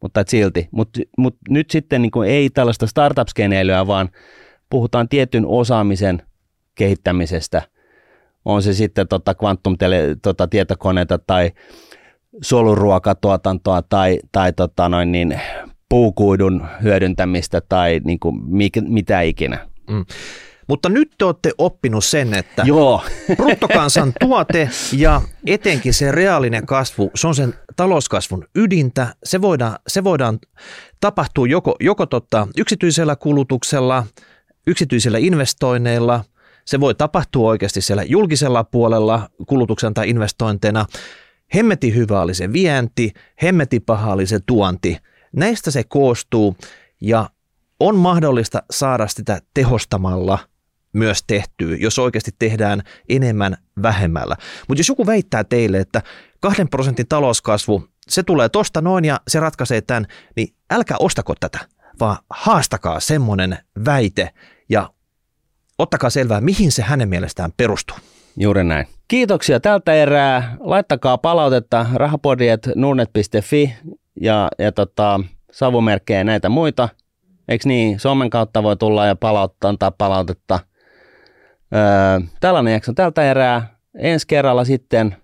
mutta 0.03 0.21
et 0.21 0.29
silti. 0.29 0.69
Mutta 0.71 1.01
mut 1.19 1.37
nyt 1.49 1.71
sitten 1.71 2.03
niin 2.03 2.11
kuin 2.11 2.31
ei 2.31 2.51
tällaista 2.51 2.87
startup-skeneilyä, 2.87 3.87
vaan 3.87 4.09
puhutaan 4.71 5.09
tietyn 5.09 5.47
osaamisen 5.47 6.23
kehittämisestä. 6.75 7.63
On 8.45 8.63
se 8.63 8.75
sitten 8.75 9.09
tota 9.09 9.35
tele, 9.79 10.17
tota 10.23 10.49
tietokoneita 10.49 11.19
tai 11.19 11.51
soluruokatuotantoa 12.43 13.83
tai, 13.83 14.19
tai 14.33 14.53
tota 14.53 14.89
noin 14.89 15.13
niin, 15.13 15.41
puukuidun 15.89 16.67
hyödyntämistä 16.83 17.61
tai 17.69 18.01
niin 18.05 18.21
kuin 18.21 18.45
mikä, 18.45 18.81
mitä 18.81 19.21
ikinä. 19.21 19.69
Mm. 19.91 20.05
Mutta 20.69 20.89
nyt 20.89 21.13
te 21.19 21.25
olette 21.25 21.53
oppinut 21.59 22.05
sen, 22.05 22.35
että 22.35 22.63
Joo. 22.67 23.03
bruttokansan 23.37 24.13
tuote 24.21 24.71
ja 24.97 25.23
etenkin 25.47 25.95
se 25.95 26.13
reaalinen 26.13 26.67
kasvu, 26.67 27.11
se 27.15 27.27
on 27.27 27.35
sen 27.35 27.55
talouskasvun 27.77 28.45
ydintä. 28.55 29.15
Se 29.25 29.41
voidaan, 29.41 29.79
se 29.89 30.05
voidaan 30.05 30.39
tapahtua 31.01 31.47
joko, 31.47 31.77
joko 31.81 32.07
tota 32.07 32.49
yksityisellä 32.59 33.17
kulutuksella, 33.17 34.07
yksityisillä 34.67 35.19
investoinneilla, 35.19 36.25
se 36.65 36.81
voi 36.81 36.95
tapahtua 36.95 37.49
oikeasti 37.49 37.81
siellä 37.81 38.03
julkisella 38.03 38.65
puolella 38.65 39.29
kulutuksen 39.47 39.95
tai 39.95 40.09
investointeina– 40.09 40.87
Hemmeti 41.55 41.95
hyvä 41.95 42.21
oli 42.21 42.35
se 42.35 42.53
vienti, 42.53 43.13
hemmeti 43.43 43.81
paha 43.81 44.13
oli 44.13 44.27
se 44.27 44.41
tuonti. 44.47 44.97
Näistä 45.37 45.71
se 45.71 45.85
koostuu 45.85 46.57
ja 47.01 47.31
on 47.81 47.97
mahdollista 47.97 48.63
saada 48.71 49.09
sitä 49.09 49.41
tehostamalla 49.55 50.39
myös 50.93 51.25
tehtyä, 51.27 51.77
jos 51.77 51.99
oikeasti 51.99 52.31
tehdään 52.39 52.83
enemmän 53.09 53.57
vähemmällä. 53.83 54.37
Mutta 54.69 54.81
jos 54.81 54.89
joku 54.89 55.07
väittää 55.07 55.45
teille, 55.45 55.79
että 55.79 56.03
kahden 56.41 56.69
prosentin 56.69 57.09
talouskasvu, 57.09 57.85
se 58.09 58.23
tulee 58.23 58.49
tosta 58.49 58.81
noin 58.81 59.05
ja 59.05 59.21
se 59.29 59.41
ratkaisee 59.41 59.81
tämän, 59.81 60.07
niin 60.37 60.55
älkää 60.71 60.97
ostako 61.01 61.35
tätä, 61.41 61.59
vaan 62.01 62.17
haastakaa 62.31 63.01
semmoinen 63.01 63.59
väite 63.85 64.31
ja 64.69 64.93
ottakaa 65.79 66.11
selvää, 66.11 66.41
mihin 66.41 66.73
se 66.73 66.83
hänen 66.83 67.09
mielestään 67.09 67.51
perustuu. 67.57 67.97
Juuri 68.37 68.65
näin. 68.65 68.87
Kiitoksia 69.09 69.61
tältä 69.61 69.95
erää. 69.95 70.57
Laittakaa 70.61 71.19
palautetta 71.19 71.87
rahapodiet.nurnet.fi 71.95 73.75
ja, 74.21 74.49
ja 74.59 74.73
tota, 74.73 75.21
savumerkkejä 75.51 76.21
ja 76.21 76.25
näitä 76.25 76.49
muita. 76.49 76.89
Eikö 77.49 77.69
niin? 77.69 78.01
Somen 78.01 78.31
kautta 78.31 78.63
voi 78.63 78.77
tulla 78.77 79.07
ja 79.07 79.17
palauttaa, 79.17 79.69
antaa 79.69 79.91
palautetta. 79.91 80.61
Öö, 81.75 82.21
tällainen 82.41 82.73
jakso 82.73 82.93
tältä 82.93 83.31
erää. 83.31 83.77
Ensi 83.99 84.27
kerralla 84.27 84.65
sitten 84.65 85.17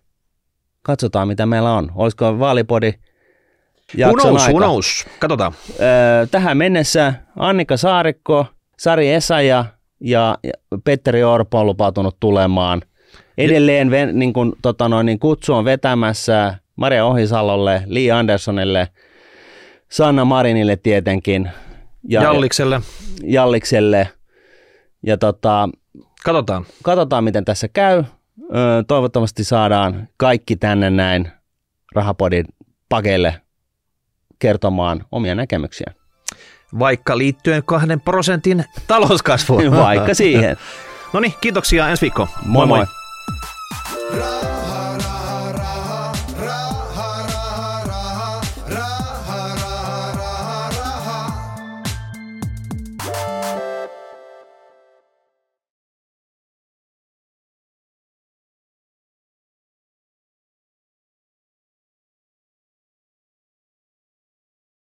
katsotaan, 0.82 1.28
mitä 1.28 1.46
meillä 1.46 1.72
on. 1.72 1.92
Olisiko 1.94 2.38
vaalipodi 2.38 2.92
jakson 3.96 4.36
aika? 4.40 4.56
Unous, 4.56 5.06
katsotaan. 5.18 5.52
Öö, 5.80 6.26
tähän 6.26 6.56
mennessä 6.56 7.14
Annika 7.36 7.76
Saarikko, 7.76 8.46
Sari 8.78 9.12
Esaja 9.12 9.48
ja 9.48 9.64
Petteri 10.84 11.24
Orpo 11.24 11.60
on 11.60 11.66
lupautunut 11.66 12.16
tulemaan– 12.20 12.82
Edelleen 13.38 13.90
niin 14.12 14.32
kuin, 14.32 14.52
tota 14.62 14.88
noin, 14.88 15.06
niin 15.06 15.18
kutsu 15.18 15.54
on 15.54 15.64
vetämässä 15.64 16.54
Maria 16.76 17.04
Ohisalolle, 17.06 17.82
Lee 17.86 18.10
Andersonille, 18.10 18.88
Sanna 19.88 20.24
Marinille 20.24 20.76
tietenkin. 20.76 21.50
Ja, 22.08 22.22
Jallikselle. 22.22 22.80
Jallikselle. 23.24 24.08
Ja 25.06 25.16
tota, 25.16 25.68
katsotaan. 26.24 26.66
katsotaan, 26.82 27.24
miten 27.24 27.44
tässä 27.44 27.68
käy. 27.68 28.04
Toivottavasti 28.86 29.44
saadaan 29.44 30.08
kaikki 30.16 30.56
tänne 30.56 30.90
näin 30.90 31.28
Rahapodin 31.94 32.44
pakeille 32.88 33.40
kertomaan 34.38 35.04
omia 35.12 35.34
näkemyksiä. 35.34 35.94
Vaikka 36.78 37.18
liittyen 37.18 37.62
kahden 37.66 38.00
prosentin 38.00 38.64
talouskasvuun. 38.86 39.70
Vaikka 39.70 40.14
siihen. 40.14 40.56
no 41.12 41.20
niin, 41.20 41.34
kiitoksia 41.40 41.88
ensi 41.88 42.00
viikko. 42.00 42.28
Moi 42.44 42.66
moi. 42.66 42.78
moi. 42.78 42.86
Run. 44.12 44.77